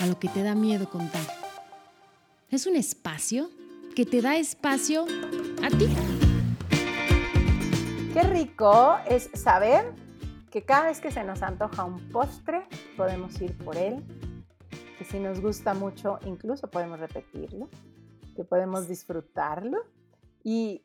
A 0.00 0.06
lo 0.06 0.18
que 0.18 0.28
te 0.28 0.42
da 0.42 0.54
miedo 0.54 0.88
contar. 0.88 1.20
Es 2.48 2.66
un 2.66 2.74
espacio 2.74 3.50
que 3.94 4.06
te 4.06 4.22
da 4.22 4.36
espacio 4.36 5.04
a 5.62 5.68
ti. 5.68 5.88
Qué 8.14 8.22
rico 8.22 8.96
es 9.06 9.30
saber 9.34 9.92
que 10.50 10.64
cada 10.64 10.86
vez 10.86 11.02
que 11.02 11.10
se 11.10 11.22
nos 11.22 11.42
antoja 11.42 11.84
un 11.84 12.10
postre, 12.10 12.66
podemos 12.96 13.38
ir 13.42 13.56
por 13.58 13.76
él, 13.76 14.02
que 14.96 15.04
si 15.04 15.20
nos 15.20 15.40
gusta 15.40 15.74
mucho, 15.74 16.18
incluso 16.24 16.70
podemos 16.70 16.98
repetirlo, 16.98 17.68
que 18.34 18.44
podemos 18.44 18.88
disfrutarlo. 18.88 19.84
Y 20.42 20.82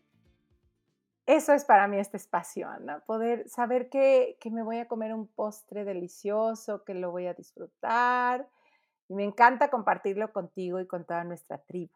eso 1.25 1.53
es 1.53 1.63
para 1.63 1.87
mí 1.87 1.97
este 1.97 2.17
espacio, 2.17 2.67
Ana, 2.67 2.99
poder 2.99 3.47
saber 3.47 3.89
que, 3.89 4.37
que 4.41 4.51
me 4.51 4.61
voy 4.61 4.79
a 4.79 4.89
comer 4.89 5.13
un 5.13 5.25
postre 5.25 5.85
delicioso, 5.85 6.83
que 6.83 6.93
lo 6.93 7.11
voy 7.11 7.27
a 7.27 7.33
disfrutar. 7.33 8.47
Y 9.07 9.13
me 9.13 9.23
encanta 9.23 9.69
compartirlo 9.69 10.31
contigo 10.31 10.79
y 10.79 10.87
con 10.87 11.05
toda 11.05 11.23
nuestra 11.23 11.57
tribu. 11.63 11.93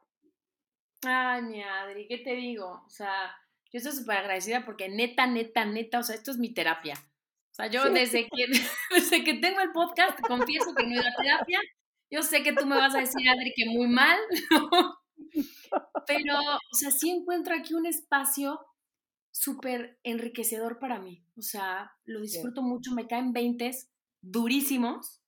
Ay, 1.03 1.41
mi 1.43 1.63
Adri, 1.63 2.07
¿qué 2.07 2.17
te 2.17 2.33
digo? 2.33 2.83
O 2.85 2.89
sea, 2.89 3.35
yo 3.71 3.77
estoy 3.77 3.93
súper 3.93 4.17
agradecida 4.17 4.65
porque 4.65 4.89
neta, 4.89 5.27
neta, 5.27 5.65
neta, 5.65 5.99
o 5.99 6.03
sea, 6.03 6.15
esto 6.15 6.31
es 6.31 6.37
mi 6.37 6.53
terapia. 6.53 6.95
O 7.51 7.55
sea, 7.55 7.67
yo 7.67 7.89
desde, 7.89 8.27
que, 8.27 8.45
desde 8.95 9.23
que 9.23 9.35
tengo 9.35 9.59
el 9.61 9.71
podcast, 9.71 10.19
confieso 10.21 10.73
que 10.75 10.85
no 10.85 10.93
ido 10.93 11.01
a 11.01 11.21
terapia. 11.21 11.59
Yo 12.11 12.23
sé 12.23 12.41
que 12.43 12.53
tú 12.53 12.65
me 12.65 12.75
vas 12.75 12.95
a 12.95 12.99
decir, 12.99 13.29
Adri, 13.29 13.53
que 13.55 13.65
muy 13.69 13.87
mal, 13.87 14.17
pero, 16.07 16.35
o 16.39 16.75
sea, 16.75 16.89
sí 16.89 17.11
encuentro 17.11 17.55
aquí 17.55 17.75
un 17.75 17.85
espacio 17.85 18.59
súper 19.31 19.99
enriquecedor 20.03 20.79
para 20.79 20.99
mí. 20.99 21.23
O 21.37 21.41
sea, 21.41 21.91
lo 22.05 22.19
disfruto 22.21 22.61
mucho, 22.61 22.93
me 22.93 23.07
caen 23.07 23.31
veintes 23.31 23.89
durísimos. 24.21 25.18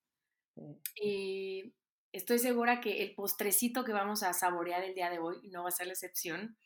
Y 1.01 1.73
estoy 2.11 2.39
segura 2.39 2.81
que 2.81 3.03
el 3.03 3.13
postrecito 3.15 3.83
que 3.83 3.93
vamos 3.93 4.23
a 4.23 4.33
saborear 4.33 4.83
el 4.83 4.95
día 4.95 5.09
de 5.09 5.19
hoy 5.19 5.37
no 5.49 5.63
va 5.63 5.69
a 5.69 5.71
ser 5.71 5.87
la 5.87 5.93
excepción. 5.93 6.57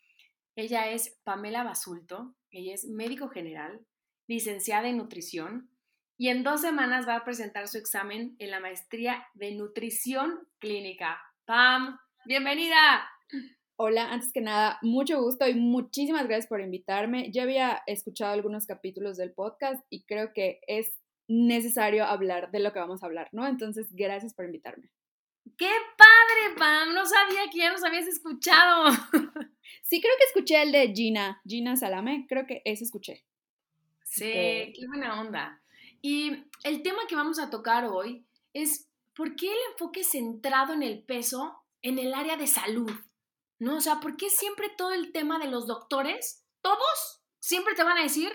Ella 0.55 0.89
es 0.89 1.19
Pamela 1.23 1.63
Basulto, 1.63 2.35
ella 2.49 2.73
es 2.73 2.85
médico 2.85 3.29
general, 3.29 3.85
licenciada 4.27 4.87
en 4.87 4.97
nutrición 4.97 5.69
y 6.17 6.29
en 6.29 6.43
dos 6.43 6.61
semanas 6.61 7.07
va 7.07 7.17
a 7.17 7.25
presentar 7.25 7.67
su 7.67 7.77
examen 7.77 8.35
en 8.39 8.51
la 8.51 8.61
maestría 8.61 9.27
de 9.33 9.53
nutrición 9.53 10.47
clínica. 10.59 11.19
Pam, 11.45 11.99
bienvenida. 12.25 13.05
Hola, 13.75 14.13
antes 14.13 14.31
que 14.31 14.39
nada, 14.39 14.79
mucho 14.81 15.21
gusto 15.21 15.45
y 15.45 15.55
muchísimas 15.55 16.23
gracias 16.25 16.47
por 16.47 16.61
invitarme. 16.61 17.31
Ya 17.33 17.43
había 17.43 17.81
escuchado 17.85 18.31
algunos 18.31 18.65
capítulos 18.65 19.17
del 19.17 19.33
podcast 19.33 19.85
y 19.89 20.05
creo 20.05 20.31
que 20.33 20.61
es 20.67 20.93
necesario 21.27 22.05
hablar 22.05 22.51
de 22.51 22.59
lo 22.59 22.73
que 22.73 22.79
vamos 22.79 23.01
a 23.01 23.05
hablar, 23.05 23.29
¿no? 23.31 23.47
Entonces, 23.47 23.87
gracias 23.91 24.33
por 24.33 24.45
invitarme. 24.45 24.89
¡Qué 25.57 25.71
padre, 25.97 26.55
Pam! 26.57 26.93
No 26.93 27.05
sabía 27.05 27.49
que 27.51 27.59
ya 27.59 27.71
nos 27.71 27.83
habías 27.83 28.07
escuchado. 28.07 28.85
Sí, 29.81 30.01
creo 30.01 30.13
que 30.17 30.25
escuché 30.25 30.61
el 30.63 30.71
de 30.71 30.93
Gina, 30.93 31.41
Gina 31.45 31.75
Salame, 31.75 32.25
creo 32.27 32.47
que 32.47 32.61
ese 32.65 32.83
escuché. 32.83 33.23
Sí, 34.03 34.23
qué 34.23 34.87
buena 34.87 35.19
onda. 35.19 35.61
Y 36.01 36.45
el 36.63 36.81
tema 36.81 37.05
que 37.07 37.15
vamos 37.15 37.37
a 37.39 37.49
tocar 37.49 37.85
hoy 37.85 38.25
es 38.53 38.89
por 39.15 39.35
qué 39.35 39.47
el 39.47 39.57
enfoque 39.71 40.03
centrado 40.03 40.73
en 40.73 40.81
el 40.81 41.03
peso 41.03 41.65
en 41.81 41.99
el 41.99 42.13
área 42.15 42.35
de 42.35 42.47
salud, 42.47 42.91
¿no? 43.59 43.77
O 43.77 43.81
sea, 43.81 43.99
¿por 43.99 44.17
qué 44.17 44.29
siempre 44.29 44.69
todo 44.69 44.91
el 44.91 45.11
tema 45.11 45.37
de 45.37 45.47
los 45.47 45.67
doctores, 45.67 46.43
todos 46.61 47.21
siempre 47.39 47.75
te 47.75 47.83
van 47.83 47.99
a 47.99 48.03
decir 48.03 48.31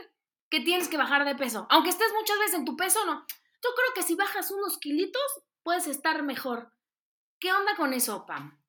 que 0.51 0.61
tienes 0.61 0.89
que 0.89 0.97
bajar 0.97 1.25
de 1.25 1.37
peso? 1.37 1.67
Aunque 1.71 1.91
estés 1.91 2.13
muchas 2.19 2.39
veces 2.39 2.55
en 2.55 2.65
tu 2.65 2.77
peso, 2.77 3.05
no. 3.07 3.25
Yo 3.63 3.71
creo 3.75 3.95
que 3.95 4.03
si 4.03 4.15
bajas 4.15 4.51
unos 4.51 4.79
kilitos, 4.79 5.23
puedes 5.63 5.87
estar 5.87 6.23
mejor. 6.23 6.73
¿Qué 7.39 7.53
onda 7.53 7.77
con 7.77 7.95
eso, 7.95 8.27
Pam? 8.27 8.61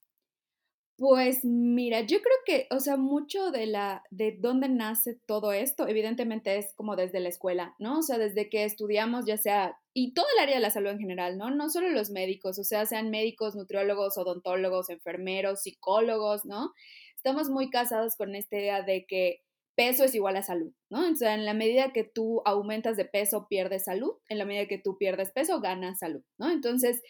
Pues 0.98 1.44
mira, 1.44 2.02
yo 2.02 2.22
creo 2.22 2.38
que, 2.46 2.68
o 2.70 2.80
sea, 2.80 2.96
mucho 2.96 3.50
de 3.50 3.66
la, 3.66 4.04
de 4.12 4.38
dónde 4.40 4.70
nace 4.70 5.20
todo 5.26 5.52
esto, 5.52 5.88
evidentemente 5.88 6.58
es 6.58 6.76
como 6.76 6.96
desde 6.96 7.20
la 7.20 7.30
escuela, 7.30 7.76
¿no? 7.80 8.00
O 8.00 8.02
sea, 8.04 8.20
desde 8.20 8.50
que 8.50 8.66
estudiamos, 8.66 9.26
ya 9.26 9.38
sea, 9.38 9.76
y 9.94 10.14
todo 10.14 10.28
el 10.36 10.44
área 10.44 10.56
de 10.56 10.62
la 10.62 10.70
salud 10.70 10.92
en 10.92 11.00
general, 11.00 11.40
¿no? 11.40 11.50
No 11.50 11.72
solo 11.72 11.90
los 11.90 12.12
médicos, 12.12 12.60
o 12.60 12.64
sea, 12.64 12.86
sean 12.86 13.10
médicos, 13.10 13.56
nutriólogos, 13.56 14.16
odontólogos, 14.18 14.92
enfermeros, 14.92 15.64
psicólogos, 15.64 16.46
¿no? 16.46 16.72
Estamos 17.16 17.50
muy 17.50 17.72
casados 17.72 18.16
con 18.16 18.36
esta 18.36 18.58
idea 18.58 18.84
de 18.84 19.06
que 19.08 19.42
peso 19.76 20.04
es 20.04 20.16
igual 20.16 20.38
a 20.38 20.44
salud, 20.44 20.74
¿no? 20.90 21.10
O 21.10 21.16
sea, 21.16 21.34
en 21.34 21.46
la 21.46 21.54
medida 21.54 21.94
que 21.94 22.04
tú 22.04 22.42
aumentas 22.46 22.98
de 22.98 23.06
peso, 23.06 23.48
pierdes 23.50 23.86
salud, 23.86 24.14
en 24.30 24.38
la 24.38 24.46
medida 24.46 24.68
que 24.68 24.78
tú 24.78 24.98
pierdes 24.98 25.32
peso, 25.32 25.62
ganas 25.62 26.00
salud, 26.00 26.24
¿no? 26.38 26.52
Entonces, 26.52 27.02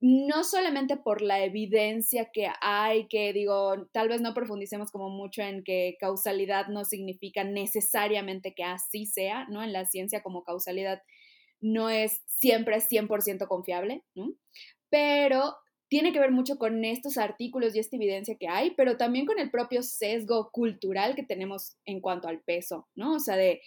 no 0.00 0.42
solamente 0.42 0.96
por 0.96 1.22
la 1.22 1.44
evidencia 1.44 2.30
que 2.32 2.48
hay, 2.60 3.06
que 3.06 3.32
digo, 3.32 3.86
tal 3.92 4.08
vez 4.08 4.20
no 4.20 4.34
profundicemos 4.34 4.90
como 4.90 5.10
mucho 5.10 5.42
en 5.42 5.62
que 5.62 5.96
causalidad 6.00 6.66
no 6.66 6.84
significa 6.84 7.44
necesariamente 7.44 8.52
que 8.52 8.64
así 8.64 9.06
sea, 9.06 9.46
¿no? 9.48 9.62
En 9.62 9.72
la 9.72 9.84
ciencia 9.84 10.20
como 10.20 10.42
causalidad 10.42 11.02
no 11.60 11.88
es 11.88 12.20
siempre 12.26 12.80
100% 12.80 13.46
confiable, 13.46 14.02
¿no? 14.16 14.32
Pero 14.90 15.54
tiene 15.92 16.14
que 16.14 16.20
ver 16.20 16.30
mucho 16.30 16.56
con 16.56 16.86
estos 16.86 17.18
artículos 17.18 17.76
y 17.76 17.78
esta 17.78 17.96
evidencia 17.96 18.38
que 18.40 18.48
hay, 18.48 18.70
pero 18.78 18.96
también 18.96 19.26
con 19.26 19.38
el 19.38 19.50
propio 19.50 19.82
sesgo 19.82 20.48
cultural 20.50 21.14
que 21.14 21.22
tenemos 21.22 21.76
en 21.84 22.00
cuanto 22.00 22.28
al 22.28 22.40
peso, 22.40 22.88
¿no? 22.94 23.16
O 23.16 23.20
sea, 23.20 23.36
de 23.36 23.60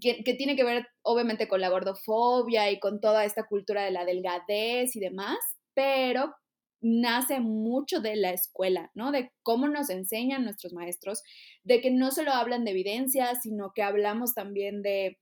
que, 0.00 0.22
que, 0.22 0.34
tiene 0.34 0.54
que 0.54 0.62
ver 0.62 0.86
obviamente 1.02 1.48
con 1.48 1.60
la 1.60 1.68
gordofobia 1.68 2.70
y 2.70 2.78
con 2.78 3.00
toda 3.00 3.24
esta 3.24 3.48
cultura 3.48 3.82
de 3.82 3.90
la 3.90 4.04
delgadez 4.04 4.94
y 4.94 5.00
demás, 5.00 5.38
pero 5.74 6.36
nace 6.80 7.40
mucho 7.40 7.98
de 7.98 8.14
la 8.14 8.30
escuela, 8.30 8.92
¿no? 8.94 9.10
De 9.10 9.32
cómo 9.42 9.66
nos 9.66 9.90
enseñan 9.90 10.44
nuestros 10.44 10.72
maestros, 10.72 11.24
de 11.64 11.80
que 11.80 11.90
no 11.90 12.12
solo 12.12 12.30
hablan 12.30 12.64
de 12.64 12.70
evidencia, 12.70 13.34
sino 13.42 13.72
que 13.74 13.82
hablamos 13.82 14.34
también 14.34 14.82
de 14.82 15.18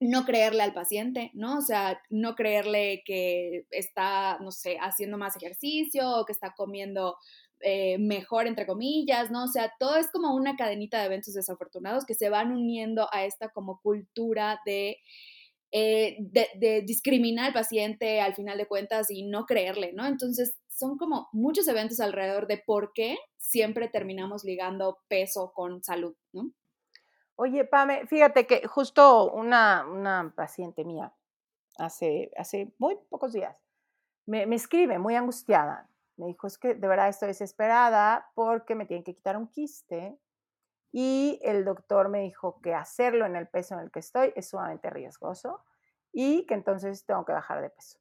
no 0.00 0.24
creerle 0.24 0.62
al 0.62 0.74
paciente, 0.74 1.30
¿no? 1.34 1.58
O 1.58 1.60
sea, 1.60 2.00
no 2.08 2.34
creerle 2.34 3.02
que 3.04 3.66
está, 3.70 4.38
no 4.40 4.52
sé, 4.52 4.78
haciendo 4.80 5.18
más 5.18 5.36
ejercicio 5.36 6.08
o 6.10 6.24
que 6.24 6.32
está 6.32 6.54
comiendo 6.56 7.16
eh, 7.60 7.98
mejor, 7.98 8.46
entre 8.46 8.66
comillas, 8.66 9.30
¿no? 9.30 9.44
O 9.44 9.48
sea, 9.48 9.72
todo 9.78 9.96
es 9.96 10.08
como 10.10 10.34
una 10.34 10.56
cadenita 10.56 11.00
de 11.00 11.06
eventos 11.06 11.34
desafortunados 11.34 12.04
que 12.04 12.14
se 12.14 12.30
van 12.30 12.52
uniendo 12.52 13.08
a 13.12 13.24
esta 13.24 13.48
como 13.50 13.80
cultura 13.80 14.60
de 14.64 14.98
eh, 15.70 16.16
de, 16.20 16.82
discriminar 16.86 17.48
al 17.48 17.52
paciente 17.52 18.22
al 18.22 18.34
final 18.34 18.56
de 18.56 18.66
cuentas 18.66 19.10
y 19.10 19.24
no 19.24 19.44
creerle, 19.44 19.92
¿no? 19.92 20.06
Entonces, 20.06 20.56
son 20.68 20.96
como 20.96 21.28
muchos 21.32 21.68
eventos 21.68 22.00
alrededor 22.00 22.46
de 22.46 22.56
por 22.64 22.92
qué 22.94 23.18
siempre 23.36 23.88
terminamos 23.88 24.44
ligando 24.44 24.98
peso 25.08 25.52
con 25.54 25.82
salud, 25.82 26.14
¿no? 26.32 26.52
Oye, 27.40 27.64
Pame, 27.64 28.04
fíjate 28.08 28.48
que 28.48 28.66
justo 28.66 29.30
una, 29.30 29.86
una 29.86 30.32
paciente 30.34 30.84
mía 30.84 31.14
hace, 31.78 32.32
hace 32.36 32.74
muy 32.78 32.96
pocos 33.08 33.32
días 33.32 33.62
me, 34.26 34.44
me 34.46 34.56
escribe 34.56 34.98
muy 34.98 35.14
angustiada. 35.14 35.88
Me 36.16 36.26
dijo, 36.26 36.48
es 36.48 36.58
que 36.58 36.74
de 36.74 36.88
verdad 36.88 37.08
estoy 37.08 37.28
desesperada 37.28 38.28
porque 38.34 38.74
me 38.74 38.86
tienen 38.86 39.04
que 39.04 39.14
quitar 39.14 39.36
un 39.36 39.46
quiste 39.46 40.18
y 40.90 41.38
el 41.44 41.64
doctor 41.64 42.08
me 42.08 42.22
dijo 42.22 42.60
que 42.60 42.74
hacerlo 42.74 43.24
en 43.24 43.36
el 43.36 43.46
peso 43.46 43.74
en 43.74 43.82
el 43.82 43.92
que 43.92 44.00
estoy 44.00 44.32
es 44.34 44.48
sumamente 44.48 44.90
riesgoso 44.90 45.64
y 46.12 46.44
que 46.44 46.54
entonces 46.54 47.06
tengo 47.06 47.24
que 47.24 47.34
bajar 47.34 47.62
de 47.62 47.70
peso. 47.70 48.00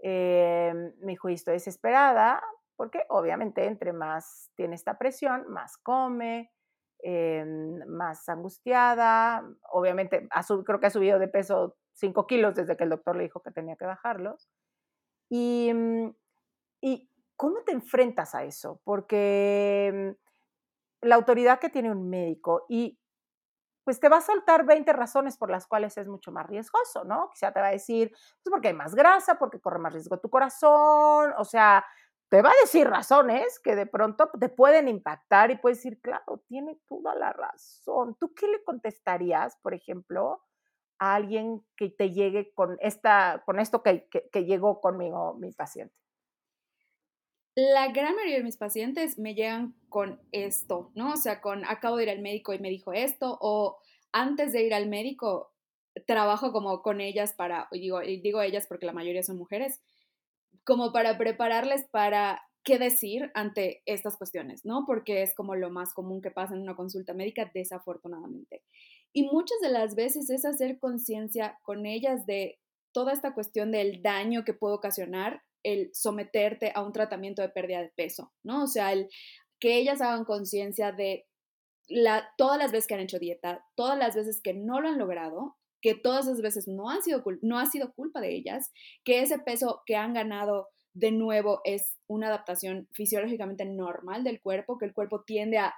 Eh, 0.00 0.74
me 1.00 1.12
dijo, 1.12 1.30
y 1.30 1.34
estoy 1.34 1.54
desesperada 1.54 2.42
porque 2.76 3.06
obviamente 3.08 3.64
entre 3.64 3.94
más 3.94 4.50
tiene 4.54 4.74
esta 4.74 4.98
presión, 4.98 5.48
más 5.48 5.78
come, 5.78 6.52
eh, 7.02 7.44
más 7.86 8.28
angustiada, 8.28 9.44
obviamente 9.70 10.28
creo 10.64 10.80
que 10.80 10.86
ha 10.86 10.90
subido 10.90 11.18
de 11.18 11.28
peso 11.28 11.76
5 11.94 12.26
kilos 12.26 12.54
desde 12.54 12.76
que 12.76 12.84
el 12.84 12.90
doctor 12.90 13.16
le 13.16 13.24
dijo 13.24 13.40
que 13.40 13.50
tenía 13.50 13.76
que 13.76 13.86
bajarlos. 13.86 14.48
Y, 15.30 15.72
mm, 15.74 16.14
y 16.82 17.10
¿cómo 17.36 17.62
te 17.64 17.72
enfrentas 17.72 18.34
a 18.34 18.44
eso? 18.44 18.80
Porque 18.84 20.14
mm, 21.02 21.08
la 21.08 21.16
autoridad 21.16 21.60
que 21.60 21.70
tiene 21.70 21.90
un 21.90 22.08
médico 22.08 22.66
y 22.68 22.98
pues 23.84 24.00
te 24.00 24.08
va 24.08 24.16
a 24.16 24.20
soltar 24.20 24.66
20 24.66 24.92
razones 24.92 25.36
por 25.38 25.48
las 25.48 25.68
cuales 25.68 25.96
es 25.96 26.08
mucho 26.08 26.32
más 26.32 26.44
riesgoso, 26.48 27.04
¿no? 27.04 27.30
Quizá 27.32 27.52
te 27.52 27.60
va 27.60 27.68
a 27.68 27.70
decir, 27.70 28.10
pues 28.10 28.50
porque 28.50 28.68
hay 28.68 28.74
más 28.74 28.96
grasa, 28.96 29.38
porque 29.38 29.60
corre 29.60 29.78
más 29.78 29.92
riesgo 29.92 30.18
tu 30.18 30.28
corazón, 30.28 31.32
o 31.38 31.44
sea, 31.44 31.84
te 32.28 32.42
va 32.42 32.50
a 32.50 32.60
decir 32.62 32.86
razones 32.86 33.60
que 33.60 33.76
de 33.76 33.86
pronto 33.86 34.30
te 34.38 34.48
pueden 34.48 34.88
impactar 34.88 35.50
y 35.50 35.58
puedes 35.58 35.78
decir, 35.78 36.00
claro, 36.00 36.42
tiene 36.48 36.78
toda 36.88 37.14
la 37.14 37.32
razón. 37.32 38.16
¿Tú 38.18 38.34
qué 38.34 38.48
le 38.48 38.62
contestarías, 38.64 39.56
por 39.62 39.74
ejemplo, 39.74 40.42
a 40.98 41.14
alguien 41.14 41.64
que 41.76 41.90
te 41.90 42.10
llegue 42.10 42.52
con, 42.54 42.76
esta, 42.80 43.42
con 43.46 43.60
esto 43.60 43.82
que, 43.82 44.08
que 44.08 44.44
llegó 44.44 44.80
conmigo, 44.80 45.34
mi 45.34 45.52
paciente? 45.52 45.94
La 47.54 47.88
gran 47.88 48.14
mayoría 48.14 48.38
de 48.38 48.44
mis 48.44 48.58
pacientes 48.58 49.18
me 49.18 49.34
llegan 49.34 49.74
con 49.88 50.20
esto, 50.30 50.90
¿no? 50.94 51.12
O 51.12 51.16
sea, 51.16 51.40
con 51.40 51.64
acabo 51.64 51.96
de 51.96 52.02
ir 52.02 52.10
al 52.10 52.20
médico 52.20 52.52
y 52.52 52.58
me 52.58 52.68
dijo 52.68 52.92
esto, 52.92 53.38
o 53.40 53.78
antes 54.12 54.52
de 54.52 54.62
ir 54.62 54.74
al 54.74 54.88
médico 54.88 55.54
trabajo 56.06 56.52
como 56.52 56.82
con 56.82 57.00
ellas 57.00 57.32
para, 57.32 57.68
digo, 57.72 58.00
digo 58.00 58.42
ellas 58.42 58.66
porque 58.66 58.84
la 58.84 58.92
mayoría 58.92 59.22
son 59.22 59.38
mujeres, 59.38 59.80
como 60.66 60.92
para 60.92 61.16
prepararles 61.16 61.86
para 61.90 62.42
qué 62.64 62.78
decir 62.78 63.30
ante 63.34 63.82
estas 63.86 64.16
cuestiones, 64.16 64.64
¿no? 64.64 64.84
Porque 64.84 65.22
es 65.22 65.34
como 65.34 65.54
lo 65.54 65.70
más 65.70 65.94
común 65.94 66.20
que 66.20 66.32
pasa 66.32 66.54
en 66.54 66.62
una 66.62 66.74
consulta 66.74 67.14
médica, 67.14 67.48
desafortunadamente. 67.54 68.64
Y 69.12 69.22
muchas 69.22 69.60
de 69.62 69.70
las 69.70 69.94
veces 69.94 70.28
es 70.28 70.44
hacer 70.44 70.78
conciencia 70.80 71.58
con 71.62 71.86
ellas 71.86 72.26
de 72.26 72.58
toda 72.92 73.12
esta 73.12 73.32
cuestión 73.32 73.70
del 73.70 74.02
daño 74.02 74.44
que 74.44 74.52
puede 74.52 74.74
ocasionar 74.74 75.42
el 75.62 75.90
someterte 75.94 76.72
a 76.74 76.82
un 76.82 76.92
tratamiento 76.92 77.42
de 77.42 77.50
pérdida 77.50 77.80
de 77.80 77.92
peso, 77.94 78.32
¿no? 78.42 78.64
O 78.64 78.66
sea, 78.66 78.92
que 79.60 79.78
ellas 79.78 80.00
hagan 80.00 80.24
conciencia 80.24 80.90
de 80.90 81.26
todas 82.36 82.58
las 82.58 82.72
veces 82.72 82.88
que 82.88 82.94
han 82.94 83.00
hecho 83.00 83.20
dieta, 83.20 83.64
todas 83.76 83.96
las 83.96 84.16
veces 84.16 84.40
que 84.42 84.54
no 84.54 84.80
lo 84.80 84.88
han 84.88 84.98
logrado, 84.98 85.56
que 85.86 85.94
todas 85.94 86.26
esas 86.26 86.42
veces 86.42 86.66
no, 86.66 86.90
sido, 87.00 87.22
no 87.42 87.60
ha 87.60 87.66
sido 87.66 87.92
culpa 87.92 88.20
de 88.20 88.34
ellas, 88.34 88.72
que 89.04 89.20
ese 89.20 89.38
peso 89.38 89.82
que 89.86 89.94
han 89.94 90.14
ganado 90.14 90.66
de 90.94 91.12
nuevo 91.12 91.60
es 91.62 91.96
una 92.08 92.26
adaptación 92.26 92.88
fisiológicamente 92.92 93.64
normal 93.64 94.24
del 94.24 94.40
cuerpo, 94.40 94.78
que 94.78 94.86
el 94.86 94.92
cuerpo 94.92 95.22
tiende 95.24 95.58
a 95.58 95.72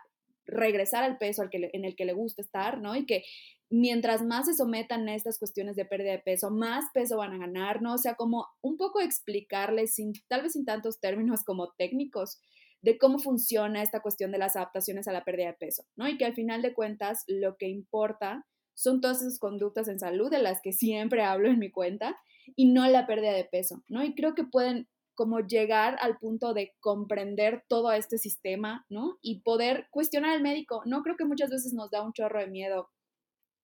regresar 0.46 1.05
al 1.05 1.19
peso 1.19 1.43
en 1.52 1.84
el 1.84 1.94
que 1.94 2.06
le 2.06 2.14
gusta 2.14 2.40
estar, 2.40 2.81
¿no? 2.81 2.96
Y 2.96 3.05
que 3.05 3.22
mientras 3.69 4.22
más 4.25 4.46
se 4.46 4.55
sometan 4.55 5.06
a 5.10 5.14
estas 5.14 5.38
cuestiones 5.38 5.76
de 5.76 5.84
pérdida 5.84 6.12
de 6.12 6.20
peso, 6.20 6.50
más 6.50 6.87
peso 6.94 7.19
van 7.19 7.34
a 7.34 7.38
ganar, 7.38 7.82
¿no? 7.82 7.93
O 7.93 7.99
sea, 7.99 8.14
como 8.14 8.46
un 8.62 8.78
poco 8.78 9.02
explicarles, 9.02 9.94
sin, 9.94 10.14
tal 10.26 10.40
vez 10.40 10.55
sin 10.55 10.64
tantos 10.64 11.00
términos 11.00 11.44
como 11.44 11.75
técnicos, 11.76 12.38
de 12.81 12.96
cómo 12.96 13.19
funciona 13.19 13.82
esta 13.82 14.00
cuestión 14.00 14.32
de 14.32 14.38
las 14.38 14.56
adaptaciones 14.56 15.06
a 15.06 15.12
la 15.12 15.25
pérdida 15.25 15.49
de 15.49 15.58
peso, 15.58 15.84
¿no? 15.96 16.08
Y 16.08 16.16
que 16.16 16.25
al 16.25 16.32
final 16.32 16.62
de 16.62 16.72
cuentas 16.72 17.25
lo 17.26 17.58
que 17.58 17.69
importa 17.69 18.46
son 18.78 19.00
todas 19.00 19.20
esas 19.22 19.40
conductas 19.40 19.88
en 19.88 19.98
salud 19.98 20.30
de 20.30 20.40
las 20.40 20.60
que 20.62 20.72
siempre 20.72 21.25
hablo 21.25 21.48
en 21.48 21.58
mi 21.58 21.69
cuenta 21.69 22.16
y 22.54 22.66
no 22.66 22.86
la 22.86 23.08
pérdida 23.08 23.32
de 23.32 23.44
peso, 23.44 23.82
¿no? 23.88 24.04
Y 24.04 24.14
creo 24.14 24.36
que 24.36 24.44
pueden 24.44 24.88
como 25.16 25.40
llegar 25.40 25.96
al 26.00 26.16
punto 26.19 26.54
de 26.54 26.76
comprender 26.78 27.64
todo 27.69 27.90
este 27.90 28.19
sistema, 28.19 28.86
¿no? 28.88 29.19
Y 29.20 29.40
poder 29.40 29.88
cuestionar 29.90 30.30
al 30.30 30.42
médico. 30.42 30.82
No 30.86 31.02
creo 31.02 31.16
que 31.16 31.25
muchas 31.25 31.50
veces 31.50 31.72
nos 31.72 31.90
da 31.90 32.02
un 32.02 32.12
chorro 32.12 32.38
de 32.38 32.46
miedo 32.46 32.88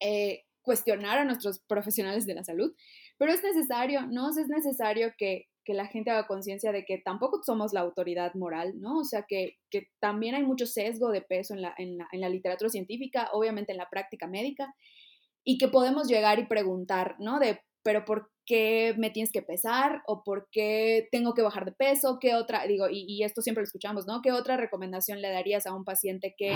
eh, 0.00 0.42
cuestionar 0.62 1.18
a 1.18 1.24
nuestros 1.24 1.60
profesionales 1.60 2.26
de 2.26 2.34
la 2.34 2.42
salud, 2.42 2.74
pero 3.16 3.30
es 3.32 3.40
necesario, 3.40 4.06
¿no? 4.08 4.30
Es 4.30 4.48
necesario 4.48 5.12
que, 5.16 5.46
que 5.64 5.74
la 5.74 5.86
gente 5.86 6.10
haga 6.10 6.26
conciencia 6.26 6.72
de 6.72 6.84
que 6.84 6.98
tampoco 6.98 7.40
somos 7.44 7.72
la 7.72 7.80
autoridad 7.82 8.34
moral, 8.34 8.80
¿no? 8.80 8.98
O 8.98 9.04
sea, 9.04 9.22
que, 9.28 9.58
que 9.70 9.86
también 10.00 10.34
hay 10.34 10.42
mucho 10.42 10.66
sesgo 10.66 11.12
de 11.12 11.22
peso 11.22 11.54
en 11.54 11.62
la, 11.62 11.72
en, 11.78 11.98
la, 11.98 12.08
en 12.10 12.20
la 12.20 12.28
literatura 12.28 12.68
científica, 12.68 13.28
obviamente 13.32 13.70
en 13.70 13.78
la 13.78 13.88
práctica 13.88 14.26
médica, 14.26 14.74
y 15.44 15.58
que 15.58 15.68
podemos 15.68 16.08
llegar 16.08 16.38
y 16.38 16.46
preguntar, 16.46 17.16
¿no? 17.18 17.38
De, 17.38 17.60
pero 17.82 18.04
¿por 18.04 18.30
qué 18.46 18.94
me 18.98 19.10
tienes 19.10 19.30
que 19.30 19.42
pesar? 19.42 20.02
¿O 20.06 20.24
por 20.24 20.48
qué 20.50 21.08
tengo 21.12 21.34
que 21.34 21.42
bajar 21.42 21.64
de 21.64 21.72
peso? 21.72 22.18
¿Qué 22.20 22.34
otra, 22.34 22.66
digo, 22.66 22.88
y, 22.90 23.04
y 23.06 23.22
esto 23.22 23.42
siempre 23.42 23.62
lo 23.62 23.66
escuchamos, 23.66 24.06
¿no? 24.06 24.22
¿Qué 24.22 24.32
otra 24.32 24.56
recomendación 24.56 25.20
le 25.20 25.30
darías 25.30 25.66
a 25.66 25.74
un 25.74 25.84
paciente 25.84 26.34
que 26.36 26.52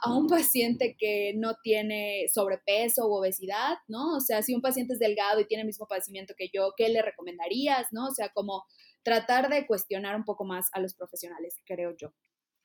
a 0.00 0.14
un 0.14 0.26
paciente 0.26 0.96
que 0.98 1.34
no 1.36 1.56
tiene 1.62 2.26
sobrepeso 2.32 3.08
u 3.08 3.14
obesidad, 3.14 3.78
¿no? 3.88 4.16
O 4.16 4.20
sea, 4.20 4.42
si 4.42 4.54
un 4.54 4.60
paciente 4.60 4.92
es 4.92 4.98
delgado 4.98 5.40
y 5.40 5.46
tiene 5.46 5.62
el 5.62 5.66
mismo 5.66 5.86
padecimiento 5.86 6.34
que 6.36 6.50
yo, 6.52 6.72
¿qué 6.76 6.88
le 6.88 7.02
recomendarías, 7.02 7.88
no? 7.92 8.06
O 8.06 8.14
sea, 8.14 8.28
como 8.30 8.64
tratar 9.02 9.48
de 9.48 9.66
cuestionar 9.66 10.16
un 10.16 10.24
poco 10.24 10.44
más 10.44 10.68
a 10.72 10.80
los 10.80 10.94
profesionales, 10.94 11.56
creo 11.64 11.96
yo. 11.96 12.12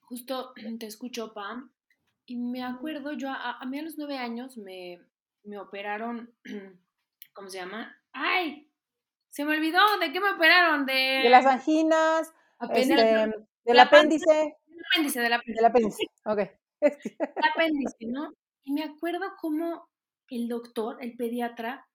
Justo 0.01 0.53
te 0.79 0.85
escucho, 0.85 1.33
Pam, 1.33 1.71
y 2.25 2.37
me 2.37 2.63
acuerdo, 2.63 3.13
yo 3.13 3.29
a, 3.29 3.63
mí 3.65 3.79
a 3.79 3.83
los 3.83 3.97
nueve 3.97 4.17
años 4.17 4.57
me, 4.57 4.99
me 5.43 5.57
operaron, 5.57 6.33
¿cómo 7.33 7.49
se 7.49 7.57
llama? 7.57 7.95
¡Ay! 8.11 8.69
Se 9.29 9.45
me 9.45 9.55
olvidó, 9.55 9.79
¿de 9.99 10.11
qué 10.11 10.19
me 10.19 10.31
operaron? 10.31 10.85
De, 10.85 11.21
de 11.23 11.29
las 11.29 11.45
anginas, 11.45 12.31
este, 12.73 12.95
del 13.65 13.79
apéndice. 13.79 14.57
Del 14.69 14.79
apéndice, 14.85 15.19
del 15.19 15.33
apéndice. 15.33 15.53
Del 15.55 15.65
apéndice, 15.65 16.03
ok. 16.25 16.39
El 16.81 17.49
apéndice, 17.51 18.05
¿no? 18.07 18.33
Y 18.63 18.73
me 18.73 18.83
acuerdo 18.83 19.33
cómo 19.39 19.89
el 20.29 20.47
doctor, 20.47 20.97
el 21.01 21.15
pediatra, 21.15 21.87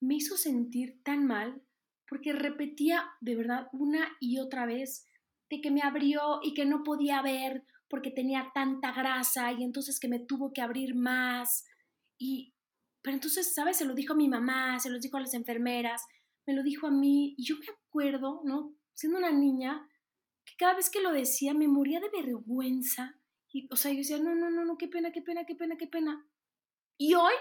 me 0.00 0.16
hizo 0.16 0.36
sentir 0.36 1.00
tan 1.04 1.26
mal 1.26 1.62
porque 2.08 2.32
repetía 2.32 3.04
de 3.20 3.36
verdad 3.36 3.68
una 3.72 4.16
y 4.20 4.38
otra 4.38 4.66
vez 4.66 5.06
de 5.48 5.60
que 5.60 5.70
me 5.70 5.82
abrió 5.82 6.40
y 6.42 6.54
que 6.54 6.64
no 6.64 6.82
podía 6.82 7.22
ver 7.22 7.64
porque 7.92 8.10
tenía 8.10 8.50
tanta 8.54 8.90
grasa 8.90 9.52
y 9.52 9.62
entonces 9.62 10.00
que 10.00 10.08
me 10.08 10.18
tuvo 10.18 10.50
que 10.54 10.62
abrir 10.62 10.94
más. 10.94 11.66
Y, 12.16 12.54
pero 13.02 13.16
entonces, 13.16 13.54
¿sabes? 13.54 13.76
Se 13.76 13.84
lo 13.84 13.92
dijo 13.92 14.14
a 14.14 14.16
mi 14.16 14.30
mamá, 14.30 14.80
se 14.80 14.88
lo 14.88 14.98
dijo 14.98 15.18
a 15.18 15.20
las 15.20 15.34
enfermeras, 15.34 16.02
me 16.46 16.54
lo 16.54 16.62
dijo 16.62 16.86
a 16.86 16.90
mí. 16.90 17.34
Y 17.36 17.44
yo 17.44 17.54
me 17.58 17.66
acuerdo, 17.68 18.40
¿no? 18.44 18.74
Siendo 18.94 19.18
una 19.18 19.30
niña, 19.30 19.86
que 20.46 20.54
cada 20.56 20.72
vez 20.72 20.88
que 20.88 21.02
lo 21.02 21.12
decía 21.12 21.52
me 21.52 21.68
moría 21.68 22.00
de 22.00 22.08
vergüenza. 22.08 23.20
Y, 23.52 23.68
o 23.70 23.76
sea, 23.76 23.92
yo 23.92 23.98
decía, 23.98 24.18
no, 24.18 24.34
no, 24.34 24.48
no, 24.48 24.64
no, 24.64 24.78
qué 24.78 24.88
pena, 24.88 25.12
qué 25.12 25.20
pena, 25.20 25.44
qué 25.44 25.54
pena, 25.54 25.76
qué 25.76 25.86
pena. 25.86 26.26
Y 26.96 27.12
hoy 27.12 27.34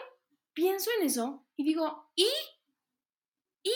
pienso 0.52 0.90
en 1.00 1.06
eso 1.06 1.48
y 1.56 1.64
digo, 1.64 2.12
¿y? 2.14 2.28
¿Y? 3.64 3.72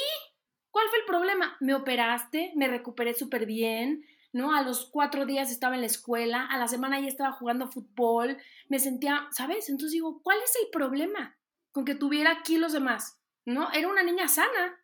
¿Cuál 0.71 0.89
fue 0.89 0.99
el 0.99 1.05
problema? 1.05 1.55
Me 1.61 1.73
operaste, 1.73 2.51
me 2.57 2.67
recuperé 2.67 3.13
súper 3.13 3.45
bien, 3.45 4.03
¿no? 4.35 4.53
A 4.53 4.63
los 4.63 4.87
cuatro 4.87 5.25
días 5.25 5.49
estaba 5.49 5.75
en 5.75 5.81
la 5.81 5.87
escuela, 5.87 6.45
a 6.45 6.57
la 6.57 6.67
semana 6.67 6.99
ya 6.99 7.07
estaba 7.07 7.31
jugando 7.31 7.71
fútbol, 7.71 8.35
me 8.67 8.79
sentía, 8.79 9.29
¿sabes? 9.31 9.69
Entonces 9.69 9.93
digo, 9.93 10.21
¿cuál 10.23 10.37
es 10.43 10.53
el 10.61 10.69
problema 10.71 11.37
con 11.71 11.85
que 11.85 11.95
tuviera 11.95 12.41
kilos 12.43 12.73
de 12.73 12.81
más? 12.81 13.17
¿No? 13.45 13.71
Era 13.71 13.87
una 13.87 14.03
niña 14.03 14.27
sana. 14.27 14.77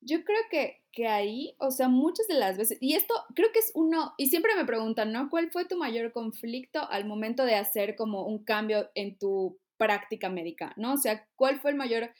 Yo 0.00 0.22
creo 0.22 0.38
que, 0.48 0.84
que 0.92 1.08
ahí, 1.08 1.56
o 1.58 1.72
sea, 1.72 1.88
muchas 1.88 2.28
de 2.28 2.34
las 2.34 2.56
veces, 2.56 2.78
y 2.80 2.94
esto 2.94 3.14
creo 3.34 3.50
que 3.52 3.58
es 3.58 3.72
uno, 3.74 4.14
y 4.16 4.28
siempre 4.28 4.54
me 4.54 4.64
preguntan, 4.64 5.10
¿no? 5.10 5.28
¿Cuál 5.28 5.50
fue 5.50 5.64
tu 5.64 5.76
mayor 5.76 6.12
conflicto 6.12 6.88
al 6.88 7.04
momento 7.04 7.44
de 7.44 7.56
hacer 7.56 7.96
como 7.96 8.24
un 8.24 8.44
cambio 8.44 8.92
en 8.94 9.18
tu 9.18 9.58
práctica 9.76 10.28
médica, 10.28 10.72
¿no? 10.76 10.92
O 10.92 10.98
sea, 10.98 11.26
¿cuál 11.34 11.58
fue 11.58 11.72
el 11.72 11.76
mayor 11.76 12.10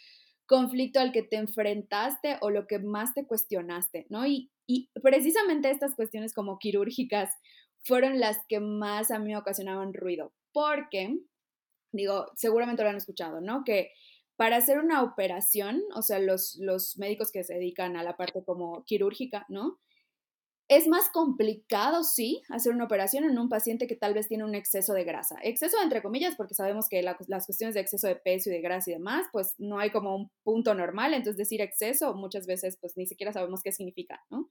conflicto 0.47 1.01
al 1.01 1.13
que 1.13 1.23
te 1.23 1.37
enfrentaste 1.37 2.39
o 2.41 2.51
lo 2.51 2.67
que 2.67 2.79
más 2.79 3.15
te 3.15 3.27
cuestionaste, 3.27 4.07
¿no? 4.11 4.27
Y, 4.27 4.51
y 4.67 4.91
precisamente 5.03 5.71
estas 5.71 5.95
cuestiones 5.95 6.35
como 6.35 6.59
quirúrgicas 6.59 7.31
fueron 7.85 8.19
las 8.19 8.39
que 8.49 8.61
más 8.61 9.11
a 9.11 9.19
mí 9.19 9.33
me 9.33 9.37
ocasionaban 9.37 9.93
ruido, 9.93 10.33
porque, 10.53 11.19
digo, 11.93 12.27
seguramente 12.37 12.83
lo 12.83 12.91
han 12.91 12.97
escuchado, 12.97 13.41
¿no? 13.41 13.63
Que 13.65 13.91
para 14.37 14.57
hacer 14.57 14.79
una 14.79 15.03
operación, 15.03 15.83
o 15.95 16.03
sea, 16.03 16.19
los, 16.19 16.57
los 16.61 16.97
médicos 16.99 17.31
que 17.31 17.45
se 17.45 17.55
dedican 17.55 17.97
a 17.97 18.03
la 18.03 18.17
parte 18.17 18.43
como 18.45 18.85
quirúrgica, 18.85 19.47
¿no? 19.49 19.79
Es 20.69 20.89
más 20.89 21.11
complicado, 21.11 22.05
sí, 22.05 22.43
hacer 22.49 22.73
una 22.73 22.85
operación 22.85 23.25
en 23.25 23.39
un 23.39 23.51
paciente 23.51 23.87
que 23.87 23.97
tal 23.97 24.15
vez 24.15 24.29
tiene 24.29 24.45
un 24.45 24.55
exceso 24.55 24.95
de 24.95 25.05
grasa. 25.05 25.37
Exceso 25.43 25.77
entre 25.83 26.01
comillas, 26.03 26.37
porque 26.37 26.55
sabemos 26.55 26.89
que 26.89 27.03
las 27.03 27.47
cuestiones 27.47 27.75
de 27.75 27.83
exceso 27.83 28.07
de 28.09 28.17
peso 28.17 28.49
y 28.49 28.55
de 28.55 28.63
grasa 28.63 28.91
y 28.91 28.95
demás, 28.95 29.27
pues 29.31 29.55
no 29.59 29.79
hay 29.79 29.91
como 29.91 30.17
un 30.17 30.31
punto 30.43 30.75
normal. 30.75 31.13
Entonces 31.13 31.37
decir 31.37 31.61
exceso 31.61 32.15
muchas 32.15 32.47
veces 32.47 32.79
pues 32.81 32.97
ni 32.97 33.07
siquiera 33.07 33.33
sabemos 33.33 33.63
qué 33.63 33.73
significa, 33.73 34.25
¿no? 34.31 34.51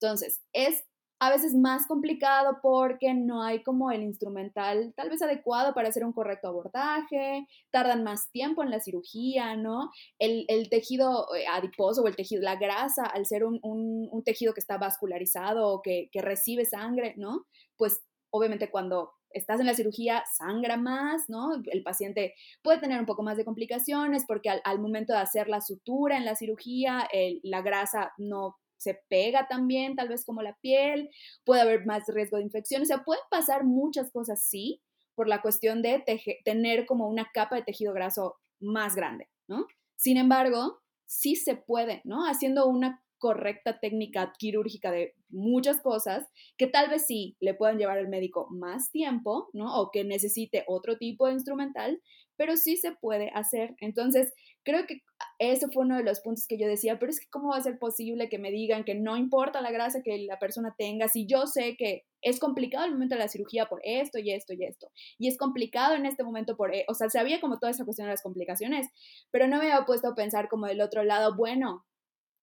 Entonces, 0.00 0.42
es 0.52 0.84
a 1.24 1.30
veces 1.30 1.54
más 1.54 1.86
complicado 1.86 2.58
porque 2.62 3.14
no 3.14 3.42
hay 3.42 3.62
como 3.62 3.90
el 3.90 4.02
instrumental 4.02 4.92
tal 4.94 5.08
vez 5.08 5.22
adecuado 5.22 5.72
para 5.72 5.88
hacer 5.88 6.04
un 6.04 6.12
correcto 6.12 6.48
abordaje, 6.48 7.46
tardan 7.70 8.04
más 8.04 8.30
tiempo 8.30 8.62
en 8.62 8.70
la 8.70 8.80
cirugía, 8.80 9.56
¿no? 9.56 9.90
El, 10.18 10.68
tejido 10.68 11.34
eh, 11.34 11.46
adiposo 11.50 12.02
o 12.02 12.08
el 12.08 12.16
tejido, 12.16 12.42
la 12.42 12.56
grasa, 12.56 13.06
al 13.06 13.24
ser 13.24 13.44
un, 13.44 14.22
tejido 14.22 14.52
que 14.52 14.60
está 14.60 14.76
vascularizado 14.76 15.68
o 15.68 15.80
que, 15.80 16.10
recibe 16.12 16.66
sangre, 16.66 17.14
¿no? 17.16 17.46
Pues 17.78 18.02
obviamente 18.30 18.70
cuando 18.70 19.12
estás 19.30 19.60
en 19.60 19.66
la 19.66 19.74
cirugía, 19.74 20.24
sangra 20.36 20.76
más, 20.76 21.22
¿no? 21.28 21.52
El 21.72 21.82
paciente 21.82 22.34
puede 22.62 22.80
tener 22.80 23.00
un 23.00 23.06
poco 23.06 23.22
más 23.22 23.38
de 23.38 23.46
complicaciones 23.46 24.26
porque 24.28 24.50
al, 24.50 24.78
momento 24.78 25.14
de 25.14 25.20
hacer 25.20 25.48
la 25.48 25.62
sutura 25.62 26.18
en 26.18 26.26
la 26.26 26.36
cirugía, 26.36 27.08
la 27.42 27.62
grasa 27.62 28.12
no 28.18 28.56
se 28.84 29.00
pega 29.08 29.48
también, 29.48 29.96
tal 29.96 30.08
vez 30.08 30.24
como 30.24 30.42
la 30.42 30.56
piel, 30.60 31.10
puede 31.44 31.62
haber 31.62 31.84
más 31.86 32.04
riesgo 32.06 32.36
de 32.36 32.44
infección, 32.44 32.82
o 32.82 32.84
sea, 32.84 33.02
pueden 33.02 33.24
pasar 33.30 33.64
muchas 33.64 34.12
cosas, 34.12 34.46
sí, 34.46 34.80
por 35.16 35.28
la 35.28 35.42
cuestión 35.42 35.82
de 35.82 36.04
tener 36.44 36.86
como 36.86 37.08
una 37.08 37.28
capa 37.32 37.56
de 37.56 37.62
tejido 37.62 37.92
graso 37.92 38.36
más 38.60 38.94
grande, 38.94 39.28
¿no? 39.48 39.66
Sin 39.96 40.16
embargo, 40.16 40.80
sí 41.06 41.36
se 41.36 41.56
puede, 41.56 42.00
¿no? 42.04 42.26
Haciendo 42.26 42.66
una 42.66 43.03
correcta 43.18 43.78
técnica 43.80 44.32
quirúrgica 44.38 44.90
de 44.90 45.14
muchas 45.28 45.80
cosas 45.80 46.26
que 46.56 46.66
tal 46.66 46.90
vez 46.90 47.06
sí 47.06 47.36
le 47.40 47.54
puedan 47.54 47.78
llevar 47.78 47.98
al 47.98 48.08
médico 48.08 48.48
más 48.50 48.90
tiempo, 48.90 49.48
¿no? 49.52 49.80
O 49.80 49.90
que 49.90 50.04
necesite 50.04 50.64
otro 50.66 50.96
tipo 50.98 51.26
de 51.26 51.34
instrumental, 51.34 52.00
pero 52.36 52.56
sí 52.56 52.76
se 52.76 52.92
puede 52.92 53.30
hacer. 53.34 53.74
Entonces, 53.80 54.32
creo 54.64 54.86
que 54.86 55.02
ese 55.38 55.68
fue 55.68 55.84
uno 55.84 55.96
de 55.96 56.04
los 56.04 56.20
puntos 56.20 56.46
que 56.46 56.58
yo 56.58 56.66
decía, 56.66 56.98
pero 56.98 57.10
es 57.10 57.20
que 57.20 57.28
cómo 57.30 57.50
va 57.50 57.58
a 57.58 57.62
ser 57.62 57.78
posible 57.78 58.28
que 58.28 58.38
me 58.38 58.50
digan 58.50 58.84
que 58.84 58.94
no 58.94 59.16
importa 59.16 59.60
la 59.60 59.70
grasa 59.70 60.02
que 60.02 60.18
la 60.18 60.38
persona 60.38 60.74
tenga, 60.76 61.08
si 61.08 61.26
yo 61.26 61.46
sé 61.46 61.76
que 61.76 62.04
es 62.22 62.40
complicado 62.40 62.86
el 62.86 62.92
momento 62.92 63.14
de 63.14 63.20
la 63.20 63.28
cirugía 63.28 63.66
por 63.66 63.80
esto 63.84 64.18
y 64.18 64.32
esto 64.32 64.54
y 64.54 64.64
esto, 64.64 64.90
y 65.18 65.28
es 65.28 65.36
complicado 65.36 65.94
en 65.94 66.06
este 66.06 66.24
momento 66.24 66.56
por, 66.56 66.74
e, 66.74 66.84
o 66.88 66.94
sea, 66.94 67.10
sabía 67.10 67.40
como 67.40 67.58
toda 67.58 67.70
esa 67.70 67.84
cuestión 67.84 68.06
de 68.06 68.12
las 68.12 68.22
complicaciones, 68.22 68.88
pero 69.30 69.46
no 69.46 69.58
me 69.58 69.70
había 69.70 69.84
puesto 69.84 70.08
a 70.08 70.14
pensar 70.14 70.48
como 70.48 70.66
del 70.66 70.80
otro 70.80 71.04
lado, 71.04 71.36
bueno, 71.36 71.84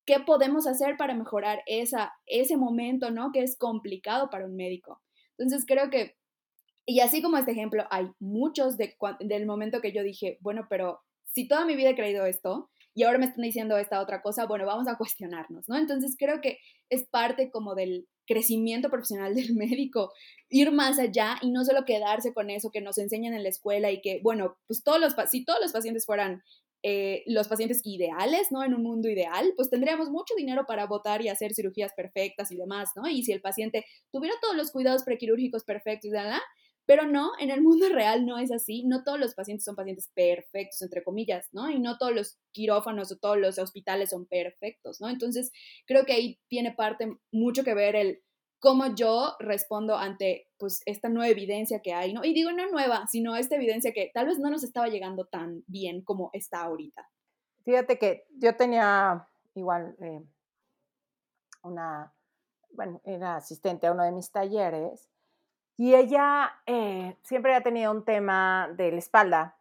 ¿qué 0.05 0.19
podemos 0.19 0.67
hacer 0.67 0.97
para 0.97 1.13
mejorar 1.13 1.61
esa, 1.65 2.13
ese 2.25 2.57
momento, 2.57 3.11
¿no? 3.11 3.31
Que 3.31 3.43
es 3.43 3.57
complicado 3.57 4.29
para 4.29 4.45
un 4.45 4.55
médico. 4.55 5.01
Entonces 5.37 5.65
creo 5.67 5.89
que, 5.89 6.15
y 6.85 6.99
así 6.99 7.21
como 7.21 7.37
este 7.37 7.51
ejemplo, 7.51 7.85
hay 7.91 8.07
muchos 8.19 8.77
de, 8.77 8.95
del 9.19 9.45
momento 9.45 9.81
que 9.81 9.93
yo 9.93 10.03
dije, 10.03 10.37
bueno, 10.41 10.67
pero 10.69 11.01
si 11.25 11.47
toda 11.47 11.65
mi 11.65 11.75
vida 11.75 11.91
he 11.91 11.95
creído 11.95 12.25
esto 12.25 12.69
y 12.93 13.03
ahora 13.03 13.19
me 13.19 13.25
están 13.25 13.43
diciendo 13.43 13.77
esta 13.77 14.01
otra 14.01 14.21
cosa, 14.21 14.45
bueno, 14.45 14.65
vamos 14.65 14.87
a 14.87 14.97
cuestionarnos, 14.97 15.69
¿no? 15.69 15.77
Entonces 15.77 16.15
creo 16.17 16.41
que 16.41 16.59
es 16.89 17.07
parte 17.07 17.49
como 17.49 17.73
del 17.73 18.07
crecimiento 18.27 18.89
profesional 18.89 19.33
del 19.35 19.55
médico, 19.55 20.11
ir 20.49 20.71
más 20.71 20.99
allá 20.99 21.37
y 21.41 21.51
no 21.51 21.63
solo 21.63 21.85
quedarse 21.85 22.33
con 22.33 22.49
eso 22.49 22.71
que 22.71 22.81
nos 22.81 22.97
enseñan 22.97 23.33
en 23.33 23.43
la 23.43 23.49
escuela 23.49 23.91
y 23.91 24.01
que, 24.01 24.19
bueno, 24.23 24.57
pues 24.67 24.83
todos 24.83 24.99
los, 24.99 25.15
si 25.29 25.45
todos 25.45 25.59
los 25.61 25.71
pacientes 25.71 26.05
fueran 26.05 26.43
eh, 26.83 27.23
los 27.27 27.47
pacientes 27.47 27.81
ideales, 27.83 28.51
¿no? 28.51 28.63
En 28.63 28.73
un 28.73 28.83
mundo 28.83 29.09
ideal, 29.09 29.53
pues 29.55 29.69
tendríamos 29.69 30.09
mucho 30.09 30.33
dinero 30.35 30.65
para 30.67 30.87
votar 30.87 31.21
y 31.21 31.29
hacer 31.29 31.53
cirugías 31.53 31.93
perfectas 31.93 32.51
y 32.51 32.57
demás, 32.57 32.89
¿no? 32.95 33.07
Y 33.07 33.23
si 33.23 33.31
el 33.31 33.41
paciente 33.41 33.85
tuviera 34.11 34.35
todos 34.41 34.55
los 34.55 34.71
cuidados 34.71 35.03
prequirúrgicos 35.03 35.63
perfectos, 35.63 36.11
¿verdad? 36.11 36.39
Pero 36.85 37.05
no, 37.05 37.31
en 37.39 37.51
el 37.51 37.61
mundo 37.61 37.87
real 37.93 38.25
no 38.25 38.39
es 38.39 38.51
así. 38.51 38.83
No 38.85 39.03
todos 39.03 39.19
los 39.19 39.35
pacientes 39.35 39.63
son 39.63 39.75
pacientes 39.75 40.09
perfectos, 40.13 40.81
entre 40.81 41.03
comillas, 41.03 41.47
¿no? 41.51 41.69
Y 41.69 41.79
no 41.79 41.97
todos 41.97 42.13
los 42.13 42.37
quirófanos 42.51 43.11
o 43.11 43.17
todos 43.17 43.37
los 43.37 43.59
hospitales 43.59 44.09
son 44.09 44.25
perfectos, 44.25 44.99
¿no? 44.99 45.09
Entonces, 45.09 45.51
creo 45.85 46.05
que 46.05 46.13
ahí 46.13 46.39
tiene 46.47 46.73
parte 46.73 47.07
mucho 47.31 47.63
que 47.63 47.73
ver 47.73 47.95
el 47.95 48.21
cómo 48.61 48.85
yo 48.95 49.35
respondo 49.39 49.97
ante 49.97 50.47
pues 50.57 50.81
esta 50.85 51.09
nueva 51.09 51.27
evidencia 51.27 51.81
que 51.81 51.93
hay, 51.93 52.13
¿no? 52.13 52.23
Y 52.23 52.33
digo 52.33 52.51
no 52.51 52.69
nueva, 52.69 53.07
sino 53.07 53.35
esta 53.35 53.55
evidencia 53.55 53.91
que 53.91 54.11
tal 54.13 54.27
vez 54.27 54.39
no 54.39 54.49
nos 54.49 54.63
estaba 54.63 54.87
llegando 54.87 55.25
tan 55.25 55.63
bien 55.67 56.03
como 56.03 56.29
está 56.31 56.61
ahorita. 56.61 57.09
Fíjate 57.65 57.97
que 57.97 58.27
yo 58.37 58.55
tenía 58.55 59.27
igual 59.55 59.95
eh, 59.99 60.23
una, 61.63 62.13
bueno, 62.71 63.01
era 63.03 63.37
asistente 63.37 63.87
a 63.87 63.91
uno 63.91 64.03
de 64.03 64.11
mis 64.11 64.31
talleres 64.31 65.09
y 65.75 65.95
ella 65.95 66.51
eh, 66.67 67.17
siempre 67.23 67.55
ha 67.55 67.61
tenido 67.61 67.91
un 67.91 68.05
tema 68.05 68.69
de 68.77 68.91
la 68.91 68.99
espalda 68.99 69.57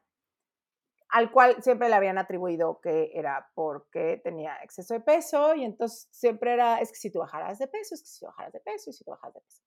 al 1.13 1.31
cual 1.33 1.63
siempre 1.63 1.89
le 1.89 1.95
habían 1.95 2.19
atribuido 2.19 2.81
que 2.81 3.11
era 3.15 3.51
porque 3.55 4.21
tenía 4.23 4.57
exceso 4.63 4.95
de 4.95 5.01
peso 5.01 5.55
y 5.55 5.65
entonces 5.65 6.09
siempre 6.11 6.53
era, 6.53 6.81
es 6.81 6.91
que 6.91 6.99
si 6.99 7.11
tú 7.11 7.19
bajaras 7.19 7.59
de 7.59 7.67
peso, 7.67 7.95
es 7.95 8.03
que 8.03 8.09
si 8.09 8.21
tú 8.21 8.27
bajaras 8.27 8.53
de 8.53 8.61
peso 8.61 8.91
y 8.91 8.93
si 8.93 9.05
tú 9.05 9.11
bajaras 9.11 9.35
de 9.35 9.41
peso. 9.41 9.63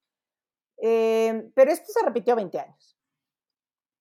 Em, 0.77 1.51
pero 1.53 1.71
esto 1.71 1.91
se 1.91 2.05
repitió 2.05 2.35
20 2.35 2.59
años 2.59 2.97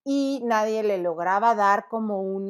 y 0.04 0.40
nadie 0.44 0.82
le 0.82 0.98
lograba 0.98 1.54
dar 1.54 1.88
como 1.88 2.20
un 2.20 2.48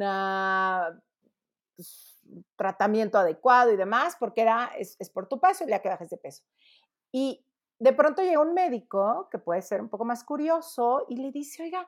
pues, 1.75 2.19
tratamiento 2.55 3.17
adecuado 3.17 3.71
y 3.71 3.77
demás 3.77 4.15
porque 4.19 4.41
era, 4.41 4.71
es, 4.77 4.97
por 5.11 5.27
tu 5.27 5.39
peso 5.39 5.63
y 5.63 5.69
ya 5.69 5.81
que 5.81 5.89
bajes 5.89 6.09
de 6.09 6.17
peso. 6.17 6.43
Y 7.11 7.45
de 7.79 7.93
pronto 7.93 8.21
llega 8.21 8.39
un 8.39 8.53
médico 8.53 9.27
que 9.29 9.39
puede 9.39 9.61
ser 9.61 9.81
un 9.81 9.89
poco 9.89 10.05
más 10.05 10.23
curioso 10.23 11.05
y 11.09 11.17
le 11.17 11.31
dice, 11.31 11.63
oiga, 11.63 11.87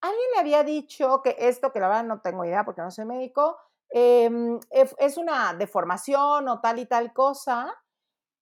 Alguien 0.00 0.26
le 0.34 0.40
había 0.40 0.64
dicho 0.64 1.20
que 1.22 1.36
esto, 1.38 1.72
que 1.72 1.80
la 1.80 1.88
verdad 1.88 2.04
no 2.04 2.20
tengo 2.20 2.44
idea 2.44 2.64
porque 2.64 2.82
no 2.82 2.90
soy 2.90 3.04
médico, 3.04 3.56
em, 3.90 4.58
es 4.70 5.16
una 5.16 5.54
deformación 5.54 6.48
o 6.48 6.60
tal 6.60 6.78
y 6.78 6.86
tal 6.86 7.12
cosa, 7.12 7.74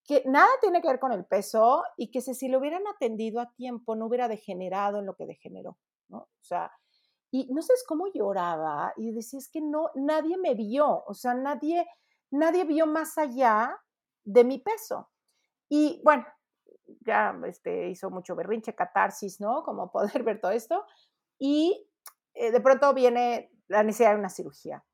que 0.07 0.23
nada 0.27 0.49
tiene 0.61 0.81
que 0.81 0.89
ver 0.89 1.01
con 1.01 1.13
el 1.13 1.25
peso 1.25 1.83
y 1.97 2.11
que 2.11 2.21
si 2.21 2.49
lo 2.49 2.59
hubieran 2.59 2.87
atendido 2.87 3.41
a 3.41 3.51
tiempo 3.53 3.97
no 3.97 4.07
hubiera 4.07 4.29
degenerado 4.29 5.01
en 5.01 5.07
lo 5.07 5.17
que 5.17 5.27
degeneró. 5.27 5.79
O 6.11 6.29
sea, 6.41 6.71
y 7.33 7.53
no 7.53 7.61
sé 7.61 7.73
cómo 7.89 8.07
lloraba 8.15 8.93
y 8.97 9.11
decía, 9.13 9.39
es 9.39 9.51
que 9.51 9.61
no, 9.61 9.91
nadie 9.95 10.39
me 10.39 10.55
vio, 10.55 11.05
o 11.05 11.15
sea, 11.15 11.35
nadie, 11.35 11.85
nadie 12.31 12.65
vio 12.65 12.87
más 12.87 13.19
allá 13.19 13.77
de 14.25 14.45
mi 14.45 14.59
peso. 14.59 15.11
Y 15.69 16.01
bueno, 16.05 16.25
ya 17.01 17.37
este, 17.47 17.89
hizo 17.89 18.09
mucho 18.11 18.37
berrinche, 18.37 18.77
catarsis, 18.77 19.41
¿no? 19.41 19.65
Como 19.65 19.91
poder 19.91 20.23
ver 20.23 20.41
todo 20.41 20.53
esto 20.53 20.85
y 21.39 21.89
eh, 22.35 22.51
de 22.51 22.61
pronto 22.61 22.93
viene 22.95 23.51
la 23.69 23.83
necesidad 23.83 24.13
de 24.13 24.19
una 24.19 24.29
cirugía. 24.29 24.85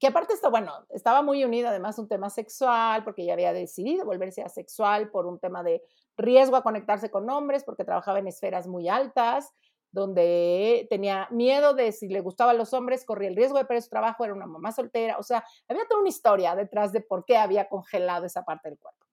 Que 0.00 0.08
aparte 0.08 0.34
esto, 0.34 0.50
bueno, 0.50 0.72
estaba 0.90 1.22
muy 1.22 1.44
unido 1.44 1.68
además 1.68 1.98
un 1.98 2.08
tema 2.08 2.28
sexual, 2.30 3.04
porque 3.04 3.22
ella 3.22 3.34
había 3.34 3.52
decidido 3.52 4.04
volverse 4.04 4.42
asexual 4.42 5.10
por 5.10 5.26
un 5.26 5.38
tema 5.38 5.62
de 5.62 5.82
riesgo 6.16 6.56
a 6.56 6.62
conectarse 6.62 7.10
con 7.10 7.28
hombres, 7.30 7.64
porque 7.64 7.84
trabajaba 7.84 8.18
en 8.18 8.26
esferas 8.26 8.66
muy 8.66 8.88
altas, 8.88 9.52
donde 9.92 10.88
tenía 10.90 11.28
miedo 11.30 11.72
de 11.72 11.92
si 11.92 12.08
le 12.08 12.20
gustaban 12.20 12.58
los 12.58 12.74
hombres, 12.74 13.04
corría 13.04 13.28
el 13.28 13.36
riesgo 13.36 13.58
de 13.58 13.64
perder 13.64 13.82
su 13.82 13.90
trabajo, 13.90 14.24
era 14.24 14.34
una 14.34 14.46
mamá 14.46 14.72
soltera, 14.72 15.16
o 15.18 15.22
sea, 15.22 15.44
había 15.68 15.86
toda 15.86 16.00
una 16.00 16.08
historia 16.08 16.56
detrás 16.56 16.92
de 16.92 17.00
por 17.00 17.24
qué 17.24 17.36
había 17.36 17.68
congelado 17.68 18.26
esa 18.26 18.44
parte 18.44 18.68
del 18.68 18.78
cuerpo. 18.78 19.06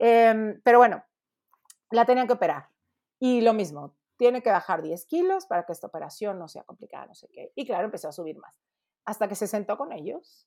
Em, 0.00 0.60
pero 0.64 0.78
bueno, 0.78 1.04
la 1.90 2.04
tenían 2.04 2.26
que 2.26 2.32
operar. 2.32 2.68
Y 3.20 3.40
lo 3.42 3.52
mismo, 3.52 3.94
tiene 4.20 4.42
que 4.42 4.50
bajar 4.50 4.82
10 4.82 5.06
kilos 5.06 5.46
para 5.46 5.64
que 5.64 5.72
esta 5.72 5.86
operación 5.86 6.38
no 6.38 6.46
sea 6.46 6.62
complicada, 6.64 7.06
no 7.06 7.14
sé 7.14 7.26
qué. 7.32 7.52
Y 7.54 7.64
claro, 7.64 7.86
empezó 7.86 8.06
a 8.06 8.12
subir 8.12 8.36
más. 8.36 8.54
Hasta 9.06 9.26
que 9.28 9.34
se 9.34 9.46
sentó 9.46 9.78
con 9.78 9.92
ellos 9.92 10.46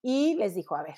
y 0.00 0.32
les 0.36 0.54
dijo, 0.54 0.74
a 0.74 0.82
ver, 0.82 0.96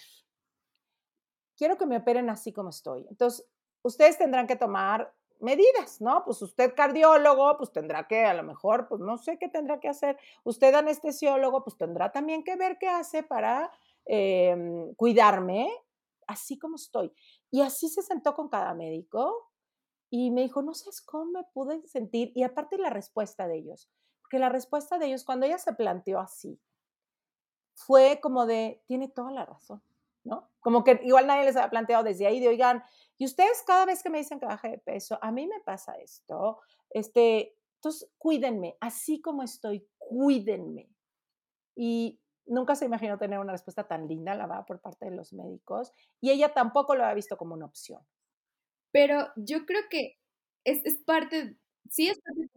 quiero 1.57 1.77
que 1.77 1.87
me 1.87 1.97
operen 1.97 2.31
así 2.31 2.53
como 2.53 2.69
estoy. 2.71 3.05
Entonces, 3.11 3.49
ustedes 3.83 4.17
tendrán 4.17 4.47
que 4.47 4.55
tomar 4.55 5.13
medidas, 5.41 6.01
¿no? 6.01 6.23
Pues 6.25 6.41
usted 6.41 6.73
cardiólogo, 6.77 7.57
pues 7.57 7.73
tendrá 7.73 8.07
que, 8.07 8.25
a 8.25 8.35
lo 8.35 8.45
mejor, 8.45 8.87
pues 8.87 9.01
no 9.01 9.19
sé 9.19 9.37
qué 9.37 9.49
tendrá 9.49 9.81
que 9.81 9.89
hacer. 9.89 10.17
Usted 10.45 10.73
anestesiólogo, 10.73 11.65
pues 11.65 11.77
tendrá 11.77 12.13
también 12.13 12.45
que 12.45 12.55
ver 12.55 12.79
qué 12.79 12.87
hace 12.87 13.25
para 13.25 13.73
em, 14.05 14.95
cuidarme 14.95 15.69
así 16.29 16.61
como 16.61 16.77
estoy. 16.77 17.13
Y 17.51 17.63
así 17.63 17.89
se 17.89 18.03
sentó 18.03 18.37
con 18.37 18.49
cada 18.49 18.73
médico 18.73 19.51
y 20.11 20.31
me 20.31 20.43
dijo, 20.43 20.63
no 20.63 20.75
sabes 20.75 21.01
cómo 21.01 21.27
me 21.27 21.45
pude 21.53 21.87
sentir. 21.87 22.33
Y 22.35 22.43
aparte 22.43 22.79
la 22.79 22.91
respuesta 22.91 23.49
de 23.49 23.57
ellos, 23.57 23.91
porque 24.21 24.39
la 24.39 24.49
respuesta 24.49 24.99
de 24.99 25.07
ellos, 25.07 25.25
cuando 25.25 25.47
ella 25.47 25.59
se 25.59 25.73
planteó 25.75 26.21
así, 26.21 26.61
fue 27.75 28.21
como 28.21 28.47
de, 28.47 28.83
tiene 28.87 29.09
toda 29.09 29.31
la 29.31 29.45
razón, 29.45 29.83
¿no? 30.25 30.49
Como 30.61 30.83
que 30.83 31.01
igual 31.05 31.27
nadie 31.27 31.45
les 31.45 31.57
había 31.57 31.71
planteado 31.71 32.05
desde 32.05 32.27
ahí, 32.27 32.41
de, 32.41 32.49
oigan, 32.49 32.83
y 33.19 33.25
ustedes 33.25 33.63
cada 33.67 33.85
vez 33.85 34.03
que 34.03 34.11
me 34.11 34.19
dicen 34.19 34.41
que 34.41 34.47
baje 34.47 34.69
de 34.69 34.79
peso, 34.79 35.19
a 35.23 35.31
mí 35.31 35.47
me 35.47 35.61
pasa 35.61 35.95
esto, 35.95 36.61
este, 36.91 37.57
entonces 37.77 38.11
cuídenme, 38.19 38.77
así 38.81 39.21
como 39.21 39.43
estoy, 39.43 39.87
cuídenme. 39.99 40.89
Y 41.75 42.19
nunca 42.47 42.75
se 42.75 42.87
imaginó 42.87 43.19
tener 43.19 43.39
una 43.39 43.53
respuesta 43.53 43.87
tan 43.87 44.09
linda, 44.09 44.35
la 44.35 44.47
verdad, 44.47 44.67
por 44.67 44.81
parte 44.81 45.05
de 45.05 45.11
los 45.11 45.33
médicos, 45.33 45.93
y 46.21 46.31
ella 46.31 46.55
tampoco 46.55 46.95
lo 46.95 47.05
había 47.05 47.15
visto 47.15 47.37
como 47.37 47.55
una 47.55 47.67
opción. 47.67 48.01
Pero 48.97 49.29
yo 49.37 49.67
creo 49.67 49.83
que 49.91 50.17
es, 50.65 50.83
es 50.87 50.97
parte, 51.05 51.55
sí 51.91 52.09
es 52.09 52.19
parte 52.19 52.49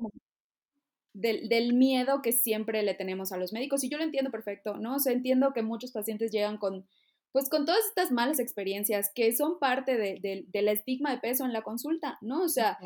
del, 1.14 1.50
del, 1.50 1.74
miedo 1.74 2.22
que 2.22 2.32
siempre 2.32 2.82
le 2.82 2.94
tenemos 2.94 3.34
a 3.34 3.38
los 3.38 3.52
médicos 3.52 3.84
y 3.84 3.90
yo 3.90 3.98
lo 3.98 4.06
entiendo 4.06 4.32
perfecto, 4.32 4.78
¿no? 4.78 4.96
O 4.96 5.00
sea, 5.00 5.12
entiendo 5.12 5.52
que 5.52 5.64
muchos 5.64 5.92
pacientes 5.92 6.32
llegan 6.32 6.58
con, 6.58 6.88
pues 7.34 7.50
con 7.50 7.66
todas 7.66 7.86
estas 7.88 8.14
malas 8.14 8.40
experiencias 8.40 9.12
que 9.14 9.36
son 9.36 9.60
parte 9.60 9.98
de, 9.98 10.46
del 10.48 10.68
estigma 10.70 11.12
de 11.12 11.18
peso 11.20 11.44
en 11.44 11.52
la 11.52 11.62
consulta, 11.62 12.18
¿no? 12.22 12.44
O 12.44 12.48
sea, 12.48 12.80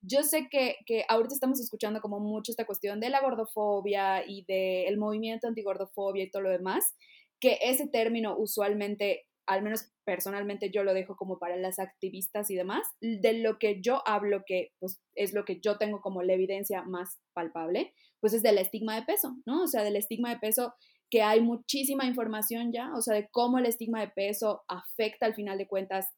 yo 0.00 0.22
sé 0.22 0.46
que, 0.48 0.76
que, 0.86 1.04
ahorita 1.08 1.34
estamos 1.34 1.58
escuchando 1.58 2.00
como 2.00 2.20
mucho 2.20 2.52
esta 2.52 2.66
cuestión 2.66 3.00
de 3.00 3.10
la 3.10 3.20
gordofobia 3.20 4.24
y 4.24 4.44
del 4.44 4.96
movimiento 4.96 5.48
antigordofobia 5.48 6.22
y 6.22 6.30
todo 6.30 6.42
lo 6.42 6.50
demás, 6.50 6.94
que 7.40 7.58
ese 7.62 7.88
término 7.88 8.36
usualmente 8.38 9.26
al 9.46 9.62
menos 9.62 9.90
personalmente 10.04 10.70
yo 10.70 10.84
lo 10.84 10.94
dejo 10.94 11.16
como 11.16 11.38
para 11.38 11.56
las 11.56 11.78
activistas 11.78 12.50
y 12.50 12.56
demás, 12.56 12.86
de 13.00 13.34
lo 13.34 13.58
que 13.58 13.80
yo 13.80 14.02
hablo, 14.06 14.42
que 14.46 14.72
pues 14.78 15.00
es 15.14 15.32
lo 15.32 15.44
que 15.44 15.60
yo 15.60 15.78
tengo 15.78 16.00
como 16.00 16.22
la 16.22 16.34
evidencia 16.34 16.82
más 16.82 17.18
palpable, 17.32 17.92
pues 18.20 18.32
es 18.34 18.42
del 18.42 18.58
estigma 18.58 18.94
de 18.94 19.02
peso, 19.02 19.36
¿no? 19.46 19.62
O 19.62 19.66
sea, 19.66 19.82
del 19.82 19.96
estigma 19.96 20.30
de 20.30 20.38
peso 20.38 20.74
que 21.10 21.22
hay 21.22 21.40
muchísima 21.40 22.06
información 22.06 22.72
ya, 22.72 22.90
o 22.94 23.02
sea, 23.02 23.14
de 23.14 23.28
cómo 23.30 23.58
el 23.58 23.66
estigma 23.66 24.00
de 24.00 24.08
peso 24.08 24.62
afecta 24.68 25.26
al 25.26 25.34
final 25.34 25.58
de 25.58 25.66
cuentas 25.66 26.08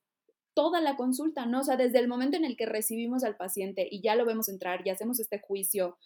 toda 0.55 0.81
la 0.81 0.97
consulta, 0.97 1.47
¿no? 1.47 1.61
O 1.61 1.65
sea, 1.65 1.77
desde 1.77 1.99
el 1.99 2.09
momento 2.09 2.37
en 2.37 2.45
el 2.45 2.57
que 2.57 2.67
recibimos 2.67 3.25
al 3.25 3.37
paciente 3.37 3.89
y 3.91 4.03
ya 4.03 4.15
lo 4.15 4.25
vemos 4.25 4.49
entrar 4.49 4.87
y 4.87 4.91
hacemos 4.91 5.19
este 5.19 5.41
juicio 5.41 5.99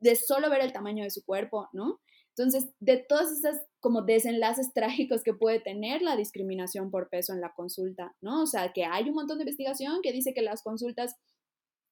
de 0.00 0.16
solo 0.16 0.50
ver 0.50 0.60
el 0.60 0.72
tamaño 0.72 1.04
de 1.04 1.10
su 1.10 1.24
cuerpo, 1.24 1.68
¿no? 1.72 2.00
Entonces, 2.36 2.70
de 2.80 2.96
todas 2.96 3.30
esas 3.32 3.62
como 3.80 4.02
desenlaces 4.02 4.72
trágicos 4.72 5.22
que 5.22 5.34
puede 5.34 5.60
tener 5.60 6.02
la 6.02 6.16
discriminación 6.16 6.90
por 6.90 7.08
peso 7.08 7.32
en 7.32 7.40
la 7.40 7.52
consulta, 7.52 8.14
¿no? 8.20 8.42
O 8.42 8.46
sea, 8.46 8.72
que 8.72 8.84
hay 8.84 9.08
un 9.08 9.14
montón 9.14 9.38
de 9.38 9.42
investigación 9.42 10.00
que 10.02 10.12
dice 10.12 10.32
que 10.32 10.42
las 10.42 10.62
consultas 10.62 11.16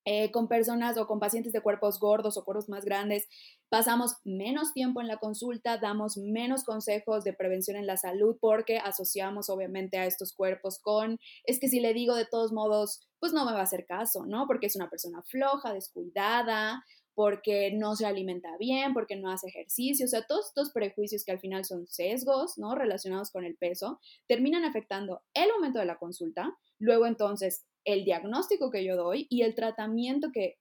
eh, 0.07 0.31
con 0.31 0.49
personas 0.49 0.97
o 0.97 1.07
con 1.07 1.21
pacientes 1.21 1.53
de 1.53 1.61
cuerpos 1.61 2.01
gordos 2.01 2.39
o 2.39 2.45
cuerpos 2.45 2.71
más 2.71 2.87
grandes, 2.87 3.29
pasamos 3.69 4.17
menos 4.25 4.73
tiempo 4.73 5.03
en 5.03 5.09
la 5.09 5.19
consulta, 5.19 5.77
damos 5.77 6.17
menos 6.17 6.65
consejos 6.65 7.23
de 7.23 7.35
prevención 7.35 7.77
en 7.77 7.87
la 7.87 7.99
salud 7.99 8.37
porque 8.41 8.79
asociamos 8.79 9.51
obviamente 9.51 9.99
a 9.99 10.07
estos 10.07 10.33
cuerpos 10.33 10.81
con, 10.81 11.19
es 11.45 11.61
que 11.61 11.69
si 11.69 11.81
le 11.81 11.93
digo 11.93 12.15
de 12.15 12.25
todos 12.25 12.51
modos, 12.51 13.07
pues 13.19 13.35
no 13.35 13.45
me 13.45 13.53
va 13.53 13.61
a 13.61 13.65
hacer 13.65 13.85
caso, 13.85 14.25
¿no? 14.25 14.47
Porque 14.47 14.69
es 14.69 14.77
una 14.77 14.89
persona 14.89 15.23
floja, 15.23 15.75
descuidada, 15.75 16.83
porque 17.15 17.73
no 17.73 17.97
se 17.97 18.07
alimenta 18.07 18.57
bien, 18.59 18.95
porque 18.95 19.17
no 19.17 19.31
hace 19.31 19.49
ejercicio, 19.49 20.07
o 20.07 20.09
sea, 20.09 20.27
todos 20.27 20.49
estos 20.49 20.71
prejuicios 20.71 21.25
que 21.25 21.33
al 21.33 21.41
final 21.41 21.65
son 21.65 21.87
sesgos, 21.87 22.59
¿no? 22.59 22.75
Relacionados 22.75 23.31
con 23.31 23.45
el 23.45 23.57
peso, 23.57 24.01
terminan 24.27 24.65
afectando 24.65 25.23
el 25.35 25.51
momento 25.51 25.79
de 25.79 25.87
la 25.87 25.99
consulta, 25.99 26.57
luego 26.79 27.07
entonces 27.07 27.65
el 27.85 28.05
diagnóstico 28.05 28.71
que 28.71 28.85
yo 28.85 28.97
doy 28.97 29.27
y 29.31 29.43
el 29.43 29.55
tratamiento 29.55 30.31
que 30.33 30.59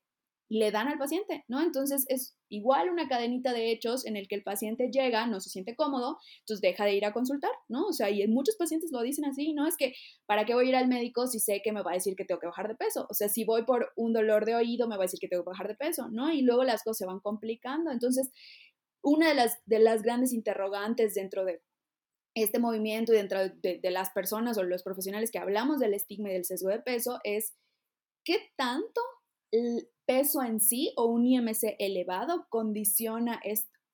le 0.49 0.71
dan 0.71 0.87
al 0.87 0.97
paciente, 0.97 1.45
¿no? 1.47 1.61
Entonces 1.61 2.05
es 2.09 2.35
igual 2.49 2.89
una 2.89 3.07
cadenita 3.07 3.53
de 3.53 3.71
hechos 3.71 4.03
en 4.05 4.17
el 4.17 4.27
que 4.27 4.33
el 4.33 4.43
paciente 4.43 4.89
llega, 4.91 5.27
no 5.27 5.39
se 5.39 5.51
siente 5.51 5.75
cómodo, 5.75 6.17
entonces 6.39 6.61
deja 6.61 6.85
de 6.85 6.95
ir 6.95 7.05
a 7.05 7.13
consultar, 7.13 7.51
¿no? 7.67 7.85
O 7.85 7.93
sea, 7.93 8.09
y 8.09 8.27
muchos 8.27 8.55
pacientes 8.55 8.91
lo 8.91 9.01
dicen 9.01 9.25
así, 9.25 9.53
¿no? 9.53 9.67
Es 9.67 9.77
que, 9.77 9.93
¿para 10.25 10.45
qué 10.45 10.55
voy 10.55 10.65
a 10.65 10.69
ir 10.69 10.75
al 10.75 10.87
médico 10.87 11.27
si 11.27 11.39
sé 11.39 11.61
que 11.63 11.71
me 11.71 11.83
va 11.83 11.91
a 11.91 11.93
decir 11.93 12.15
que 12.15 12.25
tengo 12.25 12.41
que 12.41 12.47
bajar 12.47 12.67
de 12.67 12.75
peso? 12.75 13.05
O 13.09 13.13
sea, 13.13 13.29
si 13.29 13.45
voy 13.45 13.63
por 13.63 13.91
un 13.95 14.11
dolor 14.11 14.45
de 14.45 14.55
oído, 14.55 14.87
me 14.87 14.97
va 14.97 15.03
a 15.03 15.05
decir 15.05 15.19
que 15.19 15.27
tengo 15.27 15.43
que 15.43 15.51
bajar 15.51 15.67
de 15.67 15.75
peso, 15.75 16.09
¿no? 16.09 16.33
Y 16.33 16.41
luego 16.41 16.63
las 16.63 16.83
cosas 16.83 16.97
se 16.97 17.05
van 17.05 17.19
complicando. 17.19 17.91
Entonces, 17.91 18.31
una 19.03 19.29
de 19.29 19.35
las, 19.35 19.59
de 19.65 19.79
las 19.79 20.01
grandes 20.01 20.33
interrogantes 20.33 21.13
dentro 21.13 21.45
de 21.45 21.61
este 22.33 22.57
movimiento 22.57 23.13
y 23.13 23.17
dentro 23.17 23.39
de, 23.39 23.79
de 23.79 23.91
las 23.91 24.09
personas 24.11 24.57
o 24.57 24.63
los 24.63 24.81
profesionales 24.81 25.29
que 25.29 25.39
hablamos 25.39 25.79
del 25.79 25.93
estigma 25.93 26.29
y 26.29 26.33
del 26.33 26.45
sesgo 26.45 26.69
de 26.69 26.79
peso 26.79 27.19
es, 27.23 27.53
¿qué 28.23 28.51
tanto 28.55 29.01
peso 30.05 30.43
en 30.43 30.59
sí 30.59 30.93
o 30.95 31.05
un 31.05 31.25
IMC 31.25 31.75
elevado 31.79 32.47
condiciona 32.49 33.39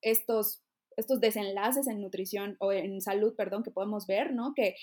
estos, 0.01 0.61
estos 0.95 1.19
desenlaces 1.19 1.87
en 1.87 2.01
nutrición 2.01 2.55
o 2.59 2.71
en 2.71 3.01
salud, 3.01 3.35
perdón, 3.35 3.63
que 3.63 3.71
podemos 3.71 4.07
ver, 4.07 4.33
¿no? 4.33 4.53
Que 4.55 4.75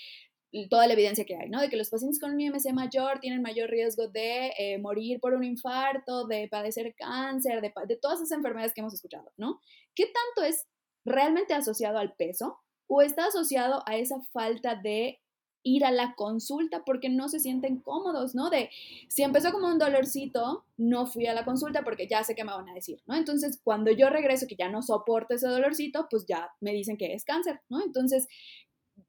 toda 0.69 0.85
la 0.85 0.93
evidencia 0.93 1.25
que 1.25 1.35
hay, 1.35 1.49
¿no? 1.49 1.59
De 1.59 1.69
que 1.69 1.77
los 1.77 1.89
pacientes 1.89 2.19
con 2.19 2.31
un 2.31 2.39
IMC 2.39 2.71
mayor 2.73 3.19
tienen 3.19 3.41
mayor 3.41 3.69
riesgo 3.69 4.07
de 4.07 4.53
eh, 4.59 4.77
morir 4.77 5.19
por 5.19 5.33
un 5.33 5.43
infarto, 5.43 6.27
de 6.27 6.47
padecer 6.47 6.93
cáncer, 6.95 7.61
de, 7.61 7.73
de 7.87 7.97
todas 7.97 8.19
esas 8.19 8.37
enfermedades 8.37 8.73
que 8.73 8.81
hemos 8.81 8.93
escuchado, 8.93 9.31
¿no? 9.37 9.59
¿Qué 9.95 10.05
tanto 10.05 10.47
es 10.47 10.67
realmente 11.05 11.53
asociado 11.53 11.97
al 11.97 12.13
peso 12.15 12.59
o 12.87 13.01
está 13.01 13.25
asociado 13.25 13.81
a 13.87 13.97
esa 13.97 14.21
falta 14.31 14.75
de 14.75 15.22
ir 15.63 15.85
a 15.85 15.91
la 15.91 16.13
consulta 16.15 16.83
porque 16.85 17.09
no 17.09 17.29
se 17.29 17.39
sienten 17.39 17.79
cómodos, 17.79 18.35
¿no? 18.35 18.49
De 18.49 18.69
si 19.07 19.23
empezó 19.23 19.51
como 19.51 19.67
un 19.67 19.79
dolorcito, 19.79 20.65
no 20.77 21.07
fui 21.07 21.25
a 21.27 21.33
la 21.33 21.45
consulta 21.45 21.83
porque 21.83 22.07
ya 22.07 22.23
sé 22.23 22.35
qué 22.35 22.43
me 22.43 22.51
van 22.51 22.69
a 22.69 22.73
decir, 22.73 23.01
¿no? 23.07 23.15
Entonces, 23.15 23.59
cuando 23.63 23.91
yo 23.91 24.09
regreso 24.09 24.45
que 24.47 24.55
ya 24.55 24.69
no 24.69 24.81
soporto 24.81 25.35
ese 25.35 25.47
dolorcito, 25.47 26.07
pues 26.09 26.25
ya 26.27 26.49
me 26.59 26.73
dicen 26.73 26.97
que 26.97 27.13
es 27.13 27.23
cáncer, 27.23 27.61
¿no? 27.69 27.81
Entonces, 27.81 28.27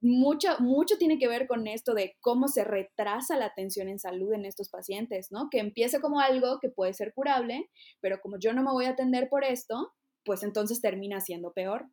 mucho, 0.01 0.49
mucho 0.59 0.97
tiene 0.97 1.19
que 1.19 1.27
ver 1.27 1.47
con 1.47 1.67
esto 1.67 1.93
de 1.93 2.15
cómo 2.21 2.47
se 2.47 2.63
retrasa 2.63 3.37
la 3.37 3.45
atención 3.45 3.89
en 3.89 3.99
salud 3.99 4.33
en 4.33 4.45
estos 4.45 4.69
pacientes, 4.69 5.31
¿no? 5.31 5.49
Que 5.49 5.59
empieza 5.59 5.99
como 5.99 6.19
algo 6.19 6.59
que 6.59 6.69
puede 6.69 6.93
ser 6.93 7.13
curable, 7.13 7.69
pero 8.01 8.19
como 8.21 8.39
yo 8.39 8.53
no 8.53 8.63
me 8.63 8.71
voy 8.71 8.85
a 8.85 8.91
atender 8.91 9.29
por 9.29 9.43
esto, 9.43 9.93
pues 10.23 10.43
entonces 10.43 10.81
termina 10.81 11.21
siendo 11.21 11.53
peor. 11.53 11.87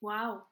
Wow. 0.00 0.44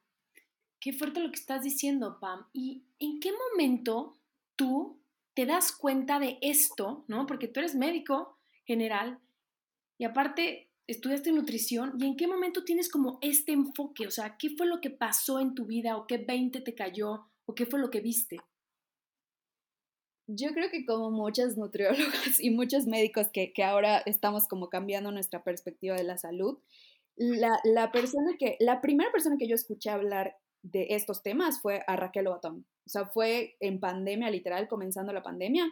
Qué 0.80 0.92
fuerte 0.92 1.20
lo 1.20 1.30
que 1.30 1.40
estás 1.40 1.62
diciendo, 1.62 2.18
Pam. 2.20 2.46
¿Y 2.52 2.85
en 2.98 3.20
qué 3.20 3.31
momento 3.33 4.16
tú 4.57 4.98
te 5.35 5.46
das 5.46 5.72
cuenta 5.72 6.18
de 6.18 6.38
esto, 6.40 7.05
no? 7.09 7.26
Porque 7.26 7.48
tú 7.48 7.61
eres 7.61 7.74
médico 7.74 8.38
general 8.64 9.18
y 9.98 10.05
aparte 10.05 10.68
estudiaste 10.87 11.33
nutrición 11.33 11.92
y 12.00 12.07
en 12.07 12.16
qué 12.16 12.26
momento 12.26 12.64
tienes 12.64 12.88
como 12.88 13.18
este 13.20 13.52
enfoque, 13.52 14.07
o 14.07 14.11
sea, 14.11 14.37
¿qué 14.38 14.50
fue 14.50 14.66
lo 14.66 14.81
que 14.81 14.90
pasó 14.90 15.38
en 15.38 15.55
tu 15.55 15.66
vida 15.66 15.96
o 15.96 16.07
qué 16.07 16.18
20 16.18 16.61
te 16.62 16.74
cayó 16.74 17.26
o 17.46 17.55
qué 17.55 17.66
fue 17.66 17.79
lo 17.79 17.90
que 17.90 18.00
viste? 18.00 18.38
Yo 20.26 20.52
creo 20.52 20.70
que 20.70 20.85
como 20.85 21.11
muchas 21.11 21.57
nutriólogas 21.57 22.40
y 22.40 22.50
muchos 22.50 22.87
médicos 22.87 23.29
que, 23.33 23.52
que 23.52 23.64
ahora 23.64 23.98
estamos 23.98 24.46
como 24.46 24.68
cambiando 24.68 25.11
nuestra 25.11 25.42
perspectiva 25.42 25.96
de 25.96 26.05
la 26.05 26.18
salud, 26.18 26.59
la, 27.16 27.61
la, 27.64 27.90
persona 27.90 28.37
que, 28.38 28.57
la 28.61 28.81
primera 28.81 29.11
persona 29.11 29.37
que 29.38 29.48
yo 29.48 29.55
escuché 29.55 29.90
hablar 29.90 30.37
de 30.70 30.88
estos 30.90 31.22
temas 31.22 31.61
fue 31.61 31.83
a 31.87 31.96
Raquel 31.96 32.26
Obatón. 32.26 32.66
O 32.87 32.88
sea, 32.90 33.07
fue 33.07 33.57
en 33.61 33.81
pandemia, 33.81 34.31
literal, 34.31 34.68
comenzando 34.68 35.12
la 35.12 35.22
pandemia, 35.22 35.70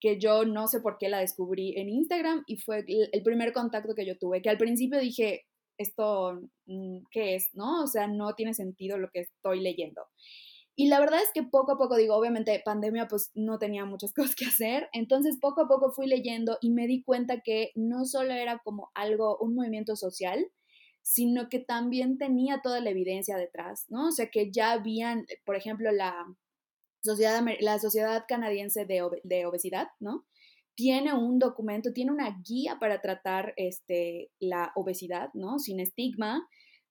que 0.00 0.18
yo 0.18 0.44
no 0.44 0.68
sé 0.68 0.80
por 0.80 0.98
qué 0.98 1.08
la 1.08 1.20
descubrí 1.20 1.74
en 1.78 1.88
Instagram 1.88 2.44
y 2.46 2.58
fue 2.58 2.84
el 2.86 3.22
primer 3.22 3.52
contacto 3.52 3.94
que 3.94 4.06
yo 4.06 4.18
tuve, 4.18 4.42
que 4.42 4.50
al 4.50 4.58
principio 4.58 4.98
dije, 4.98 5.46
esto, 5.78 6.40
mm, 6.66 6.98
¿qué 7.10 7.34
es? 7.34 7.50
¿No? 7.54 7.82
O 7.82 7.86
sea, 7.86 8.06
no 8.06 8.34
tiene 8.34 8.54
sentido 8.54 8.98
lo 8.98 9.10
que 9.10 9.20
estoy 9.20 9.60
leyendo. 9.60 10.02
Y 10.78 10.88
la 10.88 11.00
verdad 11.00 11.20
es 11.22 11.30
que 11.32 11.42
poco 11.42 11.72
a 11.72 11.78
poco, 11.78 11.96
digo, 11.96 12.14
obviamente 12.14 12.60
pandemia 12.62 13.08
pues 13.08 13.30
no 13.34 13.58
tenía 13.58 13.86
muchas 13.86 14.12
cosas 14.14 14.34
que 14.34 14.44
hacer, 14.44 14.88
entonces 14.92 15.38
poco 15.40 15.62
a 15.62 15.68
poco 15.68 15.90
fui 15.92 16.06
leyendo 16.06 16.58
y 16.60 16.70
me 16.70 16.86
di 16.86 17.02
cuenta 17.02 17.40
que 17.40 17.70
no 17.74 18.04
solo 18.04 18.34
era 18.34 18.60
como 18.62 18.90
algo, 18.94 19.38
un 19.38 19.54
movimiento 19.54 19.96
social, 19.96 20.46
sino 21.06 21.48
que 21.48 21.60
también 21.60 22.18
tenía 22.18 22.62
toda 22.64 22.80
la 22.80 22.90
evidencia 22.90 23.36
detrás, 23.36 23.84
¿no? 23.88 24.08
O 24.08 24.10
sea, 24.10 24.28
que 24.28 24.50
ya 24.50 24.72
habían, 24.72 25.24
por 25.44 25.54
ejemplo, 25.54 25.92
la 25.92 26.26
Sociedad, 27.00 27.44
la 27.60 27.78
Sociedad 27.78 28.24
Canadiense 28.26 28.86
de, 28.86 29.44
Obesidad, 29.46 29.86
¿no? 30.00 30.26
Tiene 30.74 31.14
un 31.14 31.38
documento, 31.38 31.92
tiene 31.92 32.10
una 32.10 32.36
guía 32.44 32.78
para 32.80 33.00
tratar 33.02 33.54
este, 33.56 34.32
la 34.40 34.72
obesidad, 34.74 35.30
¿no? 35.32 35.60
Sin 35.60 35.78
estigma. 35.78 36.44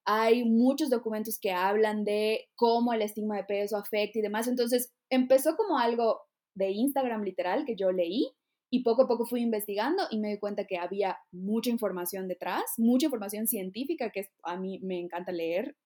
Hay 0.05 0.45
muchos 0.45 0.89
documentos 0.89 1.37
que 1.37 1.51
hablan 1.51 2.05
de 2.05 2.47
cómo 2.55 2.93
el 2.93 3.01
estigma 3.01 3.35
de 3.35 3.43
peso 3.43 3.75
afecta 3.75 4.19
y 4.19 4.21
demás. 4.21 4.47
Entonces, 4.47 4.93
empezó 5.09 5.57
como 5.57 5.77
algo 5.77 6.21
de 6.53 6.71
Instagram 6.71 7.23
literal 7.23 7.65
que 7.65 7.75
yo 7.75 7.91
leí 7.91 8.31
y 8.75 8.83
poco 8.83 9.03
a 9.03 9.07
poco 9.07 9.25
fui 9.25 9.41
investigando 9.41 10.03
y 10.11 10.19
me 10.19 10.31
di 10.31 10.37
cuenta 10.37 10.65
que 10.65 10.77
había 10.77 11.17
mucha 11.31 11.69
información 11.69 12.27
detrás, 12.27 12.63
mucha 12.77 13.05
información 13.05 13.47
científica 13.47 14.09
que 14.09 14.27
a 14.43 14.57
mí 14.57 14.79
me 14.83 14.99
encanta 14.99 15.31
leer. 15.31 15.77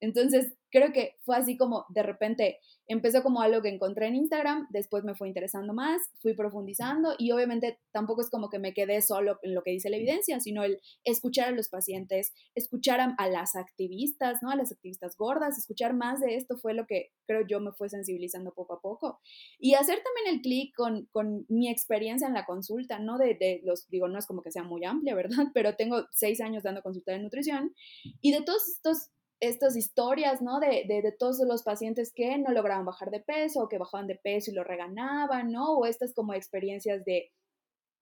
Entonces, 0.00 0.54
creo 0.70 0.92
que 0.92 1.16
fue 1.24 1.36
así 1.36 1.56
como 1.56 1.86
de 1.88 2.02
repente 2.02 2.58
empezó 2.86 3.22
como 3.22 3.42
algo 3.42 3.62
que 3.62 3.68
encontré 3.68 4.06
en 4.06 4.16
Instagram, 4.16 4.66
después 4.70 5.04
me 5.04 5.14
fue 5.14 5.28
interesando 5.28 5.74
más, 5.74 6.00
fui 6.20 6.34
profundizando 6.34 7.14
y 7.18 7.32
obviamente 7.32 7.78
tampoco 7.92 8.22
es 8.22 8.30
como 8.30 8.48
que 8.48 8.58
me 8.58 8.72
quedé 8.72 9.02
solo 9.02 9.38
en 9.42 9.54
lo 9.54 9.62
que 9.62 9.72
dice 9.72 9.90
la 9.90 9.96
evidencia, 9.96 10.40
sino 10.40 10.62
el 10.62 10.80
escuchar 11.04 11.48
a 11.48 11.52
los 11.52 11.68
pacientes, 11.68 12.32
escuchar 12.54 13.00
a, 13.00 13.28
las 13.28 13.56
activistas, 13.56 14.38
¿no? 14.42 14.50
A 14.50 14.56
las 14.56 14.72
activistas 14.72 15.16
gordas, 15.16 15.58
escuchar 15.58 15.94
más 15.94 16.20
de 16.20 16.36
esto 16.36 16.56
fue 16.56 16.74
lo 16.74 16.86
que 16.86 17.10
creo 17.26 17.46
yo 17.46 17.60
me 17.60 17.72
fue 17.72 17.88
sensibilizando 17.90 18.52
poco 18.52 18.74
a 18.74 18.80
poco. 18.80 19.20
Y 19.58 19.74
hacer 19.74 20.00
también 20.02 20.36
el 20.36 20.42
clic 20.42 20.74
con, 20.74 21.06
con, 21.12 21.44
mi 21.48 21.70
experiencia 21.70 22.26
en 22.26 22.34
la 22.34 22.46
consulta, 22.46 22.98
¿no? 22.98 23.18
De, 23.18 23.34
de 23.34 23.60
los, 23.64 23.88
digo, 23.88 24.08
no 24.08 24.18
es 24.18 24.26
como 24.26 24.42
que 24.42 24.50
sea 24.50 24.62
muy 24.62 24.84
amplia, 24.84 25.14
¿verdad? 25.14 25.48
Pero 25.52 25.76
tengo 25.76 26.06
seis 26.10 26.40
años 26.40 26.62
dando 26.62 26.82
consulta 26.82 27.12
de 27.12 27.18
nutrición 27.18 27.74
y 28.20 28.32
de 28.32 28.42
todos 28.42 28.66
estos 28.68 29.10
estas 29.40 29.76
historias, 29.76 30.42
¿no? 30.42 30.60
De, 30.60 30.84
de, 30.86 31.12
todos 31.18 31.38
los 31.46 31.62
pacientes 31.62 32.12
que 32.12 32.38
no 32.38 32.52
lograban 32.52 32.84
bajar 32.84 33.10
de 33.10 33.20
peso 33.20 33.62
o 33.62 33.68
que 33.68 33.78
bajaban 33.78 34.06
de 34.06 34.16
peso 34.16 34.50
y 34.50 34.54
lo 34.54 34.64
reganaban, 34.64 35.52
¿no? 35.52 35.74
O 35.74 35.86
estas 35.86 36.12
como 36.14 36.34
experiencias 36.34 37.04
de, 37.04 37.30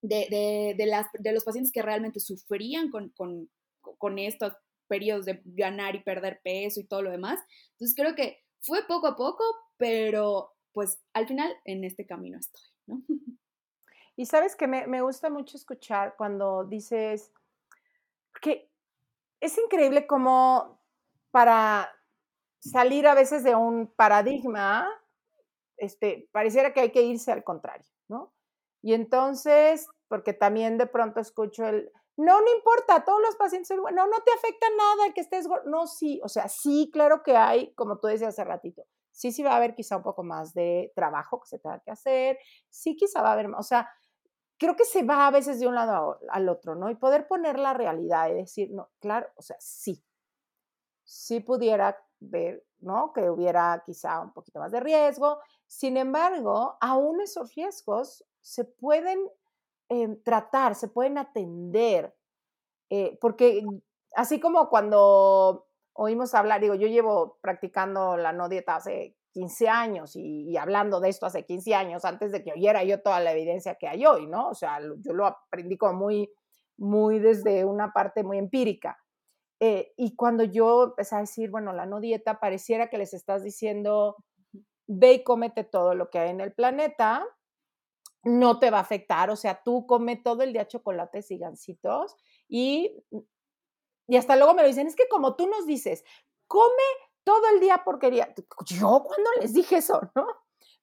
de, 0.01 0.75
de 0.77 1.05
de 1.19 1.31
los 1.31 1.43
pacientes 1.43 1.71
que 1.71 1.81
realmente 1.81 2.19
sufrían 2.19 2.89
con, 2.89 3.09
con, 3.09 3.49
con 3.81 4.19
estos 4.19 4.53
periodos 4.87 5.25
de 5.25 5.41
ganar 5.45 5.95
y 5.95 6.03
perder 6.03 6.39
peso 6.43 6.79
y 6.79 6.87
todo 6.87 7.01
lo 7.01 7.11
demás. 7.11 7.39
Entonces 7.73 7.95
creo 7.95 8.15
que 8.15 8.43
fue 8.61 8.87
poco 8.87 9.07
a 9.07 9.15
poco, 9.15 9.43
pero 9.77 10.53
pues 10.73 10.99
al 11.13 11.27
final 11.27 11.53
en 11.65 11.83
este 11.83 12.05
camino 12.05 12.37
estoy, 12.39 12.61
¿no? 12.87 13.01
Y 14.19 14.25
sabes 14.25 14.55
que 14.55 14.65
me, 14.65 14.87
me 14.87 15.03
gusta 15.03 15.29
mucho 15.29 15.57
escuchar 15.57 16.15
cuando 16.17 16.65
dices, 16.65 17.31
que 18.41 18.67
es 19.39 19.55
increíble 19.59 20.07
cómo 20.07 20.76
para 21.37 21.87
salir 22.59 23.05
a 23.05 23.13
veces 23.13 23.43
de 23.43 23.53
un 23.53 23.93
paradigma, 23.95 24.89
este, 25.77 26.27
pareciera 26.31 26.73
que 26.73 26.79
hay 26.79 26.91
que 26.91 27.03
irse 27.03 27.31
al 27.31 27.43
contrario, 27.43 27.85
¿no? 28.07 28.33
Y 28.81 28.95
entonces, 28.95 29.87
porque 30.07 30.33
también 30.33 30.79
de 30.79 30.87
pronto 30.87 31.19
escucho 31.19 31.67
el, 31.67 31.91
no, 32.17 32.41
no 32.41 32.55
importa, 32.55 33.05
todos 33.05 33.21
los 33.21 33.35
pacientes 33.35 33.67
son 33.67 33.83
no, 33.83 34.07
no 34.07 34.19
te 34.25 34.31
afecta 34.31 34.65
nada 34.75 35.13
que 35.13 35.21
estés 35.21 35.47
No, 35.65 35.85
sí, 35.85 36.19
o 36.23 36.27
sea, 36.27 36.49
sí, 36.49 36.89
claro 36.91 37.21
que 37.21 37.37
hay, 37.37 37.71
como 37.75 37.99
tú 37.99 38.07
decías 38.07 38.29
hace 38.29 38.43
ratito, 38.43 38.81
sí, 39.11 39.31
sí 39.31 39.43
va 39.43 39.51
a 39.51 39.57
haber 39.57 39.75
quizá 39.75 39.97
un 39.97 40.03
poco 40.03 40.23
más 40.23 40.55
de 40.55 40.91
trabajo 40.95 41.39
que 41.39 41.49
se 41.49 41.59
tenga 41.59 41.79
que 41.81 41.91
hacer, 41.91 42.39
sí, 42.67 42.95
quizá 42.95 43.21
va 43.21 43.29
a 43.29 43.33
haber, 43.33 43.45
o 43.55 43.61
sea, 43.61 43.87
creo 44.57 44.75
que 44.75 44.85
se 44.85 45.03
va 45.03 45.27
a 45.27 45.31
veces 45.31 45.59
de 45.59 45.67
un 45.67 45.75
lado 45.75 46.17
al 46.31 46.49
otro, 46.49 46.73
¿no? 46.73 46.89
Y 46.89 46.95
poder 46.95 47.27
poner 47.27 47.59
la 47.59 47.75
realidad 47.75 48.27
y 48.31 48.33
decir, 48.33 48.69
no, 48.71 48.89
claro, 48.99 49.29
o 49.35 49.43
sea, 49.43 49.57
sí, 49.59 50.03
sí 51.07 51.39
pudiera 51.39 51.97
ver, 52.19 52.63
¿no? 52.79 53.13
Que 53.13 53.29
hubiera 53.29 53.81
quizá 53.85 54.19
un 54.21 54.33
poquito 54.33 54.59
más 54.59 54.71
de 54.71 54.81
riesgo. 54.81 55.39
Sin 55.65 55.97
embargo, 55.97 56.77
aún 56.81 57.21
esos 57.21 57.55
riesgos 57.55 58.25
se 58.41 58.65
pueden 58.65 59.19
em, 59.89 60.21
tratar, 60.21 60.75
se 60.75 60.89
pueden 60.89 61.17
atender, 61.17 62.13
eh, 62.89 63.17
porque 63.21 63.63
así 64.15 64.39
como 64.39 64.69
cuando 64.69 65.67
oímos 65.93 66.33
hablar, 66.33 66.61
digo, 66.61 66.75
yo 66.75 66.87
llevo 66.87 67.37
practicando 67.41 68.17
la 68.17 68.33
no 68.33 68.49
dieta 68.49 68.75
hace 68.75 69.15
15 69.31 69.69
años 69.69 70.15
y, 70.15 70.49
y, 70.49 70.57
hablando 70.57 70.99
de 70.99 71.09
esto 71.09 71.25
hace 71.25 71.45
15 71.45 71.73
años, 71.73 72.05
antes 72.05 72.31
de 72.31 72.43
que 72.43 72.51
oyera 72.51 72.83
yo 72.83 73.01
toda 73.01 73.19
la 73.21 73.31
evidencia 73.31 73.75
que 73.75 73.87
hay 73.87 74.05
hoy, 74.05 74.27
¿no? 74.27 74.49
O 74.49 74.53
sea, 74.53 74.79
yo 74.99 75.13
lo 75.13 75.25
aprendí 75.25 75.77
como 75.77 75.93
muy, 75.93 76.29
muy 76.77 77.19
desde 77.19 77.63
una 77.63 77.93
parte 77.93 78.23
muy 78.23 78.37
empírica. 78.37 78.97
Eh, 79.59 79.93
y 79.97 80.15
cuando 80.15 80.43
yo 80.43 80.83
empecé 80.85 81.15
a 81.15 81.19
decir, 81.19 81.49
bueno, 81.49 81.73
la 81.73 81.85
no 81.85 81.99
dieta, 81.99 82.39
pareciera 82.39 82.89
que 82.89 82.97
les 82.97 83.13
estás 83.13 83.43
diciendo, 83.43 84.15
ve 84.87 85.13
y 85.13 85.23
cómete 85.23 85.63
todo 85.63 85.95
lo 85.95 86.09
que 86.09 86.19
hay 86.19 86.29
en 86.29 86.41
el 86.41 86.53
planeta, 86.53 87.25
no 88.23 88.59
te 88.59 88.69
va 88.71 88.79
a 88.79 88.81
afectar, 88.81 89.29
o 89.29 89.35
sea, 89.35 89.61
tú 89.63 89.85
come 89.87 90.17
todo 90.17 90.43
el 90.43 90.53
día 90.53 90.67
chocolates 90.67 91.31
y 91.31 91.37
gancitos 91.37 92.15
y, 92.47 93.03
y 94.07 94.17
hasta 94.17 94.35
luego 94.35 94.53
me 94.53 94.61
lo 94.61 94.67
dicen, 94.67 94.87
es 94.87 94.95
que 94.95 95.07
como 95.07 95.35
tú 95.35 95.47
nos 95.47 95.65
dices, 95.65 96.03
come 96.47 96.83
todo 97.23 97.41
el 97.53 97.59
día 97.59 97.83
porquería. 97.83 98.33
Yo 98.65 99.03
cuando 99.03 99.29
les 99.41 99.53
dije 99.53 99.77
eso, 99.77 99.99
¿no? 100.15 100.27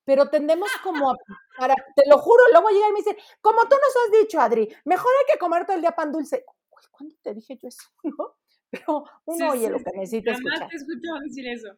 Pero 0.05 0.29
tendemos 0.29 0.69
como 0.83 1.11
a, 1.11 1.17
para, 1.59 1.75
te 1.97 2.07
lo 2.07 2.19
juro, 2.19 2.43
luego 2.53 2.69
llegan 2.69 2.91
y 2.91 2.93
me 2.93 2.99
dicen, 2.99 3.17
como 3.41 3.63
tú 3.63 3.77
nos 3.77 3.97
has 4.05 4.21
dicho, 4.21 4.39
Adri, 4.41 4.69
mejor 4.85 5.11
hay 5.21 5.33
que 5.33 5.39
comer 5.39 5.65
todo 5.65 5.77
el 5.77 5.81
día 5.81 5.93
pan 5.93 6.13
dulce. 6.13 6.45
¿Cuándo 6.91 7.17
te 7.23 7.33
dije 7.33 7.57
yo 7.57 7.69
eso? 7.69 7.83
¿No? 8.05 8.35
Pero 8.75 9.05
uno 9.25 9.51
oye 9.51 9.71
lo 9.71 9.79
que 9.79 9.91
necesita 9.95 10.33
escuchar. 10.33 10.69
te 10.69 10.77
escucho 10.77 11.15
decir 11.23 11.49
eso. 11.49 11.69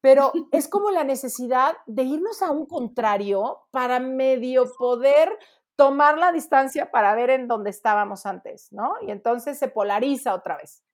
Pero 0.00 0.32
es 0.52 0.68
como 0.68 0.90
la 0.90 1.04
necesidad 1.04 1.76
de 1.86 2.02
irnos 2.02 2.42
a 2.42 2.50
un 2.50 2.66
contrario 2.66 3.66
para 3.70 4.00
medio 4.00 4.70
poder 4.76 5.30
tomar 5.76 6.18
la 6.18 6.30
distancia 6.30 6.90
para 6.90 7.14
ver 7.14 7.30
en 7.30 7.48
dónde 7.48 7.70
estábamos 7.70 8.26
antes, 8.26 8.72
¿no? 8.72 8.94
Y 9.02 9.10
entonces 9.10 9.58
se 9.58 9.68
polariza 9.68 10.34
otra 10.34 10.56
vez. 10.56 10.84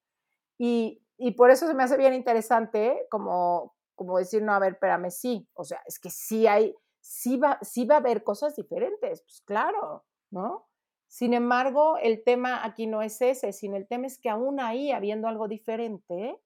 Y, 0.58 1.02
y 1.18 1.32
por 1.32 1.50
eso 1.50 1.66
se 1.66 1.74
me 1.74 1.82
hace 1.82 1.96
bien 1.96 2.14
interesante 2.14 3.06
como, 3.10 3.74
como 3.94 4.16
decir, 4.18 4.42
no, 4.42 4.54
a 4.54 4.58
ver, 4.58 4.72
espérame, 4.72 5.10
sí, 5.10 5.46
o 5.54 5.64
sea, 5.64 5.82
es 5.86 5.98
que 5.98 6.08
sí 6.08 6.46
hay, 6.46 6.74
sí 7.00 7.36
va, 7.36 7.58
sí 7.60 7.84
va 7.84 7.96
a 7.96 7.98
haber 7.98 8.22
cosas 8.24 8.56
diferentes, 8.56 9.22
pues 9.22 9.42
claro, 9.44 10.04
¿no? 10.30 10.69
Sin 11.10 11.34
embargo, 11.34 11.98
el 11.98 12.22
tema 12.22 12.64
aquí 12.64 12.86
no 12.86 13.02
es 13.02 13.20
ese, 13.20 13.52
sino 13.52 13.76
el 13.76 13.88
tema 13.88 14.06
es 14.06 14.16
que 14.16 14.30
aún 14.30 14.60
ahí, 14.60 14.92
habiendo 14.92 15.26
algo 15.26 15.48
diferente, 15.48 16.38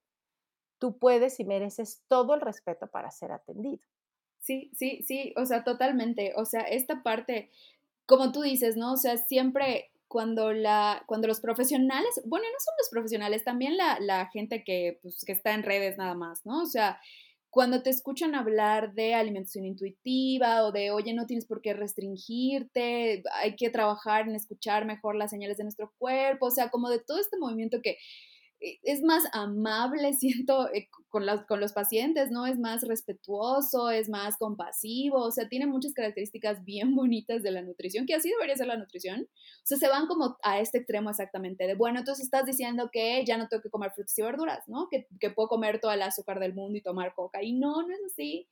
tú 0.79 0.99
puedes 0.99 1.39
y 1.39 1.45
mereces 1.45 2.03
todo 2.09 2.35
el 2.35 2.41
respeto 2.41 2.87
para 2.87 3.11
ser 3.11 3.31
atendido. 3.31 3.83
Sí, 4.41 4.71
sí, 4.75 5.03
sí, 5.07 5.35
o 5.37 5.45
sea, 5.45 5.65
totalmente. 5.65 6.33
O 6.37 6.47
sea, 6.47 6.63
esta 6.63 7.03
parte, 7.03 7.51
como 8.07 8.33
tú 8.33 8.41
dices, 8.41 8.79
¿no? 8.79 8.95
O 8.95 8.97
sea, 8.97 9.19
siempre 9.19 9.91
cuando, 10.09 10.55
la, 10.55 11.03
cuando 11.05 11.29
los 11.29 11.41
profesionales, 11.41 12.23
bueno, 12.25 12.47
no 12.51 12.59
son 12.59 12.75
los 12.79 12.89
profesionales, 12.89 13.45
también 13.45 13.77
la, 13.77 14.01
la 14.01 14.29
gente 14.29 14.65
que, 14.65 14.99
pues, 15.03 15.27
que 15.27 15.33
está 15.33 15.53
en 15.53 15.63
redes 15.63 15.99
nada 15.99 16.15
más, 16.15 16.47
¿no? 16.47 16.63
O 16.63 16.67
sea, 16.67 16.99
cuando 17.55 17.83
te 17.83 17.91
escuchan 17.91 18.35
hablar 18.35 18.95
de 18.95 19.15
alimentación 19.15 19.65
intuitiva 19.65 20.65
o 20.65 20.73
de, 20.73 20.91
oye, 20.91 21.15
no 21.15 21.25
tienes 21.25 21.47
por 21.47 21.63
qué 21.63 21.73
restringirte, 21.73 23.23
hay 23.33 23.55
que 23.55 23.71
trabajar 23.71 24.27
en 24.27 24.35
escuchar 24.35 24.85
mejor 24.87 25.15
las 25.15 25.31
señales 25.31 25.57
de 25.57 25.63
nuestro 25.63 25.93
cuerpo, 25.97 26.47
o 26.47 26.51
sea, 26.51 26.71
como 26.71 26.91
de 26.91 26.99
todo 26.99 27.21
este 27.21 27.39
movimiento 27.39 27.79
que 27.81 27.97
es 28.61 29.03
más 29.03 29.25
amable, 29.33 30.13
siento, 30.15 30.73
eh, 30.73 30.89
con, 31.09 31.25
con 31.47 31.61
los 31.61 31.73
pacientes, 31.73 32.31
¿no? 32.31 32.47
Es 32.47 32.59
más 32.59 32.83
respetuoso, 32.87 33.91
es 33.91 34.09
más 34.09 34.37
compasivo, 34.37 35.19
o 35.23 35.31
sea, 35.31 35.49
tiene 35.49 35.67
muchas 35.67 35.93
características 35.93 36.65
bien 36.65 36.95
bonitas 36.95 37.43
de 37.43 37.51
la 37.51 37.63
nutrición, 37.63 38.07
que 38.07 38.15
así 38.15 38.31
debería 38.31 38.57
ser 38.57 38.67
la 38.67 38.77
nutrición. 38.77 39.23
O 39.23 39.67
sea, 39.67 39.79
se 39.79 39.89
van 39.89 40.07
como 40.07 40.37
a 40.43 40.61
este 40.61 40.79
extremo 40.79 41.11
exactamente, 41.11 41.67
de, 41.67 41.75
bueno, 41.75 42.01
entonces 42.01 42.25
estás 42.25 42.47
diciendo 42.47 42.91
que 42.93 43.25
ya 43.25 43.37
no 43.37 43.49
tengo 43.49 43.63
que 43.63 43.71
comer 43.71 43.93
frutas 43.93 44.19
y 44.19 44.23
verduras, 44.23 44.69
¿no? 44.69 44.89
Que, 44.91 45.07
que 45.21 45.31
puedo 45.31 45.49
comer 45.49 45.81
todo 45.81 45.93
el 45.93 46.03
azúcar 46.03 46.41
del 46.41 46.55
mundo 46.55 46.79
y 46.79 46.83
tomar 46.83 47.15
coca. 47.15 47.43
Y 47.43 47.53
no, 47.53 47.83
no 47.83 47.95
es 47.95 48.01
así. 48.07 48.49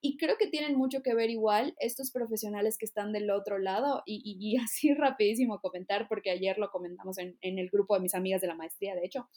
Y 0.00 0.16
creo 0.18 0.36
que 0.38 0.46
tienen 0.46 0.76
mucho 0.76 1.02
que 1.02 1.14
ver 1.14 1.30
igual 1.30 1.74
estos 1.80 2.10
profesionales 2.10 2.76
que 2.78 2.84
están 2.84 3.12
del 3.12 3.30
otro 3.30 3.58
lado 3.58 4.02
y, 4.06 4.22
y, 4.24 4.56
así 4.62 4.94
rapidísimo 4.94 5.60
comentar, 5.60 6.06
porque 6.08 6.30
ayer 6.30 6.58
lo 6.58 6.70
comentamos 6.70 7.18
en, 7.18 7.36
en, 7.40 7.58
el 7.58 7.70
grupo 7.70 7.94
de 7.94 8.00
mis 8.00 8.14
amigas 8.14 8.40
de 8.40 8.48
la 8.48 8.54
maestría, 8.54 8.94
de 8.94 9.04
hecho. 9.04 9.28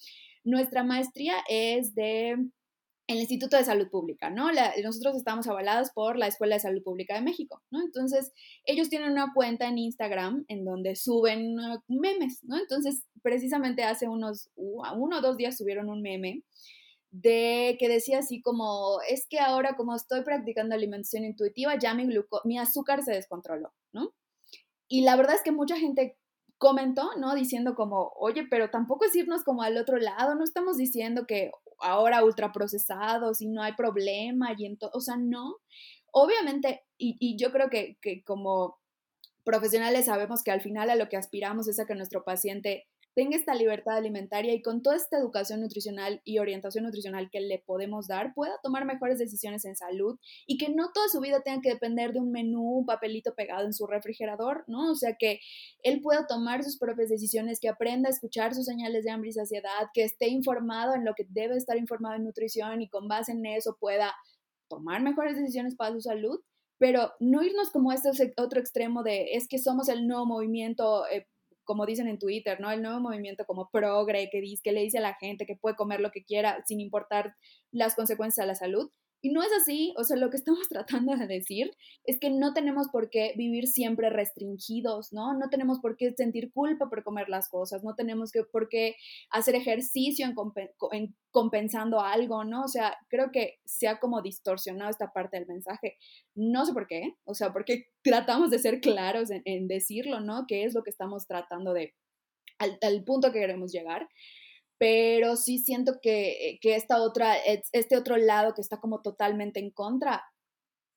Nuestra 0.44 0.84
maestría 0.84 1.36
es 1.50 1.96
de 1.96 2.38
el 3.10 3.18
Instituto 3.18 3.58
de 3.58 3.64
Salud 3.64 3.90
Pública, 3.90 4.30
¿no? 4.30 4.52
nosotros 4.84 5.16
estamos 5.16 5.48
avalados 5.48 5.90
por 5.90 6.16
la 6.16 6.28
Escuela 6.28 6.56
de 6.56 6.60
Salud 6.60 6.84
Pública 6.84 7.16
de 7.16 7.22
México, 7.22 7.64
¿no? 7.72 7.82
Entonces, 7.82 8.32
ellos 8.66 8.88
tienen 8.88 9.12
una 9.12 9.34
cuenta 9.34 9.68
en 9.68 9.80
Instagram 9.80 10.46
en 10.48 10.64
donde 10.64 10.96
suben 10.96 11.56
memes, 11.88 12.44
¿no? 12.44 12.60
Entonces, 12.60 13.08
precisamente 13.24 13.82
hace 13.84 14.08
unos, 14.08 14.52
uno 14.56 15.18
o 15.18 15.22
dos 15.22 15.38
días 15.38 15.58
subieron 15.58 15.90
un 15.90 16.04
meme 16.04 16.44
de 17.12 17.76
que 17.80 17.90
decía 17.90 18.20
así 18.20 18.42
como, 18.42 19.00
es 19.08 19.28
que 19.28 19.40
ahora 19.40 19.76
como 19.76 19.96
estoy 19.96 20.24
practicando 20.24 20.76
alimentación 20.76 21.26
intuitiva, 21.26 21.78
ya 21.78 21.94
mi, 21.94 22.08
mi 22.46 22.58
azúcar 22.60 23.04
se 23.04 23.14
descontroló, 23.14 23.74
¿no? 23.92 24.14
Y 24.88 25.02
la 25.02 25.16
verdad 25.16 25.36
es 25.36 25.44
que 25.44 25.52
mucha 25.52 25.78
gente 25.78 26.18
comentó, 26.58 27.10
¿no? 27.18 27.36
Diciendo 27.36 27.76
como, 27.76 28.12
oye, 28.18 28.46
pero 28.50 28.70
tampoco 28.70 29.06
es 29.06 29.16
irnos 29.16 29.44
como 29.44 29.64
al 29.64 29.78
otro 29.78 29.98
lado, 29.98 30.36
no 30.36 30.44
estamos 30.44 30.78
diciendo 30.78 31.26
que 31.26 31.52
ahora 31.80 32.24
ultraprocesados 32.24 33.42
y 33.42 33.48
no 33.48 33.64
hay 33.64 33.74
problema 33.74 34.54
y 34.58 34.66
entonces, 34.66 34.96
o 34.96 35.00
sea, 35.00 35.16
no. 35.18 35.56
Obviamente, 36.12 36.84
y, 36.98 37.16
y 37.20 37.38
yo 37.38 37.52
creo 37.52 37.70
que, 37.70 37.98
que 38.02 38.24
como 38.24 38.78
profesionales 39.46 40.06
sabemos 40.06 40.44
que 40.44 40.52
al 40.52 40.62
final 40.62 40.90
a 40.90 40.96
lo 40.96 41.08
que 41.08 41.18
aspiramos 41.18 41.68
es 41.68 41.80
a 41.80 41.86
que 41.86 41.96
nuestro 41.96 42.24
paciente 42.24 42.89
tenga 43.14 43.36
esta 43.36 43.56
libertad 43.56 43.98
alimentaria 43.98 44.54
y 44.54 44.62
con 44.62 44.82
toda 44.82 44.96
esta 44.96 45.18
educación 45.18 45.62
nutricional 45.62 46.22
y 46.24 46.40
orientación 46.40 46.86
nutricional 46.86 47.30
que 47.30 47.42
le 47.42 47.60
podemos 47.60 48.08
dar, 48.08 48.34
pueda 48.34 48.60
tomar 48.64 48.86
mejores 48.86 49.20
decisiones 49.20 49.66
en 49.66 49.76
salud 49.76 50.18
y 50.48 50.58
que 50.58 50.70
no 50.70 50.92
toda 50.94 51.10
su 51.10 51.20
vida 51.20 51.42
tenga 51.42 51.62
que 51.62 51.70
depender 51.70 52.14
de 52.14 52.20
un 52.20 52.32
menú, 52.32 52.80
un 52.80 52.86
papelito 52.86 53.34
pegado 53.36 53.66
en 53.66 53.74
su 53.74 53.88
refrigerador, 53.88 54.64
¿no? 54.68 54.92
O 54.92 54.96
sea, 54.96 55.16
que 55.18 55.40
él 55.84 56.02
pueda 56.02 56.28
tomar 56.28 56.64
sus 56.64 56.78
propias 56.78 57.10
decisiones, 57.10 57.60
que 57.60 57.70
aprenda 57.70 58.10
a 58.10 58.12
escuchar 58.12 58.54
sus 58.54 58.66
señales 58.66 59.04
de 59.04 59.12
hambre 59.12 59.30
y 59.30 59.34
saciedad, 59.34 59.90
que 59.94 60.04
esté 60.04 60.28
informado 60.30 60.96
en 60.96 61.06
lo 61.06 61.14
que 61.14 61.26
debe 61.30 61.58
estar 61.58 61.78
informado 61.78 62.16
en 62.16 62.24
nutrición 62.24 62.82
y 62.82 62.90
con 62.90 63.08
base 63.08 63.32
en 63.32 63.46
eso 63.46 63.78
pueda 63.80 64.14
tomar 64.70 65.02
mejores 65.02 65.36
decisiones 65.36 65.76
para 65.76 65.94
su 65.94 66.02
salud 66.02 66.40
pero 66.80 67.12
no 67.20 67.44
irnos 67.44 67.70
como 67.72 67.92
este 67.92 68.10
otro 68.38 68.60
extremo 68.60 69.04
de 69.04 69.34
es 69.34 69.48
que 69.48 69.60
somos 69.60 69.90
el 69.90 70.08
nuevo 70.08 70.26
movimiento 70.26 71.06
eh, 71.08 71.28
como 71.70 71.86
dicen 71.86 72.08
en 72.08 72.18
Twitter, 72.18 72.60
¿no? 72.60 72.72
El 72.72 72.82
nuevo 72.82 73.00
movimiento 73.00 73.46
como 73.46 73.70
progre 73.70 74.28
que, 74.32 74.42
dice, 74.42 74.60
que 74.64 74.72
le 74.72 74.82
dice 74.82 74.98
a 74.98 75.02
la 75.02 75.14
gente 75.14 75.46
que 75.46 75.56
puede 75.56 75.76
comer 75.76 76.00
lo 76.00 76.10
que 76.10 76.24
quiera 76.24 76.64
sin 76.66 76.80
importar 76.80 77.36
las 77.72 77.94
consecuencias 77.94 78.44
a 78.44 78.48
la 78.48 78.56
salud. 78.56 78.90
Y 79.22 79.32
no 79.32 79.44
es 79.44 79.50
así, 79.52 79.94
o 79.98 80.04
sea, 80.04 80.16
lo 80.18 80.30
que 80.30 80.38
estamos 80.38 80.68
tratando 80.70 81.16
de 81.16 81.28
decir 81.28 81.72
es 82.06 82.20
que 82.20 82.30
no 82.30 82.54
tenemos 82.54 82.88
por 82.90 83.10
qué 83.10 83.34
vivir 83.36 83.68
siempre 83.68 84.10
restringidos, 84.10 85.12
¿no? 85.12 85.34
No 85.34 85.50
tenemos 85.50 85.80
por 85.80 85.98
qué 85.98 86.14
sentir 86.16 86.52
culpa 86.54 86.90
por 86.90 87.04
comer 87.04 87.28
las 87.30 87.50
cosas, 87.50 87.84
no 87.84 87.96
tenemos 87.96 88.32
que, 88.32 88.44
por 88.44 88.70
qué 88.70 88.96
hacer 89.30 89.56
ejercicio 89.56 90.26
en, 90.26 90.36
en 90.92 91.16
compensando 91.32 92.00
algo, 92.02 92.44
¿no? 92.44 92.64
O 92.64 92.68
sea, 92.68 92.98
creo 93.10 93.32
que 93.32 93.60
se 93.66 93.88
ha 93.88 94.00
como 94.00 94.22
distorsionado 94.22 94.90
esta 94.90 95.12
parte 95.12 95.38
del 95.38 95.48
mensaje. 95.48 95.98
No 96.36 96.66
sé 96.66 96.74
por 96.74 96.88
qué, 96.88 97.16
o 97.26 97.34
sea, 97.34 97.52
porque 97.52 97.88
tratamos 98.04 98.50
de 98.50 98.60
ser 98.60 98.80
claros 98.80 99.30
en, 99.32 99.68
decirlo, 99.68 100.22
¿no? 100.22 100.46
¿Qué 100.48 100.64
es 100.64 100.74
lo 100.74 100.84
que 100.84 100.90
estamos 100.90 101.28
tratando 101.28 101.74
de, 101.74 101.94
al, 102.58 102.78
al 102.82 103.04
punto 103.04 103.32
que 103.32 103.40
queremos 103.40 103.72
llegar? 103.72 104.08
Pero 104.80 105.36
sí 105.36 105.60
siento 105.60 106.00
que, 106.02 106.58
que 106.62 106.76
esta 106.76 107.02
otra, 107.02 107.36
este 107.36 107.98
otro 107.98 108.18
lado 108.18 108.54
que 108.56 108.62
está 108.62 108.80
como 108.80 109.02
totalmente 109.02 109.60
en 109.60 109.72
contra, 109.72 110.24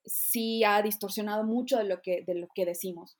sí 0.06 0.62
ha 0.64 0.80
distorsionado 0.82 1.44
mucho 1.44 1.78
de 1.78 1.84
lo 1.84 2.00
que, 2.00 2.22
de 2.22 2.36
lo 2.36 2.48
que 2.54 2.64
decimos. 2.64 3.18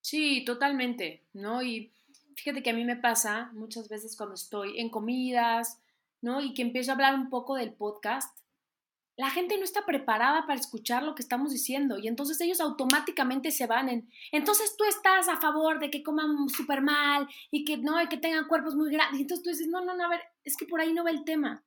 Sí, 0.00 0.44
totalmente, 0.44 1.22
¿no? 1.32 1.62
Y 1.62 1.92
fíjate 2.36 2.62
que 2.62 2.70
a 2.70 2.74
mí 2.74 2.84
me 2.84 2.96
pasa 2.96 3.50
muchas 3.54 3.88
veces 3.88 4.16
cuando 4.16 4.34
estoy 4.34 4.80
en 4.80 4.90
comidas, 4.90 5.78
¿no? 6.20 6.40
Y 6.40 6.54
que 6.54 6.62
empiezo 6.62 6.90
a 6.90 6.94
hablar 6.94 7.14
un 7.14 7.30
poco 7.30 7.54
del 7.54 7.72
podcast, 7.72 8.36
la 9.16 9.30
gente 9.30 9.56
no 9.56 9.64
está 9.64 9.86
preparada 9.86 10.46
para 10.46 10.58
escuchar 10.58 11.04
lo 11.04 11.14
que 11.14 11.22
estamos 11.22 11.52
diciendo 11.52 11.98
y 11.98 12.08
entonces 12.08 12.40
ellos 12.40 12.60
automáticamente 12.60 13.52
se 13.52 13.66
van 13.66 13.88
en, 13.88 14.10
entonces 14.32 14.74
tú 14.76 14.84
estás 14.84 15.28
a 15.28 15.40
favor 15.40 15.78
de 15.78 15.90
que 15.90 16.02
coman 16.02 16.48
súper 16.48 16.82
mal 16.82 17.28
y 17.50 17.64
que 17.64 17.76
no, 17.76 18.02
y 18.02 18.08
que 18.08 18.16
tengan 18.16 18.48
cuerpos 18.48 18.74
muy 18.74 18.90
grandes. 18.90 19.20
Y 19.20 19.22
entonces 19.22 19.44
tú 19.44 19.50
dices, 19.50 19.68
no, 19.68 19.84
no, 19.84 19.96
no, 19.96 20.04
a 20.04 20.08
ver, 20.08 20.20
es 20.42 20.56
que 20.56 20.66
por 20.66 20.80
ahí 20.80 20.92
no 20.92 21.04
va 21.04 21.10
el 21.10 21.24
tema. 21.24 21.64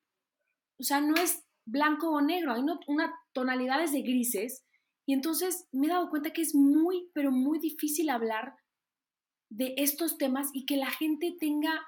O 0.78 0.84
sea, 0.84 1.00
no 1.00 1.16
es 1.16 1.46
blanco 1.66 2.10
o 2.10 2.22
negro, 2.22 2.54
hay 2.54 2.62
una 2.88 3.14
tonalidades 3.34 3.92
de 3.92 4.02
grises 4.02 4.66
y 5.06 5.14
entonces 5.14 5.68
me 5.72 5.88
he 5.88 5.90
dado 5.90 6.10
cuenta 6.10 6.34
que 6.34 6.42
es 6.42 6.54
muy, 6.54 7.10
pero 7.14 7.32
muy 7.32 7.60
difícil 7.60 8.10
hablar 8.10 8.56
de 9.50 9.74
estos 9.78 10.18
temas 10.18 10.50
y 10.54 10.66
que 10.66 10.76
la 10.76 10.92
gente 10.92 11.36
tenga 11.40 11.88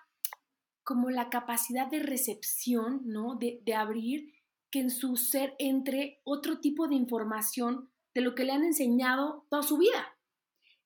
como 0.84 1.10
la 1.10 1.30
capacidad 1.30 1.88
de 1.88 2.00
recepción, 2.00 3.02
¿no? 3.06 3.36
De 3.36 3.76
abrir 3.76 4.34
que 4.72 4.80
en 4.80 4.90
su 4.90 5.18
ser 5.18 5.56
entre 5.60 6.20
otro 6.24 6.60
tipo 6.60 6.88
de 6.88 6.96
información 6.96 7.90
de 8.14 8.22
lo 8.22 8.36
que 8.36 8.44
le 8.44 8.54
han 8.54 8.64
enseñado 8.64 9.46
toda 9.50 9.64
su 9.64 9.78
vida. 9.78 10.16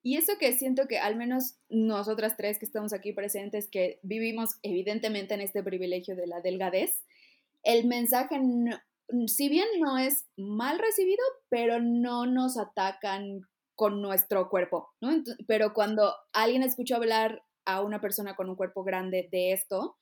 Y 0.01 0.17
eso 0.17 0.33
que 0.37 0.51
siento 0.53 0.87
que 0.87 0.99
al 0.99 1.15
menos 1.15 1.55
nosotras 1.69 2.35
tres 2.35 2.59
que 2.59 2.65
estamos 2.65 2.91
aquí 2.91 3.13
presentes, 3.13 3.69
que 3.69 3.99
vivimos 4.03 4.57
evidentemente 4.61 5.33
en 5.33 5.41
este 5.41 5.63
privilegio 5.63 6.15
de 6.15 6.27
la 6.27 6.41
delgadez, 6.41 7.03
el 7.63 7.87
mensaje, 7.87 8.37
si 9.27 9.47
bien 9.47 9.67
no 9.79 9.97
es 9.97 10.25
mal 10.35 10.77
recibido, 10.79 11.23
pero 11.47 11.79
no 11.79 12.25
nos 12.25 12.57
atacan 12.57 13.47
con 13.75 14.01
nuestro 14.01 14.49
cuerpo, 14.49 14.89
¿no? 15.01 15.23
pero 15.47 15.73
cuando 15.73 16.13
alguien 16.33 16.63
escucha 16.63 16.97
hablar 16.97 17.43
a 17.65 17.81
una 17.81 18.01
persona 18.01 18.35
con 18.35 18.49
un 18.49 18.55
cuerpo 18.55 18.83
grande 18.83 19.29
de 19.31 19.53
esto, 19.53 19.95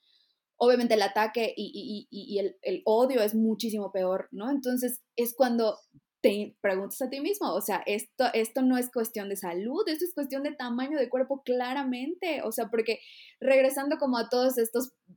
obviamente 0.62 0.94
el 0.94 1.02
ataque 1.02 1.54
y, 1.58 2.38
el, 2.38 2.56
el, 2.62 2.84
odio 2.86 3.22
es 3.22 3.34
muchísimo 3.34 3.92
peor, 3.92 4.28
¿no? 4.32 4.52
Entonces 4.52 5.02
es 5.16 5.34
cuando 5.36 5.76
te 6.22 6.56
preguntas 6.62 7.02
a 7.02 7.10
ti 7.10 7.20
mismo, 7.20 7.52
o 7.52 7.62
sea, 7.62 7.82
esto, 7.88 8.26
esto 8.36 8.62
no 8.62 8.78
es 8.78 8.92
cuestión 8.92 9.28
de 9.28 9.38
salud, 9.38 9.82
esto 9.88 10.06
es 10.06 10.14
cuestión 10.14 10.44
de 10.44 10.54
tamaño 10.54 11.00
de 11.00 11.10
cuerpo 11.10 11.42
claramente, 11.44 12.44
o 12.44 12.52
sea, 12.52 12.68
porque 12.70 13.00
regresando 13.40 13.98
como 13.98 14.20
a 14.20 14.30
todas 14.30 14.60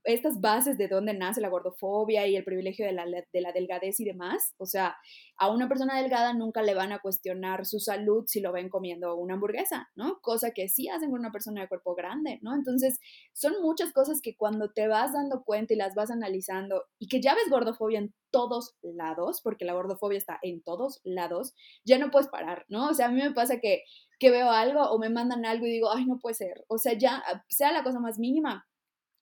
estas 0.04 0.40
bases 0.40 0.76
de 0.76 0.88
dónde 0.88 1.14
nace 1.14 1.40
la 1.40 1.48
gordofobia 1.48 2.26
y 2.26 2.36
el 2.36 2.44
privilegio 2.44 2.86
de 2.86 2.92
la, 2.92 3.04
de 3.06 3.40
la 3.40 3.52
delgadez 3.52 4.00
y 4.00 4.04
demás, 4.04 4.54
o 4.58 4.66
sea, 4.66 4.96
a 5.36 5.50
una 5.50 5.68
persona 5.68 6.00
delgada 6.00 6.32
nunca 6.32 6.62
le 6.62 6.74
van 6.74 6.92
a 6.92 7.00
cuestionar 7.00 7.66
su 7.66 7.78
salud 7.78 8.24
si 8.26 8.40
lo 8.40 8.52
ven 8.52 8.68
comiendo 8.68 9.16
una 9.16 9.34
hamburguesa, 9.34 9.88
¿no? 9.94 10.18
Cosa 10.20 10.52
que 10.52 10.68
sí 10.68 10.88
hacen 10.88 11.10
con 11.10 11.20
una 11.20 11.32
persona 11.32 11.60
de 11.60 11.68
cuerpo 11.68 11.94
grande, 11.94 12.38
¿no? 12.42 12.54
Entonces, 12.54 12.98
son 13.32 13.54
muchas 13.62 13.92
cosas 13.92 14.20
que 14.20 14.36
cuando 14.36 14.72
te 14.72 14.88
vas 14.88 15.12
dando 15.12 15.44
cuenta 15.44 15.74
y 15.74 15.76
las 15.76 15.94
vas 15.94 16.10
analizando 16.10 16.84
y 16.98 17.08
que 17.08 17.20
ya 17.20 17.34
ves 17.34 17.50
gordofobia 17.50 17.98
en 17.98 18.14
todos 18.30 18.74
lados, 18.82 19.40
porque 19.42 19.64
la 19.64 19.74
gordofobia 19.74 20.18
está 20.18 20.38
en 20.42 20.62
todos 20.62 21.00
lados, 21.04 21.54
ya 21.84 21.98
no 21.98 22.10
puedes 22.10 22.28
parar, 22.28 22.64
¿no? 22.68 22.88
O 22.88 22.94
sea, 22.94 23.06
a 23.06 23.10
mí 23.10 23.22
me 23.22 23.32
pasa 23.32 23.60
que, 23.60 23.82
que 24.18 24.30
veo 24.30 24.50
algo 24.50 24.82
o 24.82 24.98
me 24.98 25.08
mandan 25.08 25.44
algo 25.44 25.66
y 25.66 25.70
digo, 25.70 25.92
ay, 25.92 26.04
no 26.06 26.18
puede 26.18 26.34
ser. 26.34 26.64
O 26.68 26.78
sea, 26.78 26.94
ya, 26.94 27.22
sea 27.48 27.72
la 27.72 27.84
cosa 27.84 28.00
más 28.00 28.18
mínima, 28.18 28.66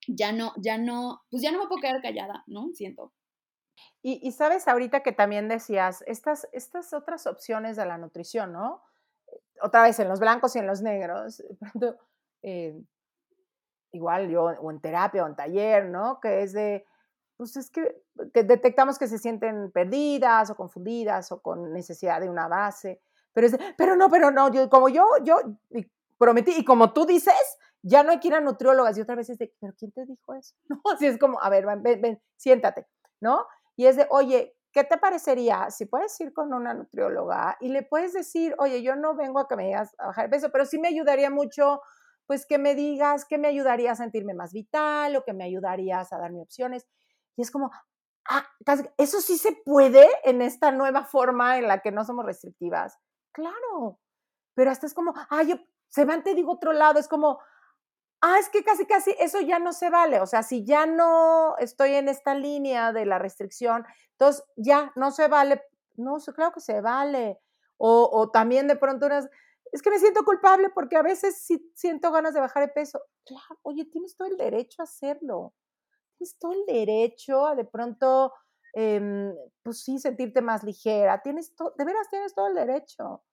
ya 0.08 0.32
no, 0.32 0.52
ya 0.56 0.78
no, 0.78 1.22
pues 1.30 1.42
ya 1.42 1.52
no 1.52 1.58
me 1.58 1.68
puedo 1.68 1.80
quedar 1.80 2.02
callada, 2.02 2.44
¿no? 2.46 2.70
Siento. 2.74 3.12
Y, 4.04 4.32
sabes 4.32 4.66
ahorita 4.66 5.04
que 5.04 5.12
también 5.12 5.48
decías, 5.48 6.02
estas, 6.08 6.48
estas 6.52 6.92
otras 6.92 7.26
opciones 7.28 7.76
de 7.76 7.86
la 7.86 7.98
nutrición, 7.98 8.52
¿no? 8.52 8.82
Otra 9.60 9.82
vez 9.82 9.98
en 10.00 10.08
los 10.08 10.18
blancos 10.18 10.56
y 10.56 10.58
en 10.58 10.66
los 10.66 10.82
negros. 10.82 11.42
Eh, 12.44 12.76
igual 13.92 14.28
yo, 14.28 14.46
o 14.46 14.70
en 14.72 14.80
terapia 14.80 15.22
o 15.22 15.28
en 15.28 15.36
taller, 15.36 15.84
¿no? 15.86 16.18
Que 16.18 16.42
es 16.42 16.52
de, 16.52 16.84
pues 17.36 17.56
es 17.56 17.70
que, 17.70 18.02
que, 18.34 18.42
detectamos 18.42 18.98
que 18.98 19.06
se 19.06 19.18
sienten 19.18 19.70
perdidas 19.70 20.50
o 20.50 20.56
confundidas 20.56 21.30
o 21.30 21.40
con 21.40 21.72
necesidad 21.72 22.20
de 22.20 22.28
una 22.28 22.48
base. 22.48 23.00
Pero 23.32 23.46
es 23.46 23.52
de, 23.52 23.60
pero 23.78 23.94
no, 23.94 24.10
pero 24.10 24.32
no, 24.32 24.52
yo, 24.52 24.68
como 24.68 24.88
yo, 24.88 25.06
yo 25.22 25.36
prometí, 26.18 26.52
y 26.56 26.64
como 26.64 26.92
tú 26.92 27.06
dices, 27.06 27.58
ya 27.82 28.02
no 28.02 28.12
hay 28.12 28.20
que 28.20 28.28
ir 28.28 28.34
a 28.34 28.40
nutriólogas. 28.40 28.96
Y 28.96 29.00
otra 29.00 29.14
vez 29.14 29.28
es 29.30 29.38
de, 29.38 29.52
pero 29.60 29.74
¿quién 29.78 29.92
te 29.92 30.04
dijo 30.06 30.34
eso? 30.34 30.54
No, 30.68 30.80
es 31.00 31.18
como, 31.18 31.40
a 31.42 31.48
ver, 31.50 31.66
ven, 31.66 32.00
ven 32.00 32.22
siéntate, 32.36 32.86
¿no? 33.20 33.46
Y 33.76 33.86
es 33.86 33.96
de, 33.96 34.06
oye, 34.10 34.56
¿qué 34.72 34.84
te 34.84 34.98
parecería 34.98 35.70
si 35.70 35.86
puedes 35.86 36.18
ir 36.20 36.32
con 36.32 36.52
una 36.52 36.74
nutrióloga 36.74 37.56
y 37.60 37.68
le 37.68 37.82
puedes 37.82 38.12
decir, 38.12 38.54
oye, 38.58 38.82
yo 38.82 38.96
no 38.96 39.14
vengo 39.14 39.40
a 39.40 39.48
que 39.48 39.56
me 39.56 39.66
digas 39.66 39.94
a 39.98 40.08
bajar 40.08 40.30
peso, 40.30 40.50
pero 40.50 40.64
sí 40.64 40.78
me 40.78 40.88
ayudaría 40.88 41.30
mucho, 41.30 41.82
pues 42.26 42.46
que 42.46 42.58
me 42.58 42.74
digas 42.74 43.24
que 43.24 43.38
me 43.38 43.48
ayudaría 43.48 43.92
a 43.92 43.96
sentirme 43.96 44.34
más 44.34 44.52
vital 44.52 45.16
o 45.16 45.24
que 45.24 45.32
me 45.32 45.44
ayudarías 45.44 46.12
a 46.12 46.18
darme 46.18 46.42
opciones. 46.42 46.86
Y 47.36 47.42
es 47.42 47.50
como, 47.50 47.70
ah, 48.28 48.46
eso 48.98 49.20
sí 49.20 49.38
se 49.38 49.52
puede 49.64 50.06
en 50.24 50.42
esta 50.42 50.70
nueva 50.70 51.04
forma 51.04 51.58
en 51.58 51.68
la 51.68 51.80
que 51.80 51.92
no 51.92 52.04
somos 52.04 52.24
restrictivas. 52.24 52.98
Claro, 53.32 53.98
pero 54.54 54.70
hasta 54.70 54.86
es 54.86 54.94
como, 54.94 55.14
ah, 55.30 55.42
yo, 55.42 55.56
se 55.88 56.04
van, 56.04 56.22
te 56.22 56.34
digo 56.34 56.52
otro 56.52 56.72
lado, 56.72 56.98
es 56.98 57.08
como, 57.08 57.40
ah, 58.22 58.38
es 58.38 58.48
que 58.48 58.64
casi, 58.64 58.86
casi 58.86 59.14
eso 59.18 59.40
ya 59.40 59.58
no 59.58 59.72
se 59.72 59.90
vale. 59.90 60.20
O 60.20 60.26
sea, 60.26 60.42
si 60.42 60.64
ya 60.64 60.86
no 60.86 61.56
estoy 61.58 61.94
en 61.94 62.08
esta 62.08 62.34
línea 62.34 62.92
de 62.92 63.04
la 63.04 63.18
restricción, 63.18 63.84
entonces 64.12 64.44
ya 64.56 64.92
no 64.96 65.10
se 65.10 65.28
vale. 65.28 65.62
No, 65.96 66.16
claro 66.18 66.52
que 66.52 66.60
se 66.60 66.80
vale. 66.80 67.38
O, 67.76 68.08
o 68.12 68.30
también 68.30 68.68
de 68.68 68.76
pronto 68.76 69.06
unas, 69.06 69.28
es 69.72 69.82
que 69.82 69.90
me 69.90 69.98
siento 69.98 70.24
culpable 70.24 70.70
porque 70.70 70.96
a 70.96 71.02
veces 71.02 71.42
sí 71.42 71.70
siento 71.74 72.12
ganas 72.12 72.32
de 72.32 72.40
bajar 72.40 72.66
de 72.66 72.72
peso. 72.72 73.00
Claro, 73.26 73.58
oye, 73.62 73.84
tienes 73.86 74.16
todo 74.16 74.28
el 74.28 74.36
derecho 74.36 74.82
a 74.82 74.84
hacerlo. 74.84 75.52
Tienes 76.16 76.38
todo 76.38 76.52
el 76.52 76.64
derecho 76.66 77.46
a 77.46 77.56
de 77.56 77.64
pronto, 77.64 78.32
em, 78.74 79.34
pues 79.62 79.82
sí, 79.82 79.98
sentirte 79.98 80.42
más 80.42 80.62
ligera. 80.62 81.20
Tienes 81.22 81.54
todo, 81.56 81.74
de 81.76 81.84
veras 81.84 82.08
tienes 82.08 82.34
todo 82.34 82.46
el 82.46 82.54
derecho. 82.54 83.24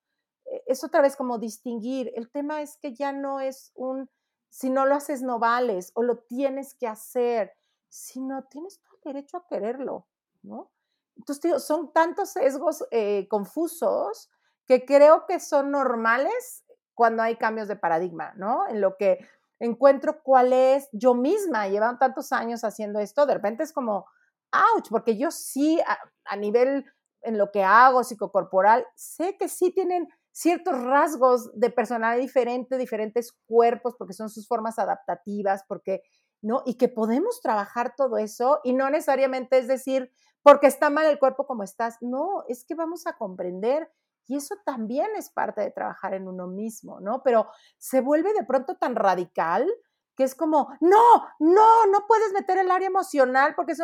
E, 0.46 0.64
es 0.66 0.84
otra 0.84 1.02
vez 1.02 1.16
como 1.16 1.38
distinguir. 1.38 2.12
El 2.16 2.32
tema 2.32 2.62
es 2.64 2.78
que 2.78 2.96
ya 2.96 3.12
no 3.12 3.40
es 3.40 3.72
un 3.76 4.10
si 4.50 4.70
no 4.70 4.86
lo 4.86 4.96
haces, 4.96 5.22
no 5.22 5.40
vales 5.40 5.92
o 5.96 6.04
lo 6.04 6.20
tienes 6.20 6.74
que 6.74 6.88
hacer, 6.88 7.54
si 7.88 8.20
no 8.20 8.44
tienes 8.46 8.82
derecho 9.04 9.38
a 9.38 9.48
quererlo, 9.48 10.08
¿no? 10.42 10.72
Entonces, 11.16 11.64
son 11.64 11.92
tantos 11.92 12.30
sesgos 12.30 12.86
eh, 12.92 13.28
confusos 13.30 14.30
que 14.66 14.86
creo 14.86 15.26
que 15.26 15.40
son 15.40 15.72
normales 15.72 16.64
cuando 16.94 17.24
hay 17.24 17.36
cambios 17.38 17.68
de 17.68 17.76
paradigma, 17.76 18.34
¿no? 18.36 18.68
En 18.68 18.82
lo 18.82 18.96
que 18.98 19.20
encuentro 19.60 20.22
cuál 20.24 20.54
es 20.54 20.88
yo 20.92 21.14
misma, 21.14 21.68
llevan 21.68 22.00
tantos 22.00 22.32
años 22.32 22.64
haciendo 22.64 23.00
esto, 23.00 23.26
de 23.26 23.34
repente 23.34 23.64
es 23.64 23.74
como, 23.74 24.06
ouch, 24.52 24.90
porque 24.90 25.18
yo 25.18 25.32
sí, 25.32 25.80
a, 25.82 25.98
a 26.26 26.36
nivel 26.38 26.86
en 27.22 27.38
lo 27.38 27.52
que 27.52 27.64
hago 27.64 28.04
psicocorporal, 28.04 28.86
sé 28.96 29.38
que 29.38 29.50
sí 29.50 29.72
tienen 29.72 30.08
ciertos 30.40 30.82
rasgos 30.82 31.52
de 31.54 31.70
personalidad 31.70 32.22
diferente, 32.22 32.78
diferentes 32.78 33.34
cuerpos, 33.46 33.96
porque 33.98 34.14
son 34.14 34.30
sus 34.30 34.48
formas 34.48 34.80
adaptativas, 34.80 35.66
porque, 35.68 36.02
¿no? 36.42 36.64
Y 36.66 36.78
que 36.78 36.88
podemos 36.88 37.42
trabajar 37.42 37.94
todo 37.98 38.18
eso 38.18 38.62
y 38.64 38.72
no 38.72 38.90
necesariamente 38.90 39.58
es 39.58 39.68
decir, 39.68 40.14
porque 40.42 40.68
está 40.68 40.90
mal 40.90 41.08
el 41.08 41.20
cuerpo 41.20 41.46
como 41.46 41.64
estás, 41.64 41.98
no, 42.00 42.46
es 42.48 42.64
que 42.64 42.74
vamos 42.74 43.06
a 43.06 43.18
comprender 43.18 43.92
y 44.28 44.38
eso 44.38 44.56
también 44.64 45.10
es 45.18 45.30
parte 45.30 45.60
de 45.60 45.72
trabajar 45.72 46.14
en 46.14 46.26
uno 46.30 46.48
mismo, 46.48 47.02
¿no? 47.02 47.22
Pero 47.22 47.50
se 47.78 48.00
vuelve 48.00 48.32
de 48.32 48.46
pronto 48.46 48.78
tan 48.78 48.96
radical 48.96 49.70
que 50.16 50.24
es 50.24 50.36
como, 50.36 50.70
no, 50.80 51.28
no, 51.40 51.86
no 51.88 52.08
puedes 52.08 52.32
meter 52.32 52.60
el 52.60 52.72
área 52.72 52.88
emocional 52.88 53.56
porque 53.56 53.74
eso, 53.74 53.84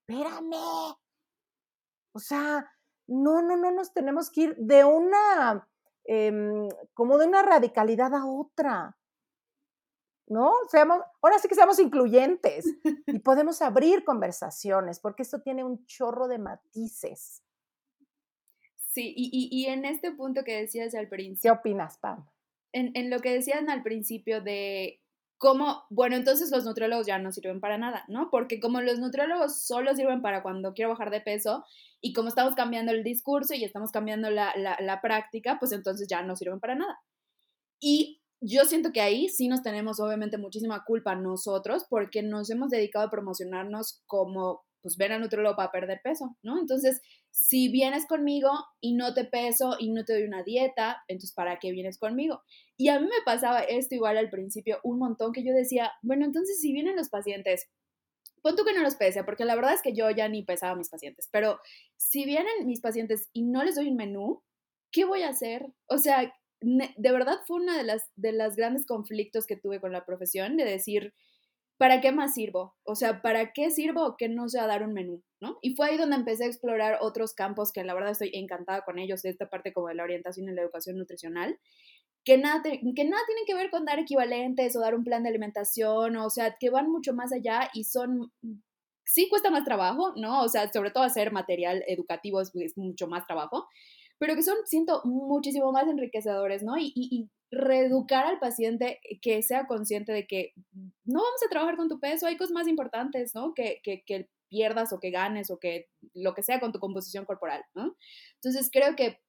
espérame. 0.00 0.94
O 2.12 2.18
sea, 2.18 2.70
no, 3.06 3.40
no, 3.40 3.56
no 3.56 3.70
nos 3.70 3.94
tenemos 3.94 4.30
que 4.30 4.42
ir 4.42 4.56
de 4.58 4.84
una 4.84 5.66
Em, 6.08 6.68
como 6.94 7.18
de 7.18 7.26
una 7.26 7.42
radicalidad 7.42 8.14
a 8.14 8.26
otra. 8.26 8.96
¿No? 10.28 10.52
Seamos, 10.70 11.00
ahora 11.22 11.38
sí 11.38 11.48
que 11.48 11.54
seamos 11.54 11.78
incluyentes 11.78 12.66
y 13.06 13.18
podemos 13.24 13.62
abrir 13.62 14.04
conversaciones, 14.04 14.98
porque 14.98 15.22
esto 15.22 15.40
tiene 15.40 15.64
un 15.64 15.84
chorro 15.86 16.26
de 16.26 16.38
matices. 16.38 17.42
Sí, 18.88 19.12
y, 19.16 19.48
y, 19.52 19.66
en 19.66 19.84
este 19.84 20.10
punto 20.10 20.42
que 20.42 20.60
decías 20.60 20.94
al 20.94 21.08
principio. 21.08 21.52
¿Qué 21.52 21.58
opinas, 21.58 21.98
Pam? 21.98 22.26
En, 22.72 22.92
en 22.96 23.10
lo 23.10 23.20
que 23.20 23.32
decían 23.32 23.68
al 23.68 23.82
principio 23.82 24.40
de 24.40 25.02
cómo, 25.38 25.84
bueno, 25.90 26.16
entonces 26.16 26.50
los 26.50 26.64
nutriólogos 26.64 27.06
ya 27.06 27.18
no 27.18 27.32
sirven 27.32 27.60
para 27.60 27.78
nada, 27.78 28.04
¿no? 28.08 28.28
Porque 28.30 28.60
como 28.60 28.80
los 28.80 28.98
nutriólogos 28.98 29.66
solo 29.66 29.94
sirven 29.94 30.22
para 30.22 30.42
cuando 30.42 30.72
quiero 30.72 30.90
bajar 30.90 31.10
de 31.10 31.20
peso 31.20 31.64
y 32.00 32.12
como 32.12 32.28
estamos 32.28 32.54
cambiando 32.54 32.92
el 32.92 33.04
discurso 33.04 33.54
y 33.54 33.64
estamos 33.64 33.90
cambiando 33.90 34.30
la, 34.30 34.54
la, 34.56 35.00
práctica, 35.00 35.58
pues 35.58 35.72
entonces 35.72 36.08
ya 36.08 36.22
no 36.22 36.36
sirven 36.36 36.60
para 36.60 36.74
nada. 36.74 36.98
Y 37.80 38.22
yo 38.40 38.64
siento 38.64 38.92
que 38.92 39.00
ahí 39.00 39.28
sí 39.28 39.48
nos 39.48 39.62
tenemos 39.62 40.00
obviamente 40.00 40.38
muchísima 40.38 40.84
culpa 40.84 41.14
nosotros 41.14 41.84
porque 41.88 42.22
nos 42.22 42.50
hemos 42.50 42.70
dedicado 42.70 43.06
a 43.06 43.10
promocionarnos 43.10 44.02
como 44.06 44.64
pues 44.82 44.96
ven 44.96 45.12
a 45.12 45.18
nutriólogo 45.18 45.56
para 45.56 45.72
perder 45.72 46.00
peso, 46.02 46.36
¿no? 46.42 46.58
Entonces, 46.58 47.00
si 47.30 47.68
vienes 47.70 48.06
conmigo 48.06 48.50
y 48.80 48.94
no 48.94 49.14
te 49.14 49.24
peso 49.24 49.76
y 49.78 49.90
no 49.90 50.04
te 50.04 50.14
doy 50.14 50.22
una 50.24 50.42
dieta, 50.42 51.02
entonces 51.08 51.32
¿para 51.32 51.58
qué 51.58 51.72
vienes 51.72 51.98
conmigo? 51.98 52.42
Y 52.76 52.88
a 52.88 53.00
mí 53.00 53.06
me 53.06 53.24
pasaba 53.24 53.60
esto 53.60 53.94
igual 53.94 54.16
al 54.16 54.30
principio 54.30 54.78
un 54.84 54.98
montón 54.98 55.32
que 55.32 55.44
yo 55.44 55.52
decía, 55.52 55.92
bueno, 56.02 56.24
entonces 56.24 56.60
si 56.60 56.72
vienen 56.72 56.96
los 56.96 57.08
pacientes 57.08 57.68
pon 58.46 58.54
tú 58.54 58.64
que 58.64 58.72
no 58.72 58.82
los 58.82 58.94
pese, 58.94 59.24
porque 59.24 59.44
la 59.44 59.56
verdad 59.56 59.74
es 59.74 59.82
que 59.82 59.92
yo 59.92 60.08
ya 60.10 60.28
ni 60.28 60.44
pesaba 60.44 60.72
a 60.72 60.76
mis 60.76 60.88
pacientes, 60.88 61.28
pero 61.32 61.58
si 61.96 62.24
vienen 62.24 62.66
mis 62.66 62.80
pacientes 62.80 63.28
y 63.32 63.42
no 63.42 63.64
les 63.64 63.74
doy 63.74 63.88
un 63.88 63.96
menú, 63.96 64.42
¿qué 64.92 65.04
voy 65.04 65.22
a 65.22 65.30
hacer? 65.30 65.66
O 65.86 65.98
sea, 65.98 66.32
de 66.60 67.12
verdad 67.12 67.38
fue 67.46 67.56
una 67.56 67.76
de 67.76 67.82
las, 67.82 68.08
de 68.14 68.30
las 68.30 68.54
grandes 68.54 68.86
conflictos 68.86 69.46
que 69.46 69.56
tuve 69.56 69.80
con 69.80 69.90
la 69.90 70.06
profesión, 70.06 70.56
de 70.56 70.64
decir, 70.64 71.12
¿para 71.78 72.00
qué 72.00 72.12
más 72.12 72.34
sirvo? 72.34 72.74
O 72.84 72.94
sea, 72.94 73.22
¿para 73.22 73.52
qué 73.52 73.70
sirvo 73.70 74.16
que 74.16 74.28
no 74.28 74.48
sea 74.48 74.66
dar 74.66 74.82
un 74.82 74.92
menú? 74.92 75.22
¿no? 75.40 75.58
Y 75.62 75.74
fue 75.74 75.88
ahí 75.88 75.96
donde 75.96 76.16
empecé 76.16 76.44
a 76.44 76.48
explorar 76.48 76.98
otros 77.00 77.34
campos 77.34 77.72
que 77.72 77.84
la 77.84 77.94
verdad 77.94 78.12
estoy 78.12 78.30
encantada 78.32 78.82
con 78.82 78.98
ellos, 78.98 79.22
de 79.22 79.30
esta 79.30 79.48
parte 79.48 79.72
como 79.72 79.88
de 79.88 79.94
la 79.94 80.04
orientación 80.04 80.48
y 80.48 80.52
la 80.52 80.62
educación 80.62 80.96
nutricional, 80.96 81.58
que 82.24 82.38
nada, 82.38 82.62
que 82.62 83.04
nada 83.04 83.22
tienen 83.26 83.44
que 83.46 83.54
ver 83.54 83.70
con 83.70 83.84
dar 83.84 83.98
equivalentes 83.98 84.74
o 84.74 84.80
dar 84.80 84.94
un 84.94 85.04
plan 85.04 85.22
de 85.22 85.28
alimentación, 85.28 86.16
o 86.16 86.30
sea, 86.30 86.56
que 86.58 86.70
van 86.70 86.90
mucho 86.90 87.14
más 87.14 87.32
allá 87.32 87.70
y 87.72 87.84
son, 87.84 88.32
sí 89.04 89.28
cuesta 89.28 89.50
más 89.50 89.64
trabajo, 89.64 90.14
¿no? 90.16 90.42
O 90.42 90.48
sea, 90.48 90.72
sobre 90.72 90.90
todo 90.90 91.04
hacer 91.04 91.30
material 91.32 91.84
educativo 91.86 92.40
es, 92.40 92.52
mucho 92.76 93.06
más 93.06 93.26
trabajo, 93.26 93.68
pero 94.18 94.34
que 94.34 94.42
son, 94.42 94.56
siento, 94.64 95.02
muchísimo 95.04 95.72
más 95.72 95.88
enriquecedores, 95.88 96.62
¿no? 96.62 96.78
Y, 96.78 96.92
y, 96.94 97.30
reeducar 97.48 98.26
al 98.26 98.40
paciente 98.40 98.98
que 99.22 99.40
sea 99.40 99.68
consciente 99.68 100.12
de 100.12 100.26
que 100.26 100.52
no 101.04 101.20
vamos 101.20 101.40
a 101.46 101.48
trabajar 101.48 101.76
con 101.76 101.88
tu 101.88 102.00
peso, 102.00 102.26
hay 102.26 102.36
cosas 102.36 102.52
más 102.52 102.66
importantes, 102.66 103.36
¿no? 103.36 103.54
Que, 103.54 103.80
que, 103.84 104.02
que 104.04 104.28
pierdas 104.48 104.92
o 104.92 104.98
que 104.98 105.10
ganes 105.10 105.50
o 105.50 105.58
que 105.58 105.88
lo 106.12 106.34
que 106.34 106.42
sea 106.42 106.58
con 106.58 106.72
tu 106.72 106.80
composición 106.80 107.24
corporal, 107.24 107.64
¿no? 107.74 107.96
Entonces 108.34 108.68
creo 108.72 108.96
que 108.96 109.20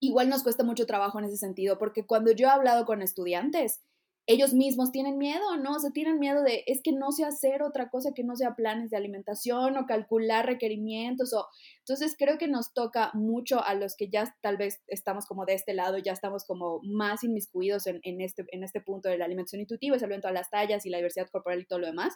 igual 0.00 0.28
nos 0.28 0.44
cuesta 0.44 0.62
mucho 0.62 0.86
trabajo 0.86 1.18
en 1.18 1.24
ese 1.24 1.36
sentido, 1.36 1.78
porque 1.78 2.06
cuando 2.06 2.30
yo 2.30 2.46
he 2.46 2.50
hablado 2.50 2.84
con 2.84 3.02
estudiantes, 3.02 3.82
ellos 4.30 4.52
mismos 4.52 4.92
tienen 4.92 5.16
miedo, 5.16 5.56
¿no? 5.56 5.76
O 5.76 5.78
sea, 5.80 5.90
tienen 5.90 6.18
miedo 6.18 6.42
de, 6.42 6.62
es 6.66 6.82
que 6.82 6.92
no 6.92 7.12
sé 7.12 7.24
hacer 7.24 7.62
otra 7.62 7.88
cosa 7.88 8.10
que 8.14 8.24
no 8.24 8.36
sea 8.36 8.54
planes 8.54 8.90
de 8.90 8.98
alimentación 8.98 9.78
o 9.78 9.86
calcular 9.86 10.44
requerimientos 10.44 11.32
o... 11.32 11.46
Entonces 11.78 12.14
creo 12.16 12.36
que 12.36 12.46
nos 12.46 12.74
toca 12.74 13.10
mucho 13.14 13.64
a 13.64 13.74
los 13.74 13.96
que 13.96 14.10
ya 14.10 14.36
tal 14.42 14.58
vez 14.58 14.82
estamos 14.86 15.24
como 15.24 15.46
de 15.46 15.54
este 15.54 15.72
lado, 15.72 15.96
ya 15.96 16.12
estamos 16.12 16.44
como 16.44 16.80
más 16.82 17.24
inmiscuidos 17.24 17.86
en, 17.86 18.00
en 18.02 18.20
este, 18.20 18.44
en 18.52 18.64
este 18.64 18.82
punto 18.82 19.08
de 19.08 19.16
la 19.16 19.24
alimentación 19.24 19.62
intuitiva, 19.62 19.96
en 19.96 20.20
todas 20.20 20.34
las 20.34 20.50
tallas 20.50 20.84
y 20.84 20.90
la 20.90 20.98
diversidad 20.98 21.30
corporal 21.30 21.60
y 21.60 21.66
todo 21.66 21.78
lo 21.78 21.86
demás, 21.86 22.14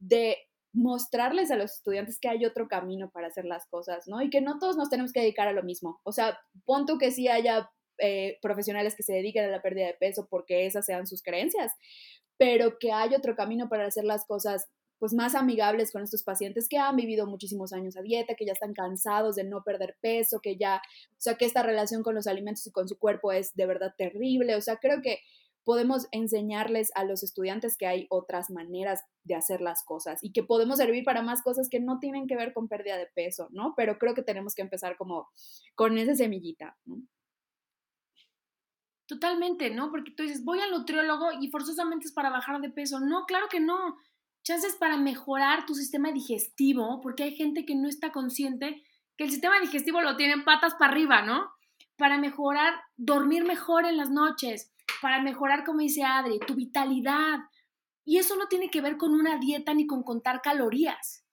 de 0.00 0.36
mostrarles 0.72 1.52
a 1.52 1.56
los 1.56 1.72
estudiantes 1.76 2.18
que 2.18 2.28
hay 2.28 2.44
otro 2.44 2.66
camino 2.66 3.10
para 3.12 3.28
hacer 3.28 3.44
las 3.44 3.64
cosas, 3.68 4.08
¿no? 4.08 4.20
Y 4.22 4.28
que 4.28 4.40
no 4.40 4.58
todos 4.58 4.76
nos 4.76 4.90
tenemos 4.90 5.12
que 5.12 5.20
dedicar 5.20 5.46
a 5.46 5.52
lo 5.52 5.62
mismo. 5.62 6.00
O 6.02 6.10
sea, 6.10 6.36
punto 6.64 6.98
que 6.98 7.12
sí 7.12 7.28
haya 7.28 7.70
eh, 7.98 8.38
profesionales 8.42 8.94
que 8.94 9.02
se 9.02 9.12
dediquen 9.12 9.44
a 9.44 9.48
la 9.48 9.62
pérdida 9.62 9.86
de 9.86 9.94
peso 9.94 10.26
porque 10.28 10.66
esas 10.66 10.86
sean 10.86 11.06
sus 11.06 11.22
creencias, 11.22 11.72
pero 12.36 12.78
que 12.78 12.92
hay 12.92 13.14
otro 13.14 13.36
camino 13.36 13.68
para 13.68 13.86
hacer 13.86 14.04
las 14.04 14.24
cosas 14.26 14.66
pues 14.98 15.12
más 15.12 15.34
amigables 15.34 15.92
con 15.92 16.02
estos 16.02 16.22
pacientes 16.22 16.68
que 16.68 16.78
han 16.78 16.96
vivido 16.96 17.26
muchísimos 17.26 17.72
años 17.72 17.96
a 17.96 18.02
dieta, 18.02 18.36
que 18.36 18.46
ya 18.46 18.52
están 18.52 18.72
cansados 18.72 19.36
de 19.36 19.44
no 19.44 19.62
perder 19.62 19.96
peso, 20.00 20.40
que 20.40 20.56
ya, 20.56 20.80
o 21.10 21.20
sea, 21.20 21.34
que 21.34 21.44
esta 21.44 21.62
relación 21.62 22.02
con 22.02 22.14
los 22.14 22.26
alimentos 22.26 22.66
y 22.66 22.70
con 22.70 22.88
su 22.88 22.98
cuerpo 22.98 23.32
es 23.32 23.54
de 23.54 23.66
verdad 23.66 23.94
terrible, 23.98 24.56
o 24.56 24.60
sea, 24.60 24.76
creo 24.76 25.02
que 25.02 25.18
podemos 25.64 26.06
enseñarles 26.12 26.90
a 26.94 27.04
los 27.04 27.22
estudiantes 27.22 27.76
que 27.76 27.86
hay 27.86 28.06
otras 28.10 28.50
maneras 28.50 29.02
de 29.24 29.34
hacer 29.34 29.60
las 29.60 29.82
cosas 29.82 30.22
y 30.22 30.32
que 30.32 30.42
podemos 30.42 30.76
servir 30.76 31.04
para 31.04 31.22
más 31.22 31.42
cosas 31.42 31.68
que 31.68 31.80
no 31.80 31.98
tienen 31.98 32.26
que 32.26 32.36
ver 32.36 32.52
con 32.52 32.68
pérdida 32.68 32.98
de 32.98 33.06
peso, 33.06 33.48
¿no? 33.50 33.72
Pero 33.76 33.98
creo 33.98 34.14
que 34.14 34.22
tenemos 34.22 34.54
que 34.54 34.62
empezar 34.62 34.96
como 34.96 35.28
con 35.74 35.96
esa 35.98 36.14
semillita, 36.14 36.76
¿no? 36.84 37.02
Totalmente, 39.06 39.70
¿no? 39.70 39.90
Porque 39.90 40.12
tú 40.12 40.22
dices, 40.22 40.44
voy 40.44 40.60
al 40.60 40.70
nutriólogo 40.70 41.28
y 41.40 41.50
forzosamente 41.50 42.06
es 42.06 42.12
para 42.12 42.30
bajar 42.30 42.60
de 42.60 42.70
peso. 42.70 43.00
No, 43.00 43.26
claro 43.26 43.48
que 43.50 43.60
no. 43.60 43.96
Chances 44.42 44.76
para 44.76 44.96
mejorar 44.96 45.66
tu 45.66 45.74
sistema 45.74 46.10
digestivo, 46.12 47.00
porque 47.02 47.24
hay 47.24 47.36
gente 47.36 47.64
que 47.64 47.74
no 47.74 47.88
está 47.88 48.12
consciente 48.12 48.82
que 49.16 49.24
el 49.24 49.30
sistema 49.30 49.60
digestivo 49.60 50.00
lo 50.00 50.16
tienen 50.16 50.44
patas 50.44 50.74
para 50.74 50.92
arriba, 50.92 51.22
¿no? 51.22 51.50
Para 51.96 52.18
mejorar, 52.18 52.74
dormir 52.96 53.44
mejor 53.44 53.84
en 53.84 53.96
las 53.96 54.10
noches, 54.10 54.72
para 55.00 55.22
mejorar, 55.22 55.64
como 55.64 55.80
dice 55.80 56.02
Adri, 56.02 56.38
tu 56.40 56.54
vitalidad. 56.54 57.38
Y 58.04 58.18
eso 58.18 58.36
no 58.36 58.48
tiene 58.48 58.70
que 58.70 58.80
ver 58.80 58.96
con 58.96 59.14
una 59.14 59.38
dieta 59.38 59.72
ni 59.72 59.86
con 59.86 60.02
contar 60.02 60.42
calorías. 60.42 61.24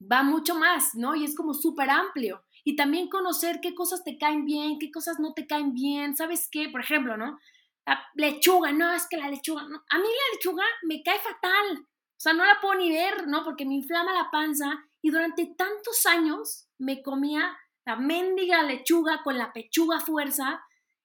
Va 0.00 0.22
mucho 0.22 0.54
más, 0.54 0.94
¿no? 0.94 1.14
Y 1.14 1.24
es 1.24 1.34
como 1.34 1.52
súper 1.52 1.90
amplio. 1.90 2.42
Y 2.64 2.76
también 2.76 3.08
conocer 3.08 3.60
qué 3.60 3.74
cosas 3.74 4.04
te 4.04 4.18
caen 4.18 4.44
bien, 4.44 4.78
qué 4.78 4.90
cosas 4.90 5.18
no 5.18 5.32
te 5.34 5.46
caen 5.46 5.72
bien. 5.72 6.16
¿Sabes 6.16 6.48
qué? 6.50 6.68
Por 6.68 6.80
ejemplo, 6.80 7.16
¿no? 7.16 7.38
La 7.86 8.04
lechuga, 8.14 8.72
no, 8.72 8.92
es 8.92 9.06
que 9.08 9.16
la 9.16 9.28
lechuga, 9.28 9.62
no. 9.62 9.82
A 9.88 9.98
mí 9.98 10.04
la 10.04 10.34
lechuga 10.34 10.64
me 10.82 11.02
cae 11.02 11.18
fatal. 11.18 11.78
O 11.80 12.22
sea, 12.22 12.32
no 12.34 12.44
la 12.44 12.60
puedo 12.60 12.74
ni 12.74 12.90
ver, 12.90 13.26
¿no? 13.26 13.42
Porque 13.44 13.64
me 13.64 13.74
inflama 13.74 14.12
la 14.12 14.30
panza. 14.30 14.84
Y 15.02 15.10
durante 15.10 15.46
tantos 15.56 16.04
años 16.06 16.68
me 16.78 17.02
comía 17.02 17.56
la 17.86 17.96
mendiga 17.96 18.62
lechuga 18.62 19.22
con 19.22 19.38
la 19.38 19.52
pechuga 19.52 20.00
fuerza 20.00 20.62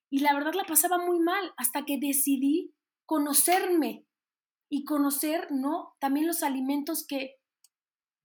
y 0.10 0.20
la 0.20 0.34
verdad 0.34 0.54
la 0.54 0.66
pasaba 0.66 0.98
muy 0.98 1.20
mal 1.20 1.54
hasta 1.58 1.84
que 1.86 1.98
decidí 2.00 2.74
conocerme 3.06 4.06
y 4.70 4.84
conocer, 4.86 5.52
¿no? 5.52 5.96
También 6.00 6.28
los 6.28 6.44
alimentos 6.44 7.06
que 7.08 7.36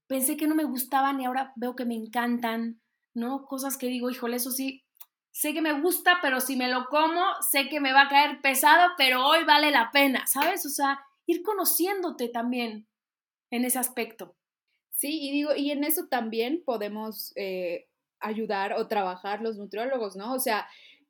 pensé 0.07 0.37
que 0.37 0.47
no 0.47 0.55
me 0.55 0.65
gustaban 0.65 1.21
y 1.21 1.27
ahora 1.27 1.53
veo 1.57 1.77
que 1.77 1.85
me 1.85 1.95
encantan, 1.95 2.80
¿no? 3.15 3.47
Cosas 3.47 3.77
que 3.77 3.89
digo, 3.89 4.11
híjole, 4.11 4.37
eso 4.37 4.51
sí, 4.51 4.85
sé 5.33 5.53
que 5.53 5.63
me 5.63 5.81
gusta, 5.81 6.19
pero 6.23 6.41
si 6.41 6.57
me 6.57 6.69
lo 6.69 6.87
como, 6.87 7.23
sé 7.51 7.69
que 7.69 7.81
me 7.81 7.93
va 7.93 8.03
a 8.03 8.09
caer 8.09 8.41
pesado, 8.41 8.91
pero 8.97 9.27
hoy 9.27 9.45
vale 9.45 9.71
la 9.71 9.91
pena, 9.93 10.27
¿sabes? 10.27 10.67
O 10.67 10.71
sea, 10.71 11.01
ir 11.27 11.43
conociéndote 11.43 12.29
también 12.29 12.89
en 13.51 13.65
ese 13.65 13.79
aspecto. 13.79 14.37
Sí, 14.93 15.19
y 15.23 15.33
digo, 15.33 15.55
y 15.57 15.71
en 15.71 15.85
eso 15.85 16.09
también 16.09 16.63
podemos 16.65 17.33
eh, 17.37 17.89
ayudar 18.21 18.75
o 18.75 18.87
trabajar 18.87 19.41
los 19.41 19.57
nutriólogos, 19.57 20.17
¿no? 20.17 20.35
O 20.35 20.39
sea, 20.39 20.69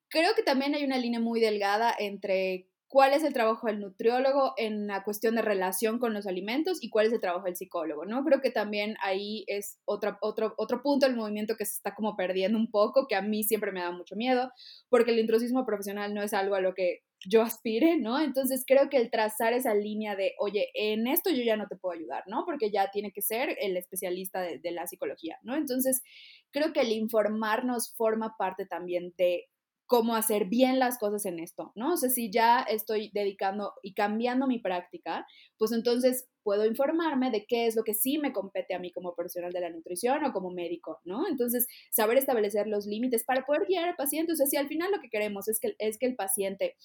creo 0.09 0.35
que 0.35 0.43
también 0.43 0.75
hay 0.75 0.85
una 0.85 0.99
línea 0.99 1.21
muy 1.21 1.41
delgada 1.41 1.95
entre 1.99 2.70
cuál 2.91 3.15
es 3.15 3.23
el 3.23 3.33
trabajo 3.33 3.69
del 3.69 3.79
nutriólogo 3.79 4.53
en 4.57 4.89
la 4.89 5.05
cuestión 5.05 5.37
de 5.37 5.43
relación 5.43 6.01
con 6.01 6.13
los 6.13 6.27
alimentos 6.27 6.83
y 6.83 6.91
cuál 6.91 7.07
es 7.07 7.13
el 7.13 7.21
trabajo 7.21 7.45
del 7.45 7.55
psicólogo, 7.55 8.05
¿no? 8.05 8.25
Creo 8.25 8.41
que 8.41 8.51
también 8.51 8.97
ahí 9.01 9.45
es 9.47 9.79
otro, 9.85 10.19
otro, 10.21 10.55
otro 10.59 10.83
punto 10.83 11.07
del 11.07 11.15
movimiento 11.15 11.55
que 11.57 11.65
se 11.65 11.75
está 11.75 11.95
como 11.95 12.17
perdiendo 12.17 12.59
un 12.59 12.69
poco, 12.69 13.07
que 13.07 13.15
a 13.15 13.23
mí 13.23 13.45
siempre 13.45 13.71
me 13.71 13.81
da 13.81 13.93
mucho 13.93 14.17
miedo, 14.17 14.51
porque 14.89 15.13
el 15.13 15.21
intrusismo 15.21 15.65
profesional 15.65 16.13
no 16.15 16.23
es 16.23 16.35
algo 16.35 16.57
a 16.57 16.61
lo 16.61 16.75
que 16.75 17.05
yo 17.25 17.43
aspire, 17.43 17.97
¿no? 17.97 18.19
Entonces 18.19 18.65
creo 18.67 18.89
que 18.89 18.97
el 18.97 19.13
trazar 19.13 19.53
esa 19.53 19.73
línea 19.73 20.17
de, 20.17 20.33
oye, 20.41 20.71
en 20.75 21.07
esto 21.07 21.31
yo 21.31 21.45
ya 21.45 21.57
no 21.57 21.69
te 21.69 21.77
puedo 21.77 21.97
ayudar, 21.97 22.25
¿no? 22.27 22.45
Porque 22.45 22.73
ya 22.73 22.91
tiene 22.91 23.13
que 23.13 23.23
ser 23.23 23.57
el 23.61 23.77
especialista 23.77 24.41
de, 24.41 24.59
de 24.59 24.73
la 24.73 24.89
psicología, 24.89 25.39
¿no? 25.45 25.55
Entonces 25.55 26.03
creo 26.51 26.73
que 26.73 26.81
el 26.81 26.91
informarnos 26.91 27.95
forma 27.95 28.35
parte 28.37 28.67
también 28.67 29.15
de 29.17 29.45
cómo 29.91 30.15
hacer 30.15 30.45
bien 30.45 30.79
las 30.79 30.99
cosas 30.99 31.27
en 31.27 31.41
esto, 31.41 31.73
¿no? 31.75 31.95
O 31.95 31.97
sea, 31.97 32.11
si 32.11 32.31
ya 32.31 32.61
estoy 32.61 33.11
dedicando 33.13 33.73
y 33.83 33.93
cambiando 33.93 34.47
mi 34.47 34.61
práctica, 34.61 35.27
pues 35.59 35.73
entonces 35.73 36.29
puedo 36.45 36.65
informarme 36.65 37.33
de 37.33 37.45
qué 37.45 37.67
es 37.67 37.75
lo 37.75 37.83
que 37.83 37.95
sí 37.95 38.17
me 38.19 38.33
compete 38.33 38.73
a 38.73 38.79
mí 38.79 38.93
como 38.93 39.17
profesional 39.17 39.53
de 39.53 39.63
la 39.63 39.71
nutrición 39.71 40.25
o 40.25 40.33
como 40.33 40.53
médico, 40.53 41.01
¿no? 41.05 41.27
Entonces, 41.27 41.67
saber 41.91 42.19
establecer 42.19 42.69
los 42.69 42.87
límites 42.87 43.25
para 43.25 43.45
poder 43.45 43.67
guiar 43.67 43.89
al 43.89 43.97
paciente. 43.97 44.33
O 44.33 44.37
sea, 44.37 44.47
si 44.47 44.57
al 44.57 44.69
final 44.69 44.93
lo 44.93 45.01
que 45.01 45.11
queremos 45.11 45.49
es 45.49 45.59
que, 45.59 45.75
es 45.81 45.99
que 45.99 46.07
el 46.07 46.15
paciente 46.15 46.77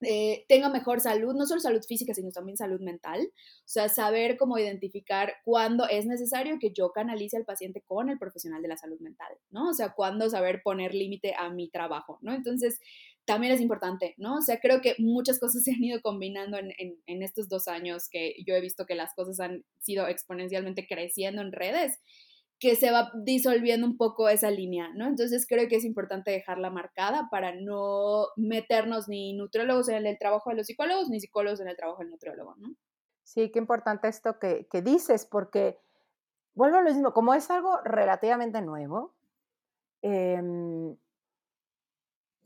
eh, 0.00 0.44
tenga 0.48 0.68
mejor 0.68 1.00
salud, 1.00 1.34
no 1.34 1.46
solo 1.46 1.60
salud 1.60 1.82
física, 1.82 2.14
sino 2.14 2.30
también 2.30 2.56
salud 2.56 2.80
mental. 2.80 3.20
O 3.30 3.62
sea, 3.64 3.88
saber 3.88 4.36
cómo 4.36 4.58
identificar 4.58 5.34
cuándo 5.44 5.88
es 5.88 6.06
necesario 6.06 6.58
que 6.60 6.72
yo 6.72 6.92
canalice 6.92 7.36
al 7.36 7.44
paciente 7.44 7.82
con 7.86 8.08
el 8.08 8.18
profesional 8.18 8.62
de 8.62 8.68
la 8.68 8.76
salud 8.76 9.00
mental, 9.00 9.32
¿no? 9.50 9.70
O 9.70 9.74
sea, 9.74 9.94
cuándo 9.94 10.30
saber 10.30 10.62
poner 10.62 10.94
límite 10.94 11.34
a 11.36 11.50
mi 11.50 11.68
trabajo, 11.68 12.18
¿no? 12.22 12.32
Entonces, 12.32 12.80
también 13.24 13.52
es 13.52 13.60
importante, 13.60 14.14
¿no? 14.16 14.36
O 14.36 14.42
sea, 14.42 14.58
creo 14.60 14.80
que 14.80 14.94
muchas 14.98 15.38
cosas 15.40 15.62
se 15.64 15.72
han 15.72 15.82
ido 15.82 16.00
combinando 16.00 16.58
en, 16.58 16.72
en, 16.78 16.96
en 17.06 17.22
estos 17.22 17.48
dos 17.48 17.68
años 17.68 18.08
que 18.08 18.34
yo 18.46 18.54
he 18.54 18.60
visto 18.60 18.86
que 18.86 18.94
las 18.94 19.14
cosas 19.14 19.40
han 19.40 19.64
sido 19.80 20.06
exponencialmente 20.08 20.86
creciendo 20.86 21.42
en 21.42 21.52
redes 21.52 21.98
que 22.60 22.74
se 22.74 22.90
va 22.90 23.12
disolviendo 23.14 23.86
un 23.86 23.96
poco 23.96 24.28
esa 24.28 24.50
línea, 24.50 24.90
¿no? 24.94 25.06
Entonces 25.06 25.46
creo 25.46 25.68
que 25.68 25.76
es 25.76 25.84
importante 25.84 26.30
dejarla 26.30 26.70
marcada 26.70 27.28
para 27.30 27.54
no 27.54 28.26
meternos 28.36 29.08
ni 29.08 29.32
nutriólogos 29.32 29.88
en 29.88 30.06
el 30.06 30.18
trabajo 30.18 30.50
de 30.50 30.56
los 30.56 30.66
psicólogos, 30.66 31.08
ni 31.08 31.20
psicólogos 31.20 31.60
en 31.60 31.68
el 31.68 31.76
trabajo 31.76 32.00
del 32.00 32.10
nutriólogo, 32.10 32.56
¿no? 32.56 32.74
Sí, 33.22 33.50
qué 33.50 33.58
importante 33.58 34.08
esto 34.08 34.38
que, 34.38 34.66
que 34.68 34.82
dices, 34.82 35.24
porque 35.26 35.78
vuelvo 36.54 36.78
a 36.78 36.82
lo 36.82 36.90
mismo, 36.90 37.12
como 37.12 37.34
es 37.34 37.50
algo 37.50 37.80
relativamente 37.84 38.60
nuevo, 38.62 39.14
eh, 40.02 40.40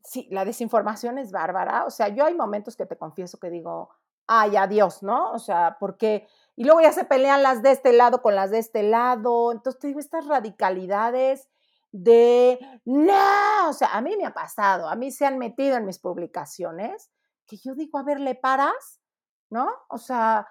sí, 0.02 0.28
la 0.30 0.44
desinformación 0.44 1.18
es 1.18 1.32
bárbara, 1.32 1.84
o 1.86 1.90
sea, 1.90 2.08
yo 2.08 2.24
hay 2.24 2.34
momentos 2.34 2.76
que 2.76 2.86
te 2.86 2.98
confieso 2.98 3.38
que 3.38 3.50
digo, 3.50 3.90
ay, 4.26 4.56
adiós, 4.56 5.02
¿no? 5.02 5.32
O 5.32 5.38
sea, 5.38 5.76
porque 5.78 6.26
y 6.56 6.64
luego 6.64 6.80
ya 6.80 6.92
se 6.92 7.04
pelean 7.04 7.42
las 7.42 7.62
de 7.62 7.70
este 7.70 7.92
lado 7.92 8.22
con 8.22 8.34
las 8.34 8.50
de 8.50 8.58
este 8.58 8.82
lado. 8.82 9.52
Entonces 9.52 9.80
te 9.80 9.86
digo, 9.88 10.00
estas 10.00 10.26
radicalidades 10.26 11.48
de, 11.92 12.58
no, 12.84 13.68
o 13.68 13.72
sea, 13.72 13.88
a 13.92 14.00
mí 14.00 14.16
me 14.16 14.26
ha 14.26 14.34
pasado, 14.34 14.88
a 14.88 14.96
mí 14.96 15.10
se 15.10 15.26
han 15.26 15.38
metido 15.38 15.76
en 15.76 15.84
mis 15.84 15.98
publicaciones 15.98 17.10
que 17.46 17.56
yo 17.56 17.74
digo, 17.74 17.98
a 17.98 18.02
ver, 18.02 18.20
¿le 18.20 18.34
paras? 18.34 19.00
¿No? 19.50 19.68
O 19.88 19.98
sea, 19.98 20.48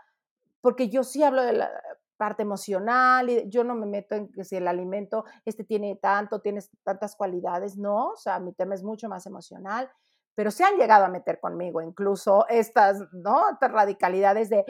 porque 0.62 0.90
yo 0.90 1.04
sí 1.04 1.24
hablo 1.24 1.42
de 1.42 1.54
la 1.54 1.72
parte 2.18 2.44
emocional, 2.44 3.30
y 3.32 3.50
yo 3.50 3.64
no 3.64 3.74
me 3.74 3.88
meto 3.88 4.14
en 4.14 4.32
que 4.32 4.44
si 4.44 4.56
el 4.56 4.68
alimento, 4.68 5.26
este 5.44 5.64
tiene 5.64 5.96
tanto, 5.96 6.40
tiene 6.40 6.62
tantas 6.84 7.16
cualidades, 7.16 7.78
no, 7.78 8.10
o 8.10 8.16
sea, 8.16 8.40
mi 8.40 8.54
tema 8.54 8.76
es 8.76 8.84
mucho 8.84 9.10
más 9.10 9.26
emocional, 9.26 9.90
pero 10.36 10.52
se 10.52 10.64
han 10.64 10.78
llegado 10.78 11.06
a 11.06 11.10
meter 11.10 11.40
conmigo 11.40 11.82
incluso 11.82 12.46
estas, 12.48 13.00
¿no? 13.12 13.50
Estas 13.50 13.72
radicalidades 13.72 14.52
de, 14.52 14.66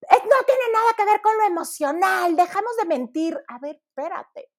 no 0.00 0.44
tiene 0.46 0.72
nada 0.72 0.90
que 0.96 1.04
ver 1.04 1.22
con 1.22 1.36
lo 1.36 1.44
emocional, 1.44 2.36
dejamos 2.36 2.76
de 2.76 2.86
mentir, 2.86 3.38
a 3.48 3.58
ver, 3.58 3.76
espérate, 3.76 4.50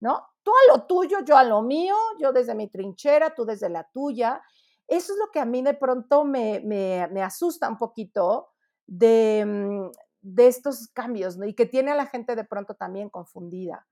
¿no? 0.00 0.26
Tú 0.42 0.52
a 0.52 0.72
lo 0.72 0.86
tuyo, 0.86 1.20
yo 1.20 1.36
a 1.36 1.44
lo 1.44 1.62
mío, 1.62 1.96
yo 2.18 2.32
desde 2.32 2.54
mi 2.54 2.68
trinchera, 2.68 3.34
tú 3.34 3.44
desde 3.44 3.68
la 3.68 3.88
tuya. 3.90 4.42
Eso 4.86 5.12
es 5.12 5.18
lo 5.18 5.30
que 5.30 5.40
a 5.40 5.44
mí 5.44 5.62
de 5.62 5.74
pronto 5.74 6.24
me, 6.24 6.60
me, 6.60 7.22
asusta 7.22 7.68
un 7.68 7.78
poquito 7.78 8.50
de, 8.86 9.44
mm, 9.46 9.90
de 10.22 10.46
estos 10.46 10.88
cambios. 10.88 11.38
Y 11.44 11.54
que 11.54 11.66
tiene 11.66 11.90
a 11.90 11.94
la 11.94 12.06
gente 12.06 12.34
de 12.34 12.44
pronto 12.44 12.74
también 12.74 13.10
confundida. 13.10 13.86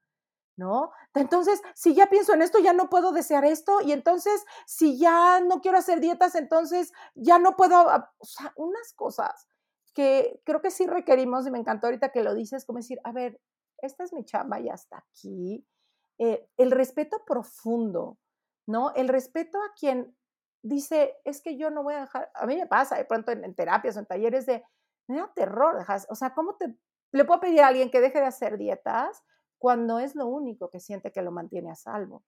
¿no? 0.57 0.91
Entonces, 1.15 1.63
si 1.75 1.95
ya 1.95 2.07
pienso 2.07 2.35
en 2.35 2.43
esto, 2.43 2.59
ya 2.59 2.73
no 2.73 2.91
puedo 2.91 3.13
desear 3.13 3.45
esto, 3.45 3.81
y 3.81 3.93
entonces, 3.93 4.45
si 4.67 4.99
ya 4.99 5.39
no 5.41 5.61
quiero 5.61 5.79
hacer 5.79 6.01
dietas, 6.01 6.35
entonces 6.35 6.93
ya 7.15 7.39
no 7.39 7.55
puedo, 7.55 7.81
o 8.19 8.25
sea, 8.25 8.53
unas 8.57 8.93
cosas 8.95 9.48
que 9.99 10.41
creo 10.45 10.63
que 10.63 10.71
sí 10.71 10.87
requerimos, 10.87 11.45
y 11.45 11.51
me 11.51 11.59
encantó 11.59 11.89
ahorita 11.89 12.13
que 12.13 12.23
lo 12.23 12.33
dices, 12.33 12.65
como 12.65 12.79
decir, 12.79 13.01
a 13.03 13.11
ver, 13.11 13.41
esta 13.79 14.05
es 14.05 14.13
mi 14.13 14.25
chamba 14.25 14.61
y 14.61 14.69
hasta 14.69 14.99
aquí. 14.99 15.67
Eh, 16.21 16.49
el 16.57 16.71
respeto 16.71 17.25
profundo, 17.27 18.17
¿no? 18.65 18.95
El 18.95 19.09
respeto 19.09 19.59
a 19.59 19.75
quien 19.77 20.17
dice, 20.63 21.17
es 21.25 21.43
que 21.43 21.57
yo 21.57 21.71
no 21.71 21.83
voy 21.83 21.95
a 21.95 22.03
dejar, 22.03 22.31
a 22.33 22.47
mí 22.47 22.55
me 22.55 22.69
pasa 22.69 22.95
de 22.95 23.07
pronto 23.07 23.33
en, 23.33 23.53
terapias 23.57 23.97
o 23.97 23.99
en 23.99 24.07
talleres 24.07 24.47
de, 24.47 24.63
me 25.09 25.17
da 25.17 25.33
terror, 25.35 25.77
dejas, 25.77 26.07
o 26.11 26.15
sea, 26.15 26.33
¿cómo 26.33 26.55
te, 26.55 26.79
le 27.11 27.25
puedo 27.25 27.41
pedir 27.41 27.63
a 27.63 27.67
alguien 27.67 27.91
que 27.91 28.01
deje 28.01 28.21
de 28.21 28.27
hacer 28.27 28.57
dietas 28.57 29.25
cuando 29.59 29.99
es 29.99 30.15
lo 30.15 30.29
único 30.29 30.71
que 30.71 30.79
siente 30.79 31.11
que 31.11 31.23
lo 31.23 31.33
mantiene 31.33 31.73
a 31.73 31.75
salvo? 31.75 32.23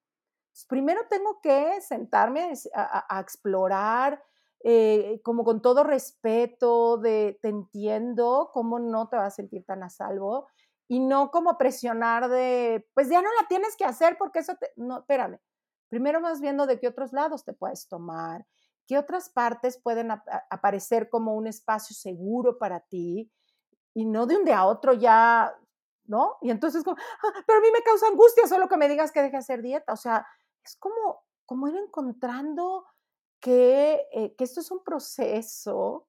primero 0.68 1.02
tengo 1.08 1.40
que 1.40 1.80
sentarme 1.80 2.52
a, 2.74 3.20
explorar, 3.20 4.20
eh, 4.62 5.20
como 5.24 5.44
con 5.44 5.62
todo 5.62 5.84
respeto, 5.84 6.98
de 6.98 7.38
te 7.40 7.48
entiendo, 7.48 8.50
cómo 8.52 8.78
no 8.78 9.08
te 9.08 9.16
vas 9.16 9.32
a 9.32 9.36
sentir 9.36 9.64
tan 9.64 9.82
a 9.82 9.90
salvo, 9.90 10.48
y 10.86 11.00
no 11.00 11.30
como 11.30 11.56
presionar 11.56 12.28
de, 12.28 12.86
pues 12.94 13.08
ya 13.08 13.22
no 13.22 13.28
la 13.40 13.46
tienes 13.48 13.76
que 13.76 13.84
hacer 13.84 14.18
porque 14.18 14.40
eso 14.40 14.56
te, 14.56 14.70
no, 14.76 14.98
espérame, 14.98 15.38
primero 15.88 16.20
vas 16.20 16.40
viendo 16.40 16.66
de 16.66 16.78
qué 16.78 16.88
otros 16.88 17.12
lados 17.12 17.44
te 17.44 17.52
puedes 17.52 17.88
tomar, 17.88 18.44
qué 18.86 18.98
otras 18.98 19.30
partes 19.30 19.80
pueden 19.80 20.10
aparecer 20.10 21.08
como 21.08 21.36
un 21.36 21.46
espacio 21.46 21.94
seguro 21.94 22.58
para 22.58 22.80
ti 22.80 23.30
y 23.94 24.04
no 24.04 24.26
de 24.26 24.36
un 24.36 24.44
día 24.44 24.58
a 24.58 24.66
otro 24.66 24.92
ya, 24.92 25.54
¿no? 26.06 26.38
Y 26.42 26.50
entonces 26.50 26.82
como, 26.82 26.96
ah, 26.96 27.42
pero 27.46 27.60
a 27.60 27.62
mí 27.62 27.68
me 27.72 27.82
causa 27.82 28.08
angustia 28.08 28.46
solo 28.48 28.68
que 28.68 28.76
me 28.76 28.88
digas 28.88 29.12
que 29.12 29.22
deje 29.22 29.36
hacer 29.36 29.62
dieta, 29.62 29.92
o 29.92 29.96
sea, 29.96 30.26
es 30.64 30.76
como, 30.76 31.24
como 31.46 31.68
ir 31.68 31.76
encontrando 31.76 32.84
que, 33.40 34.06
eh, 34.12 34.34
que 34.36 34.44
esto 34.44 34.60
es 34.60 34.70
un 34.70 34.84
proceso 34.84 36.06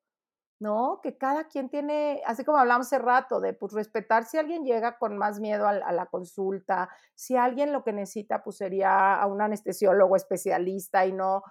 ¿no? 0.61 0.99
Que 1.01 1.17
cada 1.17 1.45
quien 1.45 1.69
tiene, 1.69 2.21
así 2.23 2.45
como 2.45 2.59
hablamos 2.59 2.85
hace 2.85 2.99
rato, 2.99 3.39
de 3.39 3.53
pues 3.53 3.73
respetar 3.73 4.25
si 4.25 4.37
alguien 4.37 4.63
llega 4.63 4.99
con 4.99 5.17
más 5.17 5.39
miedo 5.39 5.67
a, 5.67 5.91
la 5.91 6.05
consulta, 6.05 6.87
si 7.15 7.35
alguien 7.35 7.73
lo 7.73 7.83
que 7.83 7.93
necesita 7.93 8.43
pues 8.43 8.57
sería 8.57 9.15
a 9.15 9.25
un 9.25 9.41
anestesiólogo 9.41 10.15
especialista 10.15 11.07
y 11.07 11.13
no, 11.13 11.43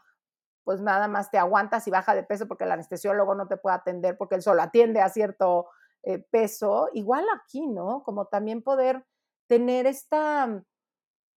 pues 0.63 0.81
nada 0.81 1.09
más 1.09 1.29
te 1.29 1.39
aguantas 1.39 1.89
y 1.89 1.91
baja 1.91 2.15
de 2.15 2.23
peso 2.23 2.47
porque 2.47 2.63
el 2.63 2.71
anestesiólogo 2.71 3.35
no 3.35 3.49
te 3.49 3.57
puede 3.57 3.75
atender 3.75 4.17
porque 4.17 4.37
él 4.37 4.43
solo 4.43 4.63
atiende 4.63 5.01
a 5.01 5.09
cierto 5.09 5.71
eh, 6.05 6.21
peso, 6.31 6.89
igual 6.93 7.25
aquí, 7.35 7.67
¿no? 7.67 8.05
Como 8.05 8.27
también 8.27 8.63
poder 8.63 9.05
tener 9.49 9.87
esta, 9.87 10.63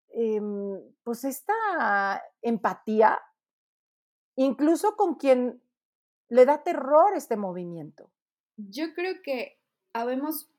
em, 0.10 0.80
pues 1.04 1.24
esta 1.24 2.24
empatía, 2.44 3.20
incluso 4.36 4.96
con 4.96 5.16
quien 5.16 5.62
le 6.30 6.46
da 6.46 6.64
terror 6.64 7.14
este 7.16 7.38
movimiento. 7.38 8.10
Yo 8.58 8.94
creo 8.94 9.22
que 9.24 9.58
habemos 9.94 10.50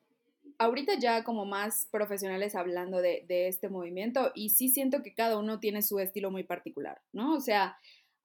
ahorita 0.59 0.95
ya 0.99 1.25
como 1.25 1.45
más 1.45 1.89
profesionales 1.91 2.55
hablando 2.55 3.01
de, 3.01 3.25
este 3.29 3.69
movimiento 3.69 4.31
y 4.35 4.51
sí 4.51 4.69
siento 4.69 5.03
que 5.03 5.15
cada 5.15 5.39
uno 5.39 5.61
tiene 5.61 5.83
su 5.83 5.99
estilo 5.99 6.31
muy 6.31 6.45
particular, 6.45 7.01
¿no? 7.13 7.35
O 7.35 7.41
sea, 7.41 7.77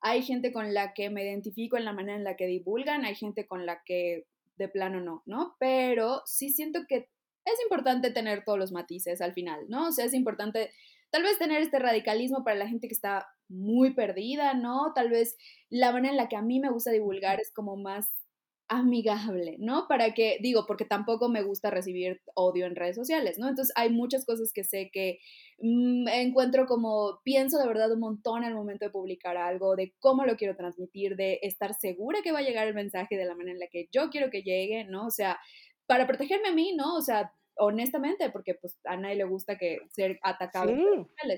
hay 0.02 0.22
gente 0.22 0.52
con 0.52 0.74
la 0.74 0.94
que 0.94 1.10
me 1.10 1.24
identifico 1.24 1.78
en 1.78 1.86
la 1.86 1.94
manera 1.94 2.18
en 2.18 2.24
la 2.24 2.36
que 2.36 2.48
divulgan, 2.48 3.06
hay 3.06 3.16
gente 3.16 3.48
con 3.48 3.66
la 3.66 3.82
que 3.84 4.26
de 4.58 4.68
plano 4.68 5.00
no, 5.02 5.24
¿no? 5.26 5.56
Pero 5.60 6.22
sí 6.26 6.50
siento 6.50 6.82
que 6.88 7.10
es 7.46 7.62
importante 7.64 8.12
tener 8.12 8.44
todos 8.44 8.60
los 8.60 8.72
matices 8.72 9.22
al 9.22 9.34
final, 9.34 9.66
¿no? 9.70 9.88
O 9.88 9.92
sea, 9.92 10.06
es 10.06 10.14
importante 10.14 10.72
tal 11.10 11.24
vez 11.24 11.38
tener 11.40 11.62
este 11.62 11.80
radicalismo 11.80 12.44
para 12.44 12.58
la 12.58 12.68
gente 12.68 12.88
que 12.88 12.94
está 12.94 13.28
muy 13.50 13.94
perdida, 13.94 14.54
¿no? 14.54 14.94
Tal 14.94 15.10
vez 15.10 15.36
la 15.70 15.92
manera 15.92 16.12
en 16.12 16.18
la 16.18 16.30
que 16.30 16.36
a 16.36 16.42
mí 16.42 16.60
me 16.60 16.70
gusta 16.70 16.92
divulgar 16.92 17.40
es 17.40 17.52
como 17.52 17.76
más 17.76 18.08
amigable, 18.70 19.56
¿no? 19.58 19.88
Para 19.88 20.14
que, 20.14 20.38
digo, 20.42 20.66
porque 20.68 20.86
tampoco 20.86 21.28
me 21.28 21.42
gusta 21.42 21.72
recibir 21.72 22.22
odio 22.36 22.68
en 22.68 22.76
redes 22.76 22.96
sociales, 22.96 23.40
¿no? 23.40 23.50
Entonces 23.50 23.74
hay 23.76 23.90
muchas 23.90 24.26
cosas 24.26 24.54
que 24.54 24.64
sé 24.64 24.92
que 24.94 25.18
mm, 25.58 26.08
encuentro 26.08 26.68
como, 26.68 27.20
pienso 27.24 27.58
de 27.58 27.68
verdad 27.68 27.92
un 27.92 28.00
montón 28.00 28.44
al 28.44 28.54
momento 28.54 28.86
de 28.86 28.92
publicar 28.92 29.38
algo, 29.38 29.76
de 29.76 29.96
cómo 30.00 30.24
lo 30.24 30.38
quiero 30.38 30.56
transmitir, 30.56 31.16
de 31.16 31.40
estar 31.42 31.74
segura 31.74 32.20
que 32.24 32.32
va 32.32 32.40
a 32.40 32.44
llegar 32.44 32.68
el 32.68 32.76
mensaje 32.76 33.18
de 33.18 33.26
la 33.26 33.34
manera 33.34 33.54
en 33.54 33.60
la 33.60 33.68
que 33.68 33.90
yo 33.92 34.12
quiero 34.12 34.30
que 34.30 34.44
llegue, 34.44 34.86
¿no? 34.86 35.08
O 35.08 35.12
sea, 35.12 35.40
para 35.88 36.06
protegerme 36.06 36.50
a 36.50 36.54
mí, 36.54 36.76
¿no? 36.76 36.96
O 36.96 37.02
sea, 37.02 37.34
honestamente, 37.58 38.30
porque 38.30 38.54
pues 38.54 38.80
a 38.86 38.98
nadie 38.98 39.16
le 39.16 39.24
gusta 39.24 39.58
que 39.58 39.80
ser 39.90 40.20
atacado 40.22 40.72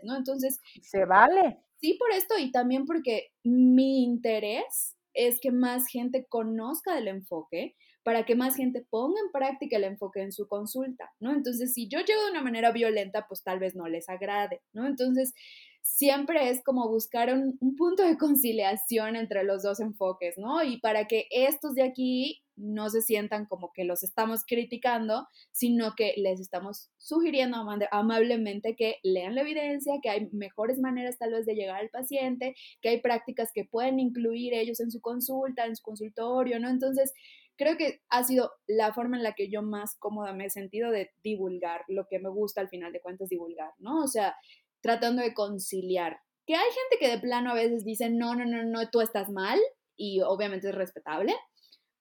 ¿no? 0.04 0.18
Entonces... 0.18 0.60
Se 0.82 1.06
vale. 1.06 1.60
Sí, 1.82 1.96
por 1.96 2.12
esto 2.12 2.38
y 2.38 2.52
también 2.52 2.86
porque 2.86 3.32
mi 3.44 4.04
interés 4.04 4.96
es 5.14 5.40
que 5.40 5.52
más 5.52 5.88
gente 5.88 6.26
conozca 6.30 6.96
del 6.96 7.08
enfoque 7.08 7.76
para 8.04 8.26
que 8.26 8.36
más 8.36 8.56
gente 8.56 8.86
ponga 8.90 9.20
en 9.20 9.32
práctica 9.32 9.78
el 9.78 9.84
enfoque 9.84 10.22
en 10.22 10.32
su 10.32 10.48
consulta, 10.48 11.12
¿no? 11.20 11.34
Entonces, 11.34 11.74
si 11.74 11.88
yo 11.88 12.00
llego 12.00 12.24
de 12.24 12.32
una 12.32 12.42
manera 12.42 12.72
violenta, 12.72 13.26
pues 13.28 13.44
tal 13.44 13.60
vez 13.60 13.76
no 13.76 13.88
les 13.88 14.10
agrade, 14.10 14.62
¿no? 14.74 14.88
Entonces, 14.88 15.34
siempre 15.82 16.50
es 16.50 16.64
como 16.64 16.88
buscar 16.90 17.34
un, 17.34 17.58
un 17.60 17.76
punto 17.76 18.04
de 18.04 18.18
conciliación 18.18 19.16
entre 19.16 19.44
los 19.44 19.64
dos 19.64 19.80
enfoques, 19.80 20.38
¿no? 20.38 20.64
Y 20.64 20.80
para 20.80 21.08
que 21.08 21.28
estos 21.32 21.76
de 21.76 21.84
aquí 21.84 22.44
no 22.62 22.90
se 22.90 23.02
sientan 23.02 23.46
como 23.46 23.72
que 23.74 23.84
los 23.84 24.04
estamos 24.04 24.46
criticando, 24.46 25.28
sino 25.52 25.94
que 25.96 26.14
les 26.18 26.40
estamos 26.40 26.92
sugiriendo 26.98 27.58
amablemente 27.92 28.76
que 28.76 28.98
lean 29.04 29.36
la 29.36 29.42
evidencia, 29.42 30.00
que 30.02 30.10
hay 30.10 30.30
mejores 30.32 30.80
maneras 30.80 31.18
tal 31.18 31.32
vez 31.32 31.46
de 31.46 31.56
llegar 31.56 31.82
al 31.82 31.90
paciente, 31.90 32.56
que 32.82 32.90
hay 32.90 33.02
prácticas 33.02 33.52
que 33.54 33.66
pueden 33.66 34.00
incluir 34.00 34.54
ellos 34.54 34.80
en 34.80 34.92
su 34.92 35.02
consulta, 35.02 35.66
en 35.66 35.76
su 35.76 35.84
consultorio, 35.84 36.60
¿no? 36.60 36.70
Entonces, 36.70 37.14
creo 37.58 37.78
que 37.78 38.02
ha 38.10 38.24
sido 38.24 38.52
la 38.68 38.94
forma 38.94 39.18
en 39.18 39.24
la 39.24 39.34
que 39.34 39.50
yo 39.50 39.62
más 39.62 39.96
cómoda 39.98 40.34
me 40.34 40.46
he 40.46 40.50
sentido 40.50 40.92
de 40.92 41.12
divulgar 41.24 41.84
lo 41.88 42.06
que 42.10 42.20
me 42.20 42.30
gusta 42.30 42.62
al 42.62 42.70
final 42.70 42.94
de 42.94 43.02
cuentas 43.02 43.30
divulgar, 43.30 43.72
¿no? 43.80 44.04
O 44.04 44.08
sea, 44.08 44.36
tratando 44.82 45.22
de 45.22 45.34
conciliar. 45.34 46.20
Que 46.46 46.56
hay 46.56 46.66
gente 46.66 46.98
que 47.00 47.12
de 47.12 47.22
plano 47.22 47.52
a 47.52 47.56
veces 47.56 47.86
dice, 47.86 48.10
no, 48.10 48.36
no, 48.36 48.46
no, 48.46 48.64
no, 48.64 48.90
tú 48.90 49.02
estás 49.02 49.30
mal, 49.30 49.60
y 49.96 50.22
obviamente 50.22 50.70
es 50.70 50.76
respetable, 50.76 51.34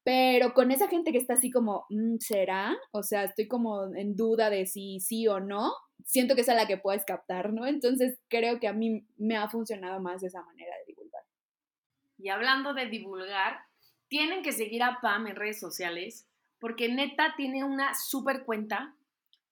pero 0.03 0.55
con 0.55 0.71
esa 0.71 0.89
gente 0.89 1.13
que 1.13 1.19
está 1.19 1.35
así 1.35 1.51
como, 1.51 1.87
mm, 1.91 2.17
¿será? 2.21 2.77
O 2.93 3.03
sea, 3.03 3.25
estoy 3.25 3.49
como 3.49 3.95
en 3.95 4.17
duda 4.17 4.51
de 4.51 4.67
si 4.67 5.01
sí 5.01 5.29
o 5.29 5.41
no. 5.41 5.73
Siento 6.05 6.35
que 6.35 6.41
es 6.41 6.49
a 6.49 6.55
la 6.55 6.67
que 6.67 6.79
puedes 6.79 7.05
captar, 7.05 7.53
¿no? 7.53 7.67
Entonces 7.67 8.19
creo 8.29 8.59
que 8.59 8.69
a 8.69 8.73
mí 8.73 9.07
me 9.17 9.37
ha 9.37 9.49
funcionado 9.49 10.01
más 10.01 10.23
esa 10.23 10.43
manera 10.43 10.75
de 10.79 10.85
divulgar. 10.87 11.23
Y 12.19 12.29
hablando 12.29 12.73
de 12.75 12.87
divulgar, 12.87 13.61
tienen 14.09 14.43
que 14.43 14.53
seguir 14.53 14.83
a 14.83 14.99
Pam 15.01 15.27
en 15.27 15.37
redes 15.37 15.61
sociales 15.61 16.27
porque 16.61 16.89
neta 16.89 17.35
tiene 17.37 17.65
una 17.65 17.95
súper 17.95 18.45
cuenta, 18.45 18.95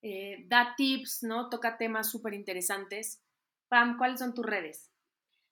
eh, 0.01 0.45
da 0.47 0.75
tips, 0.77 1.23
¿no? 1.23 1.49
Toca 1.49 1.77
temas 1.77 2.09
súper 2.09 2.33
interesantes. 2.33 3.21
Pam, 3.67 3.97
¿cuáles 3.97 4.19
son 4.19 4.33
tus 4.33 4.45
redes? 4.45 4.91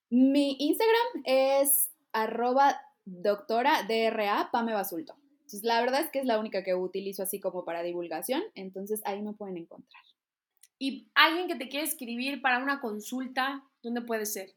Mi 0.09 0.55
Instagram 0.59 1.23
es 1.25 1.89
arroba 2.13 2.79
doctora 3.07 3.83
DRA 3.87 4.49
Pame 4.51 4.73
Basulto. 4.73 5.15
Entonces, 5.31 5.63
la 5.63 5.79
verdad 5.79 6.01
es 6.01 6.11
que 6.11 6.19
es 6.19 6.25
la 6.25 6.39
única 6.39 6.63
que 6.63 6.75
utilizo 6.75 7.23
así 7.23 7.39
como 7.39 7.63
para 7.63 7.81
divulgación, 7.81 8.43
entonces 8.53 9.01
ahí 9.05 9.21
me 9.21 9.33
pueden 9.33 9.57
encontrar. 9.57 10.03
¿Y 10.77 11.09
alguien 11.15 11.47
que 11.47 11.55
te 11.55 11.69
quiere 11.69 11.85
escribir 11.85 12.41
para 12.41 12.61
una 12.61 12.81
consulta, 12.81 13.63
dónde 13.81 14.01
puede 14.01 14.25
ser? 14.25 14.55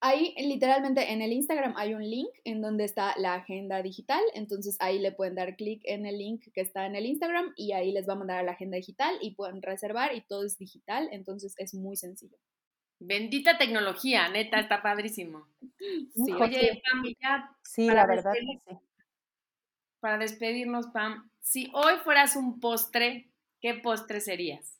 Ahí 0.00 0.34
literalmente 0.36 1.12
en 1.12 1.22
el 1.22 1.32
Instagram 1.32 1.74
hay 1.76 1.94
un 1.94 2.02
link 2.02 2.28
en 2.42 2.60
donde 2.60 2.84
está 2.84 3.14
la 3.16 3.34
agenda 3.34 3.82
digital, 3.82 4.20
entonces 4.34 4.76
ahí 4.80 4.98
le 4.98 5.12
pueden 5.12 5.36
dar 5.36 5.56
clic 5.56 5.80
en 5.84 6.04
el 6.04 6.18
link 6.18 6.42
que 6.52 6.60
está 6.60 6.84
en 6.84 6.96
el 6.96 7.06
Instagram 7.06 7.54
y 7.56 7.72
ahí 7.72 7.92
les 7.92 8.06
va 8.06 8.12
a 8.12 8.16
mandar 8.16 8.38
a 8.38 8.42
la 8.42 8.52
agenda 8.52 8.76
digital 8.76 9.16
y 9.22 9.36
pueden 9.36 9.62
reservar 9.62 10.14
y 10.14 10.20
todo 10.22 10.44
es 10.44 10.58
digital, 10.58 11.08
entonces 11.12 11.54
es 11.56 11.72
muy 11.72 11.96
sencillo. 11.96 12.36
Bendita 12.98 13.58
tecnología, 13.58 14.28
neta, 14.28 14.60
está 14.60 14.82
padrísimo. 14.82 15.46
Sí, 15.78 16.32
Oye, 16.32 16.82
Pam, 16.84 17.04
ya. 17.20 17.56
Sí, 17.62 17.90
la 17.90 18.06
verdad 18.06 18.32
sí. 18.32 18.60
Para 20.00 20.18
despedirnos, 20.18 20.86
Pam, 20.88 21.30
si 21.40 21.70
hoy 21.74 21.94
fueras 22.04 22.36
un 22.36 22.60
postre, 22.60 23.28
¿qué 23.60 23.74
postre 23.74 24.20
serías? 24.20 24.78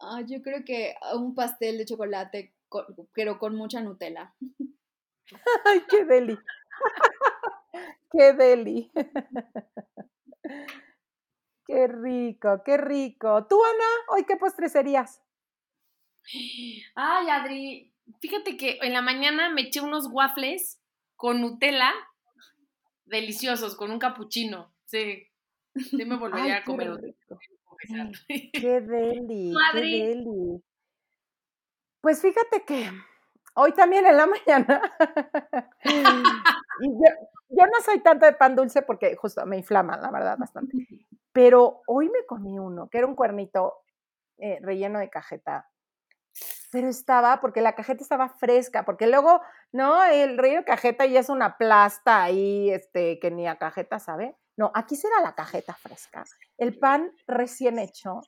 Ah, 0.00 0.20
yo 0.26 0.42
creo 0.42 0.64
que 0.64 0.94
un 1.14 1.34
pastel 1.34 1.78
de 1.78 1.84
chocolate, 1.84 2.52
pero 3.12 3.38
con 3.38 3.54
mucha 3.54 3.80
Nutella. 3.80 4.34
Ay, 5.64 5.82
qué 5.88 6.04
deli. 6.04 6.38
qué 8.10 8.32
deli. 8.32 8.90
Qué 11.64 11.86
rico, 11.86 12.62
qué 12.64 12.76
rico. 12.76 13.46
¿Tú, 13.46 13.58
Ana, 13.64 13.84
hoy 14.08 14.24
qué 14.24 14.36
postre 14.36 14.68
serías? 14.68 15.22
Ay, 16.94 17.28
Adri, 17.30 17.92
fíjate 18.20 18.56
que 18.56 18.78
en 18.82 18.92
la 18.92 19.02
mañana 19.02 19.50
me 19.50 19.62
eché 19.62 19.80
unos 19.80 20.08
waffles 20.10 20.80
con 21.16 21.40
Nutella 21.40 21.92
deliciosos, 23.04 23.76
con 23.76 23.90
un 23.90 23.98
cappuccino. 23.98 24.72
Sí, 24.84 25.28
sí 25.74 26.04
me 26.04 26.16
volvería 26.16 26.58
a 26.58 26.64
comer 26.64 26.90
otro. 26.90 27.38
Qué 28.28 28.80
deli, 28.80 29.52
qué 29.72 29.80
deli. 29.80 30.62
Pues 32.00 32.20
fíjate 32.20 32.64
que 32.64 32.90
hoy 33.54 33.72
también 33.72 34.06
en 34.06 34.16
la 34.16 34.26
mañana, 34.46 34.96
yo, 35.84 37.08
yo, 37.48 37.66
no 37.66 37.80
soy 37.84 38.00
tanto 38.00 38.26
de 38.26 38.34
pan 38.34 38.54
dulce 38.54 38.82
porque 38.82 39.16
justo 39.16 39.44
me 39.46 39.56
inflama, 39.56 39.96
la 39.96 40.10
verdad, 40.10 40.38
bastante. 40.38 40.72
Pero 41.32 41.82
hoy 41.86 42.08
me 42.08 42.26
comí 42.26 42.58
uno, 42.58 42.88
que 42.88 42.98
era 42.98 43.06
un 43.06 43.16
cuernito 43.16 43.84
eh, 44.38 44.58
relleno 44.60 44.98
de 44.98 45.10
cajeta. 45.10 45.68
Pero 46.72 46.88
estaba, 46.88 47.40
porque 47.40 47.60
la 47.60 47.74
cajeta 47.74 48.02
estaba 48.02 48.30
fresca, 48.30 48.84
porque 48.84 49.06
luego, 49.06 49.42
¿no? 49.72 50.02
El 50.04 50.38
de 50.38 50.64
cajeta 50.64 51.04
ya 51.06 51.20
es 51.20 51.28
una 51.28 51.58
plasta 51.58 52.22
ahí, 52.22 52.70
este, 52.70 53.18
que 53.20 53.30
ni 53.30 53.46
a 53.46 53.58
cajeta 53.58 53.98
sabe. 53.98 54.36
No, 54.56 54.72
aquí 54.74 54.96
será 54.96 55.20
la 55.20 55.34
cajeta 55.34 55.74
fresca. 55.74 56.24
El 56.56 56.78
pan 56.78 57.12
recién 57.26 57.78
hecho. 57.78 58.20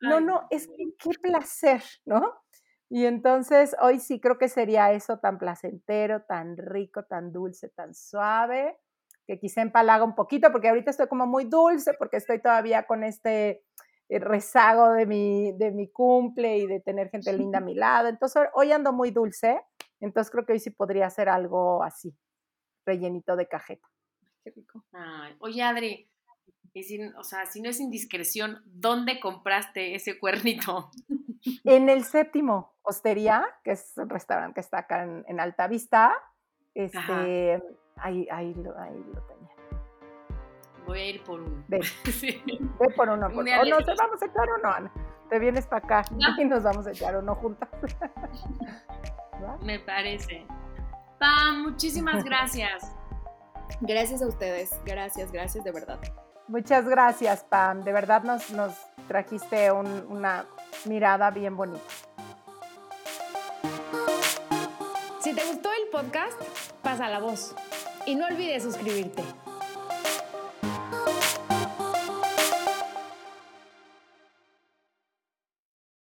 No, 0.00 0.20
no, 0.20 0.46
es 0.50 0.68
que 0.68 0.94
qué 0.98 1.10
placer, 1.20 1.82
¿no? 2.06 2.40
Y 2.88 3.06
entonces 3.06 3.76
hoy 3.80 4.00
sí 4.00 4.20
creo 4.20 4.38
que 4.38 4.48
sería 4.48 4.92
eso 4.92 5.18
tan 5.18 5.38
placentero, 5.38 6.22
tan 6.22 6.56
rico, 6.56 7.04
tan 7.04 7.32
dulce, 7.32 7.68
tan 7.68 7.94
suave 7.94 8.78
que 9.26 9.38
quizá 9.38 9.62
empalaga 9.62 10.02
un 10.02 10.16
poquito, 10.16 10.50
porque 10.50 10.68
ahorita 10.68 10.90
estoy 10.90 11.06
como 11.06 11.24
muy 11.24 11.44
dulce, 11.44 11.94
porque 11.94 12.16
estoy 12.16 12.40
todavía 12.40 12.86
con 12.86 13.04
este 13.04 13.64
rezago 14.18 14.92
de 14.92 15.06
mi, 15.06 15.52
de 15.52 15.70
mi 15.70 15.90
cumple 15.90 16.58
y 16.58 16.66
de 16.66 16.80
tener 16.80 17.10
gente 17.10 17.32
linda 17.32 17.58
a 17.58 17.62
mi 17.62 17.74
lado. 17.74 18.08
Entonces 18.08 18.42
hoy 18.54 18.72
ando 18.72 18.92
muy 18.92 19.10
dulce, 19.10 19.60
entonces 20.00 20.30
creo 20.30 20.44
que 20.44 20.52
hoy 20.54 20.60
sí 20.60 20.70
podría 20.70 21.08
ser 21.10 21.28
algo 21.28 21.82
así, 21.82 22.16
rellenito 22.84 23.36
de 23.36 23.46
cajeta. 23.46 23.86
Qué 24.42 24.50
rico. 24.50 24.84
oye, 25.38 25.62
Adri, 25.62 26.10
o 27.18 27.24
sea, 27.24 27.46
si 27.46 27.60
no 27.60 27.68
es 27.68 27.80
indiscreción, 27.80 28.62
¿dónde 28.66 29.20
compraste 29.20 29.94
ese 29.94 30.18
cuernito? 30.18 30.90
En 31.64 31.88
el 31.88 32.04
séptimo 32.04 32.74
Hostería, 32.82 33.46
que 33.64 33.72
es 33.72 33.92
un 33.96 34.10
restaurante 34.10 34.54
que 34.54 34.60
está 34.60 34.80
acá 34.80 35.04
en, 35.04 35.24
en 35.26 35.40
Alta 35.40 35.68
Vista. 35.68 36.14
Este, 36.74 37.62
Ahí, 38.02 38.26
ahí, 38.30 38.54
lo, 38.54 38.78
ahí 38.78 39.04
lo 39.12 39.20
tenía. 39.26 39.50
Voy 40.90 40.98
a 40.98 41.06
ir 41.06 41.22
por 41.22 41.40
uno. 41.40 41.62
Ve, 41.68 41.78
ve 42.20 42.94
por 42.96 43.08
uno. 43.08 43.30
Por, 43.30 43.48
o 43.48 43.64
no, 43.64 43.84
te 43.84 43.94
vamos 43.94 44.20
a 44.20 44.26
echar 44.26 44.48
uno, 44.58 44.72
Ana. 44.72 44.92
Te 45.28 45.38
vienes 45.38 45.64
para 45.68 45.84
acá 45.84 46.04
y 46.36 46.44
nos 46.44 46.64
vamos 46.64 46.84
a 46.84 46.90
echar 46.90 47.16
uno 47.16 47.32
juntas. 47.36 47.68
Me 49.62 49.78
parece. 49.78 50.44
Pam, 51.20 51.62
muchísimas 51.62 52.24
gracias. 52.24 52.92
Gracias 53.82 54.20
a 54.20 54.26
ustedes. 54.26 54.72
Gracias, 54.84 55.30
gracias 55.30 55.62
de 55.62 55.70
verdad. 55.70 56.00
Muchas 56.48 56.88
gracias, 56.88 57.44
Pam. 57.44 57.84
De 57.84 57.92
verdad 57.92 58.24
nos, 58.24 58.50
nos 58.50 58.74
trajiste 59.06 59.70
un, 59.70 59.86
una 60.08 60.44
mirada 60.86 61.30
bien 61.30 61.56
bonita. 61.56 61.84
Si 65.20 65.32
te 65.36 65.46
gustó 65.46 65.68
el 65.70 65.88
podcast, 65.92 66.42
pasa 66.82 67.08
la 67.08 67.20
voz. 67.20 67.54
Y 68.06 68.16
no 68.16 68.26
olvides 68.26 68.64
suscribirte. 68.64 69.22